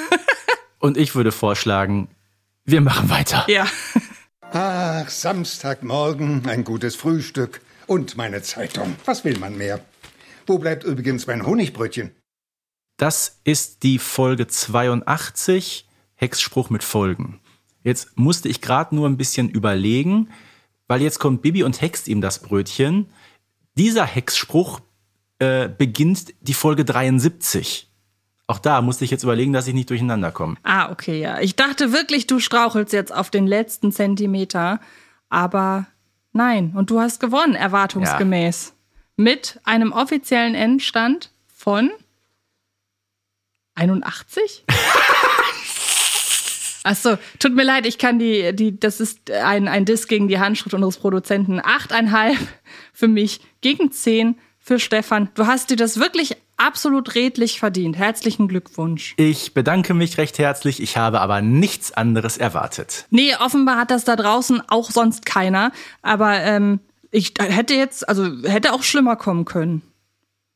Und 0.80 0.95
ich 0.95 1.13
würde 1.13 1.34
vorschlagen, 1.34 2.08
wir 2.63 2.80
machen 2.80 3.10
weiter. 3.10 3.43
ja. 3.49 3.67
Ach, 4.54 5.10
Samstagmorgen, 5.10 6.47
ein 6.47 6.63
gutes 6.63 6.95
Frühstück 6.95 7.60
und 7.88 8.15
meine 8.15 8.41
Zeitung. 8.41 8.95
Was 9.04 9.25
will 9.25 9.38
man 9.39 9.58
mehr? 9.58 9.82
Wo 10.48 10.58
bleibt 10.60 10.84
übrigens 10.84 11.28
mein 11.28 11.46
Honigbrötchen? 11.46 12.12
Das 12.98 13.40
ist 13.44 13.84
die 13.84 14.00
Folge 14.00 14.48
82, 14.48 15.88
Hexspruch 16.16 16.70
mit 16.70 16.84
Folgen. 16.84 17.42
Jetzt 17.84 18.18
musste 18.18 18.50
ich 18.50 18.62
gerade 18.62 18.96
nur 18.96 19.08
ein 19.08 19.18
bisschen 19.18 19.50
überlegen, 19.50 20.30
weil 20.88 21.02
jetzt 21.02 21.20
kommt 21.20 21.42
Bibi 21.42 21.64
und 21.64 21.82
hext 21.82 22.08
ihm 22.08 22.22
das 22.22 22.40
Brötchen. 22.40 23.08
Dieser 23.78 24.06
Hexspruch 24.06 24.80
äh, 25.40 25.68
beginnt 25.68 26.34
die 26.42 26.54
Folge 26.54 26.86
73. 26.86 27.92
Auch 28.48 28.60
da 28.60 28.82
musste 28.82 29.04
ich 29.04 29.12
jetzt 29.12 29.24
überlegen, 29.24 29.54
dass 29.54 29.68
ich 29.68 29.74
nicht 29.74 29.90
durcheinander 29.90 30.32
komme. 30.32 30.56
Ah, 30.64 30.92
okay, 30.92 31.20
ja. 31.20 31.40
Ich 31.40 31.56
dachte 31.56 31.92
wirklich, 31.92 32.28
du 32.28 32.40
strauchelst 32.40 32.94
jetzt 32.94 33.14
auf 33.14 33.30
den 33.30 33.48
letzten 33.48 33.92
Zentimeter, 33.92 34.80
aber 35.30 35.88
nein. 36.32 36.72
Und 36.76 36.92
du 36.92 37.00
hast 37.00 37.20
gewonnen, 37.20 37.56
erwartungsgemäß. 37.56 38.75
Mit 39.17 39.60
einem 39.63 39.93
offiziellen 39.93 40.56
Endstand 40.56 41.32
von 41.47 41.91
81? 43.75 44.65
Achso, 46.84 47.17
tut 47.39 47.56
mir 47.56 47.63
leid, 47.63 47.88
ich 47.88 47.97
kann 47.97 48.19
die, 48.19 48.56
die, 48.56 48.80
das 48.80 48.99
ist 48.99 49.32
ein, 49.32 49.67
ein 49.67 49.86
Diss 49.86 50.08
gegen 50.08 50.28
die 50.28 50.39
Handschrift 50.39 50.73
unseres 50.73 50.97
Produzenten. 50.97 51.60
Achteinhalb 51.63 52.38
für 52.93 53.08
mich, 53.08 53.41
gegen 53.62 53.91
zehn 53.91 54.38
für 54.60 54.80
Stefan. 54.80 55.30
Du 55.34 55.47
hast 55.47 55.69
dir 55.69 55.78
das 55.78 55.99
wirklich 55.99 56.38
absolut 56.58 57.15
redlich 57.15 57.60
verdient. 57.60 57.97
Herzlichen 57.97 58.47
Glückwunsch. 58.47 59.13
Ich 59.17 59.54
bedanke 59.54 59.93
mich 59.93 60.17
recht 60.17 60.39
herzlich, 60.39 60.82
ich 60.82 60.97
habe 60.97 61.21
aber 61.21 61.41
nichts 61.41 61.91
anderes 61.91 62.38
erwartet. 62.38 63.06
Nee, 63.10 63.36
offenbar 63.36 63.78
hat 63.78 63.91
das 63.91 64.04
da 64.04 64.15
draußen 64.15 64.62
auch 64.67 64.91
sonst 64.91 65.25
keiner. 65.25 65.71
Aber 66.01 66.39
ähm, 66.41 66.80
ich 67.15 67.34
hätte 67.39 67.73
jetzt, 67.73 68.08
also 68.10 68.25
hätte 68.43 68.73
auch 68.73 68.84
schlimmer 68.84 69.15
kommen 69.15 69.45
können. 69.45 69.82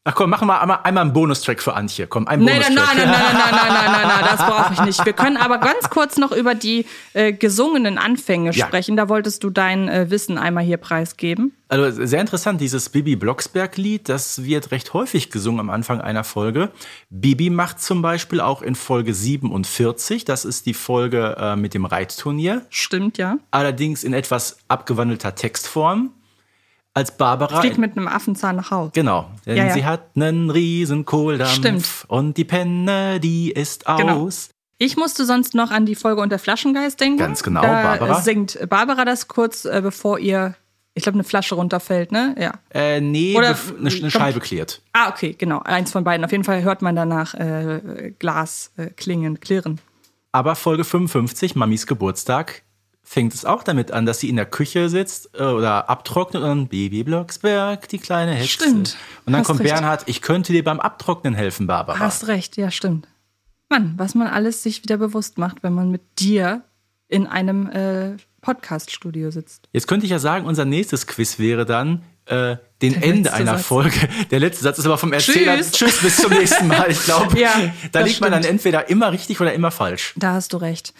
Ach 0.05 0.15
komm, 0.15 0.29
machen 0.29 0.47
wir 0.47 0.59
einmal, 0.61 0.79
einmal 0.83 1.03
einen 1.03 1.13
Bonustrack 1.13 1.61
für 1.61 1.73
Antje. 1.75 2.07
Komm, 2.07 2.25
ein 2.27 2.39
Nein, 2.43 2.61
nein, 2.61 2.73
Bonustrack. 2.73 2.95
nein, 2.97 3.09
nein, 3.09 3.15
nein, 3.21 3.33
nein, 3.33 3.51
nein, 3.51 3.73
nein, 3.73 3.91
nein, 3.91 4.07
nein, 4.07 4.25
das 4.31 4.37
brauche 4.47 4.73
ich 4.73 4.81
nicht. 4.81 5.05
Wir 5.05 5.13
können 5.13 5.37
aber 5.37 5.57
ganz 5.59 5.89
kurz 5.89 6.17
noch 6.17 6.31
über 6.31 6.55
die 6.55 6.85
äh, 7.13 7.33
gesungenen 7.33 7.97
Anfänge 7.99 8.51
Ja. 8.53 8.65
sprechen. 8.65 8.95
Da 8.97 9.09
wolltest 9.09 9.43
du 9.43 9.49
dein 9.51 9.87
äh, 9.89 10.09
Wissen 10.09 10.37
einmal 10.39 10.63
hier 10.63 10.77
preisgeben. 10.77 11.51
Also 11.67 12.05
sehr 12.05 12.21
interessant, 12.21 12.59
dieses 12.61 12.89
Bibi 12.89 13.17
Blocksberg-Lied, 13.17 14.09
das 14.09 14.43
wird 14.45 14.71
recht 14.71 14.93
häufig 14.93 15.29
gesungen 15.31 15.59
am 15.59 15.69
Anfang 15.69 16.01
einer 16.01 16.23
Folge. 16.23 16.71
Bibi 17.11 17.49
macht 17.51 17.79
zum 17.81 18.01
Beispiel 18.01 18.39
auch 18.41 18.61
in 18.63 18.73
Folge 18.75 19.13
47, 19.13 20.25
das 20.25 20.45
ist 20.45 20.65
die 20.65 20.73
Folge 20.73 21.35
äh, 21.37 21.55
mit 21.55 21.73
dem 21.75 21.85
Reitturnier, 21.85 22.65
Stimmt, 22.69 23.17
ja. 23.19 23.37
allerdings 23.51 24.03
in 24.03 24.13
etwas 24.13 24.57
abgewandelter 24.69 25.35
Textform. 25.35 26.11
Als 26.99 27.15
Barbara. 27.15 27.61
Fliegt 27.61 27.77
mit 27.77 27.95
einem 27.95 28.07
Affenzahn 28.09 28.57
nach 28.57 28.71
Hause. 28.71 28.91
Genau, 28.93 29.29
denn 29.45 29.55
Ja, 29.55 29.65
ja. 29.67 29.73
sie 29.73 29.85
hat 29.85 30.01
einen 30.15 30.49
riesen 30.49 31.05
Kohldampf 31.05 31.53
Stimmt. 31.53 31.85
und 32.09 32.35
die 32.37 32.43
Penne, 32.43 33.19
die 33.21 33.51
ist 33.51 33.85
Genau. 33.85 34.25
aus. 34.25 34.49
Ich 34.79 34.97
musste 34.97 35.25
sonst 35.25 35.55
noch 35.55 35.71
an 35.71 35.85
die 35.85 35.95
Folge 35.95 36.21
unter 36.21 36.37
Flaschengeist 36.39 36.99
denken. 36.99 37.17
Ganz 37.19 37.41
genau, 37.41 37.61
da 37.61 37.81
Barbara. 37.97 38.21
singt 38.21 38.59
Barbara 38.69 39.05
das 39.05 39.27
kurz, 39.29 39.63
äh, 39.65 39.79
bevor 39.81 40.19
ihr, 40.19 40.55
ich 40.93 41.03
glaube, 41.03 41.15
eine 41.15 41.23
Flasche 41.23 41.55
runterfällt, 41.55 42.11
ne? 42.11 42.35
Ja. 42.37 42.53
Äh, 42.73 42.99
nee, 42.99 43.35
Oder- 43.37 43.55
eine, 43.79 43.89
eine 43.89 44.11
Scheibe 44.11 44.39
klärt. 44.41 44.81
Ah, 44.93 45.09
okay, 45.09 45.35
genau. 45.37 45.59
Eins 45.63 45.91
von 45.91 46.03
beiden. 46.03 46.25
Auf 46.25 46.31
jeden 46.33 46.43
Fall 46.43 46.63
hört 46.63 46.81
man 46.81 46.95
danach 46.97 47.33
äh, 47.33 48.13
Glas 48.19 48.71
äh, 48.77 48.87
klingen, 48.87 49.39
klirren. 49.39 49.79
Aber 50.31 50.55
Folge 50.55 50.83
55, 50.83 51.55
Mamis 51.55 51.87
Geburtstag, 51.87 52.63
fängt 53.11 53.33
es 53.33 53.43
auch 53.43 53.63
damit 53.63 53.91
an, 53.91 54.05
dass 54.05 54.19
sie 54.19 54.29
in 54.29 54.35
der 54.35 54.45
Küche 54.45 54.87
sitzt 54.87 55.31
äh, 55.33 55.41
oder 55.41 55.89
abtrocknet 55.89 56.43
und 56.43 56.47
dann 56.47 56.67
Baby 56.67 57.03
Blocksberg, 57.03 57.89
die 57.89 57.97
kleine 57.97 58.33
Hexe. 58.33 58.49
Stimmt. 58.65 58.97
Und 59.25 59.33
dann 59.33 59.43
kommt 59.43 59.61
recht. 59.61 59.71
Bernhard, 59.73 60.03
ich 60.05 60.21
könnte 60.21 60.53
dir 60.53 60.63
beim 60.63 60.79
Abtrocknen 60.79 61.33
helfen, 61.33 61.65
Barbara. 61.65 61.97
Hast 61.97 62.27
recht, 62.27 62.55
ja, 62.55 62.69
stimmt. 62.69 63.07
Mann, 63.67 63.95
was 63.97 64.13
man 64.13 64.27
alles 64.27 64.61
sich 64.61 64.83
wieder 64.83 64.97
bewusst 64.97 65.39
macht, 65.39 65.63
wenn 65.63 65.73
man 65.73 65.89
mit 65.89 66.01
dir 66.19 66.61
in 67.07 67.25
einem 67.25 67.67
äh, 67.71 68.17
Podcast-Studio 68.41 69.31
sitzt. 69.31 69.69
Jetzt 69.73 69.87
könnte 69.87 70.05
ich 70.05 70.11
ja 70.11 70.19
sagen, 70.19 70.45
unser 70.45 70.65
nächstes 70.65 71.07
Quiz 71.07 71.39
wäre 71.39 71.65
dann 71.65 72.03
äh, 72.27 72.57
den 72.83 72.93
Der 72.93 73.03
Ende 73.03 73.33
einer 73.33 73.53
Satz. 73.57 73.65
Folge. 73.65 74.07
Der 74.29 74.39
letzte 74.39 74.63
Satz 74.63 74.77
ist 74.77 74.85
aber 74.85 74.99
vom 74.99 75.13
Erzähler. 75.13 75.55
Tschüss. 75.57 75.71
Tschüss, 75.71 75.99
bis 76.03 76.17
zum 76.17 76.31
nächsten 76.31 76.67
Mal. 76.67 76.91
Ich 76.91 77.03
glaube, 77.05 77.39
Ja, 77.39 77.49
da 77.91 78.01
liegt 78.01 78.21
man 78.21 78.31
dann 78.31 78.43
stimmt. 78.43 78.59
entweder 78.59 78.87
immer 78.87 79.11
richtig 79.11 79.41
oder 79.41 79.51
immer 79.53 79.71
falsch. 79.71 80.13
Da 80.15 80.33
hast 80.33 80.53
du 80.53 80.57
recht. 80.57 80.93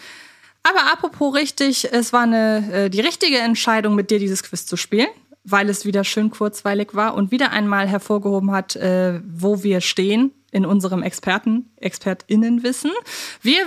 Aber 0.62 0.92
apropos 0.92 1.34
richtig, 1.34 1.92
es 1.92 2.12
war 2.12 2.22
eine, 2.22 2.72
äh, 2.72 2.90
die 2.90 3.00
richtige 3.00 3.38
Entscheidung, 3.38 3.94
mit 3.94 4.10
dir 4.10 4.18
dieses 4.18 4.42
Quiz 4.42 4.66
zu 4.66 4.76
spielen, 4.76 5.08
weil 5.44 5.68
es 5.70 5.86
wieder 5.86 6.04
schön 6.04 6.30
kurzweilig 6.30 6.94
war 6.94 7.14
und 7.14 7.30
wieder 7.30 7.50
einmal 7.50 7.88
hervorgehoben 7.88 8.52
hat, 8.52 8.76
äh, 8.76 9.20
wo 9.26 9.62
wir 9.62 9.80
stehen 9.80 10.32
in 10.52 10.66
unserem 10.66 11.02
Experten, 11.04 11.70
ExpertInnenwissen. 11.76 12.90
Wir, 13.40 13.60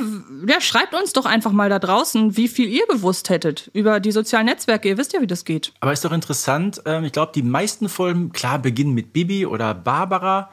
ja, 0.48 0.60
schreibt 0.62 0.94
uns 0.94 1.14
doch 1.14 1.26
einfach 1.26 1.52
mal 1.54 1.70
da 1.70 1.80
draußen, 1.80 2.36
wie 2.38 2.48
viel 2.50 2.68
ihr 2.68 2.86
gewusst 2.88 3.30
hättet 3.30 3.72
über 3.74 4.00
die 4.00 4.12
sozialen 4.12 4.46
Netzwerke. 4.48 4.90
Ihr 4.90 4.98
wisst 4.98 5.14
ja, 5.14 5.22
wie 5.22 5.28
das 5.28 5.46
geht. 5.46 5.72
Aber 5.80 5.94
ist 5.94 6.04
doch 6.06 6.12
interessant. 6.12 6.82
Ähm, 6.86 7.06
ich 7.06 7.14
glaube, 7.14 7.32
die 7.34 7.42
meisten 7.42 7.88
Folgen, 7.90 8.34
klar, 8.34 8.60
beginnen 8.60 8.94
mit 8.94 9.14
Bibi 9.14 9.46
oder 9.46 9.74
Barbara. 9.74 10.52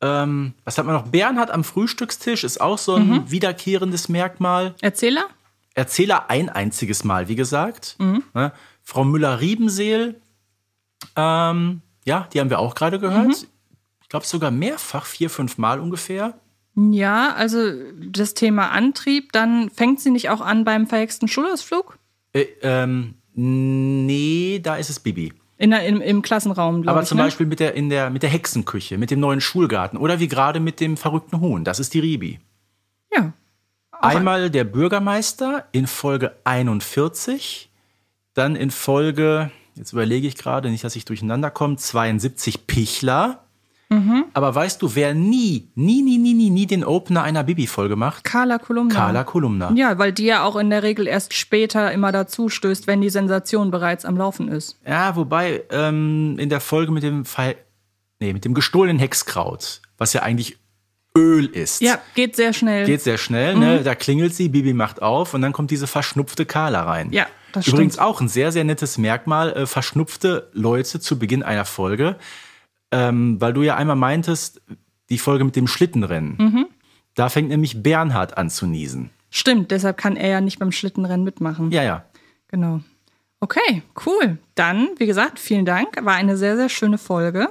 Ähm, 0.00 0.52
was 0.64 0.78
hat 0.78 0.84
man 0.84 0.94
noch? 0.96 1.06
Bernhard 1.08 1.50
am 1.50 1.64
Frühstückstisch 1.64 2.44
ist 2.44 2.60
auch 2.60 2.78
so 2.78 2.94
ein 2.96 3.08
Mhm. 3.08 3.30
wiederkehrendes 3.30 4.08
Merkmal. 4.08 4.74
Erzähler? 4.80 5.24
Erzähler 5.78 6.30
ein 6.30 6.48
einziges 6.48 7.04
Mal, 7.04 7.28
wie 7.28 7.36
gesagt. 7.36 7.96
Ne? 7.98 8.52
Frau 8.82 9.04
Müller-Riebenseel, 9.04 10.20
ähm, 11.16 11.82
ja, 12.04 12.28
die 12.32 12.40
haben 12.40 12.50
wir 12.50 12.58
auch 12.58 12.74
gerade 12.74 12.98
gehört. 12.98 13.46
Ich 14.02 14.08
glaube 14.08 14.26
sogar 14.26 14.50
mehrfach, 14.50 15.04
vier, 15.04 15.30
fünf 15.30 15.58
Mal 15.58 15.80
ungefähr. 15.80 16.38
Ja, 16.74 17.34
also 17.34 17.72
das 17.98 18.34
Thema 18.34 18.70
Antrieb, 18.70 19.32
dann 19.32 19.70
fängt 19.70 20.00
sie 20.00 20.10
nicht 20.10 20.30
auch 20.30 20.40
an 20.40 20.64
beim 20.64 20.86
verhexten 20.86 21.28
Schulausflug? 21.28 21.98
Äh, 22.32 22.46
ähm, 22.62 23.14
Nee, 23.40 24.58
da 24.60 24.74
ist 24.74 24.90
es 24.90 24.98
Bibi. 24.98 25.32
In 25.58 25.70
der, 25.70 25.86
im, 25.86 26.00
Im 26.00 26.22
Klassenraum, 26.22 26.82
glaube 26.82 26.90
Aber 26.90 27.02
ich. 27.02 27.08
zum 27.08 27.18
ne? 27.18 27.24
Beispiel 27.24 27.46
mit 27.46 27.60
der, 27.60 27.74
in 27.74 27.88
der, 27.88 28.10
mit 28.10 28.24
der 28.24 28.30
Hexenküche, 28.30 28.98
mit 28.98 29.12
dem 29.12 29.20
neuen 29.20 29.40
Schulgarten 29.40 29.96
oder 29.96 30.18
wie 30.18 30.26
gerade 30.26 30.58
mit 30.58 30.80
dem 30.80 30.96
verrückten 30.96 31.40
Huhn. 31.40 31.62
Das 31.62 31.78
ist 31.78 31.94
die 31.94 32.00
Ribi. 32.00 32.40
Ja. 33.14 33.32
Einmal 34.00 34.50
der 34.50 34.64
Bürgermeister 34.64 35.64
in 35.72 35.86
Folge 35.86 36.36
41, 36.44 37.70
dann 38.34 38.56
in 38.56 38.70
Folge, 38.70 39.50
jetzt 39.74 39.92
überlege 39.92 40.26
ich 40.26 40.36
gerade, 40.36 40.70
nicht, 40.70 40.84
dass 40.84 40.96
ich 40.96 41.04
durcheinander 41.04 41.50
komme, 41.50 41.76
72 41.76 42.66
Pichler. 42.66 43.44
Mhm. 43.90 44.26
Aber 44.34 44.54
weißt 44.54 44.82
du, 44.82 44.94
wer 44.94 45.14
nie, 45.14 45.70
nie, 45.74 46.02
nie, 46.02 46.18
nie, 46.18 46.34
nie, 46.34 46.50
nie 46.50 46.66
den 46.66 46.84
Opener 46.84 47.22
einer 47.22 47.42
Bibi-Folge 47.42 47.96
macht? 47.96 48.22
Carla 48.22 48.58
Kolumna. 48.58 48.94
Carla 48.94 49.24
Kolumna. 49.24 49.72
Ja, 49.74 49.98
weil 49.98 50.12
die 50.12 50.26
ja 50.26 50.44
auch 50.44 50.56
in 50.56 50.68
der 50.68 50.82
Regel 50.82 51.06
erst 51.06 51.32
später 51.32 51.90
immer 51.90 52.12
dazu 52.12 52.50
stößt, 52.50 52.86
wenn 52.86 53.00
die 53.00 53.08
Sensation 53.08 53.70
bereits 53.70 54.04
am 54.04 54.16
Laufen 54.16 54.48
ist. 54.48 54.78
Ja, 54.86 55.16
wobei 55.16 55.64
ähm, 55.70 56.36
in 56.38 56.50
der 56.50 56.60
Folge 56.60 56.92
mit 56.92 57.02
dem 57.02 57.24
Fall, 57.24 57.56
nee, 58.20 58.34
mit 58.34 58.44
dem 58.44 58.52
gestohlenen 58.52 58.98
Hexkraut, 58.98 59.80
was 59.96 60.12
ja 60.12 60.22
eigentlich 60.22 60.57
Öl 61.18 61.46
ist. 61.46 61.80
Ja, 61.80 61.98
geht 62.14 62.36
sehr 62.36 62.52
schnell. 62.52 62.86
Geht 62.86 63.02
sehr 63.02 63.18
schnell, 63.18 63.56
ne? 63.56 63.82
Da 63.82 63.94
klingelt 63.94 64.34
sie, 64.34 64.48
Bibi 64.48 64.72
macht 64.72 65.02
auf 65.02 65.34
und 65.34 65.42
dann 65.42 65.52
kommt 65.52 65.70
diese 65.70 65.86
verschnupfte 65.86 66.46
Carla 66.46 66.84
rein. 66.84 67.12
Ja, 67.12 67.26
das 67.52 67.66
Übrigens 67.66 67.94
stimmt. 67.94 68.06
auch 68.06 68.20
ein 68.20 68.28
sehr, 68.28 68.52
sehr 68.52 68.64
nettes 68.64 68.98
Merkmal, 68.98 69.52
äh, 69.52 69.66
verschnupfte 69.66 70.48
Leute 70.52 71.00
zu 71.00 71.18
Beginn 71.18 71.42
einer 71.42 71.64
Folge. 71.64 72.16
Ähm, 72.90 73.40
weil 73.40 73.52
du 73.52 73.62
ja 73.62 73.76
einmal 73.76 73.96
meintest, 73.96 74.62
die 75.10 75.18
Folge 75.18 75.44
mit 75.44 75.56
dem 75.56 75.66
Schlittenrennen. 75.66 76.36
Mhm. 76.38 76.66
Da 77.14 77.28
fängt 77.28 77.48
nämlich 77.48 77.82
Bernhard 77.82 78.38
an 78.38 78.48
zu 78.48 78.66
niesen. 78.66 79.10
Stimmt, 79.30 79.72
deshalb 79.72 79.98
kann 79.98 80.16
er 80.16 80.28
ja 80.28 80.40
nicht 80.40 80.58
beim 80.58 80.72
Schlittenrennen 80.72 81.24
mitmachen. 81.24 81.70
Ja, 81.70 81.82
ja. 81.82 82.04
Genau. 82.48 82.80
Okay, 83.40 83.82
cool. 84.06 84.38
Dann, 84.54 84.88
wie 84.96 85.06
gesagt, 85.06 85.38
vielen 85.38 85.66
Dank. 85.66 86.04
War 86.04 86.14
eine 86.14 86.36
sehr, 86.36 86.56
sehr 86.56 86.68
schöne 86.68 86.98
Folge. 86.98 87.48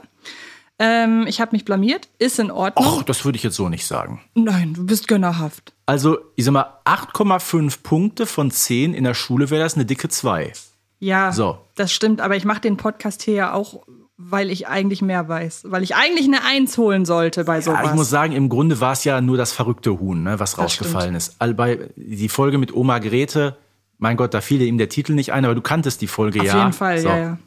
Ähm, 0.79 1.25
ich 1.27 1.41
habe 1.41 1.53
mich 1.53 1.65
blamiert. 1.65 2.07
Ist 2.19 2.37
in 2.39 2.51
Ordnung. 2.51 2.85
Och, 2.85 3.03
das 3.03 3.25
würde 3.25 3.35
ich 3.37 3.43
jetzt 3.43 3.55
so 3.55 3.67
nicht 3.69 3.87
sagen. 3.87 4.21
Nein, 4.35 4.73
du 4.75 4.85
bist 4.85 5.07
gönnerhaft. 5.07 5.73
Also, 5.87 6.19
ich 6.35 6.45
sag 6.45 6.51
mal, 6.51 6.67
8,5 6.85 7.79
Punkte 7.81 8.25
von 8.25 8.51
10 8.51 8.93
in 8.93 9.03
der 9.03 9.13
Schule 9.15 9.49
wäre 9.49 9.63
das 9.63 9.75
eine 9.75 9.85
dicke 9.85 10.09
2. 10.09 10.53
Ja, 10.99 11.31
So. 11.31 11.57
das 11.75 11.91
stimmt. 11.91 12.21
Aber 12.21 12.35
ich 12.35 12.45
mache 12.45 12.61
den 12.61 12.77
Podcast 12.77 13.23
hier 13.23 13.33
ja 13.35 13.53
auch, 13.53 13.83
weil 14.17 14.49
ich 14.51 14.67
eigentlich 14.67 15.01
mehr 15.01 15.27
weiß. 15.27 15.63
Weil 15.67 15.83
ich 15.83 15.95
eigentlich 15.95 16.25
eine 16.25 16.43
Eins 16.43 16.77
holen 16.77 17.05
sollte 17.05 17.43
bei 17.43 17.61
sowas. 17.61 17.79
Ja, 17.83 17.89
ich 17.89 17.95
muss 17.95 18.09
sagen, 18.09 18.33
im 18.33 18.49
Grunde 18.49 18.79
war 18.79 18.93
es 18.93 19.03
ja 19.03 19.21
nur 19.21 19.37
das 19.37 19.51
verrückte 19.53 19.99
Huhn, 19.99 20.21
ne, 20.23 20.39
was 20.39 20.57
rausgefallen 20.57 21.15
ist. 21.15 21.35
All 21.39 21.53
bei 21.53 21.89
die 21.95 22.29
Folge 22.29 22.57
mit 22.57 22.73
Oma 22.75 22.99
Grete, 22.99 23.57
mein 23.99 24.17
Gott, 24.17 24.33
da 24.33 24.41
fiel 24.41 24.61
ihm 24.61 24.77
der 24.77 24.89
Titel 24.89 25.13
nicht 25.13 25.33
ein, 25.33 25.45
aber 25.45 25.55
du 25.55 25.61
kanntest 25.61 26.01
die 26.01 26.07
Folge 26.07 26.39
Auf 26.41 26.45
ja. 26.47 26.57
jeden 26.59 26.73
Fall, 26.73 26.99
So. 26.99 27.09
ja, 27.09 27.17
ja. 27.17 27.37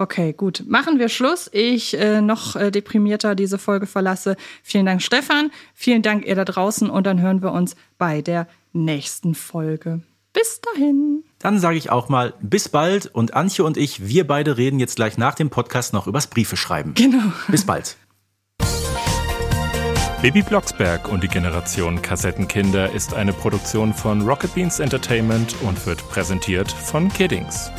Okay, 0.00 0.32
gut. 0.32 0.64
Machen 0.66 0.98
wir 0.98 1.10
Schluss. 1.10 1.50
Ich 1.52 1.92
äh, 1.92 2.22
noch 2.22 2.56
äh, 2.56 2.70
deprimierter 2.70 3.34
diese 3.34 3.58
Folge 3.58 3.86
verlasse. 3.86 4.36
Vielen 4.62 4.86
Dank, 4.86 5.02
Stefan. 5.02 5.50
Vielen 5.74 6.00
Dank, 6.00 6.24
ihr 6.24 6.34
da 6.34 6.46
draußen. 6.46 6.88
Und 6.88 7.06
dann 7.06 7.20
hören 7.20 7.42
wir 7.42 7.52
uns 7.52 7.76
bei 7.98 8.22
der 8.22 8.46
nächsten 8.72 9.34
Folge. 9.34 10.00
Bis 10.32 10.62
dahin. 10.62 11.22
Dann 11.38 11.58
sage 11.58 11.76
ich 11.76 11.90
auch 11.90 12.08
mal 12.08 12.32
bis 12.40 12.70
bald 12.70 13.14
und 13.14 13.34
Antje 13.34 13.62
und 13.62 13.76
ich, 13.76 14.08
wir 14.08 14.26
beide 14.26 14.56
reden 14.56 14.80
jetzt 14.80 14.96
gleich 14.96 15.18
nach 15.18 15.34
dem 15.34 15.50
Podcast 15.50 15.92
noch 15.92 16.06
übers 16.06 16.28
Briefe 16.28 16.56
schreiben. 16.56 16.94
Genau. 16.94 17.34
Bis 17.48 17.66
bald. 17.66 17.98
Baby 20.22 20.40
Blocksberg 20.40 21.12
und 21.12 21.22
die 21.22 21.28
Generation 21.28 22.00
Kassettenkinder 22.00 22.90
ist 22.92 23.12
eine 23.12 23.34
Produktion 23.34 23.92
von 23.92 24.22
Rocket 24.22 24.54
Beans 24.54 24.80
Entertainment 24.80 25.56
und 25.60 25.84
wird 25.84 26.08
präsentiert 26.08 26.72
von 26.72 27.12
Kiddings. 27.12 27.70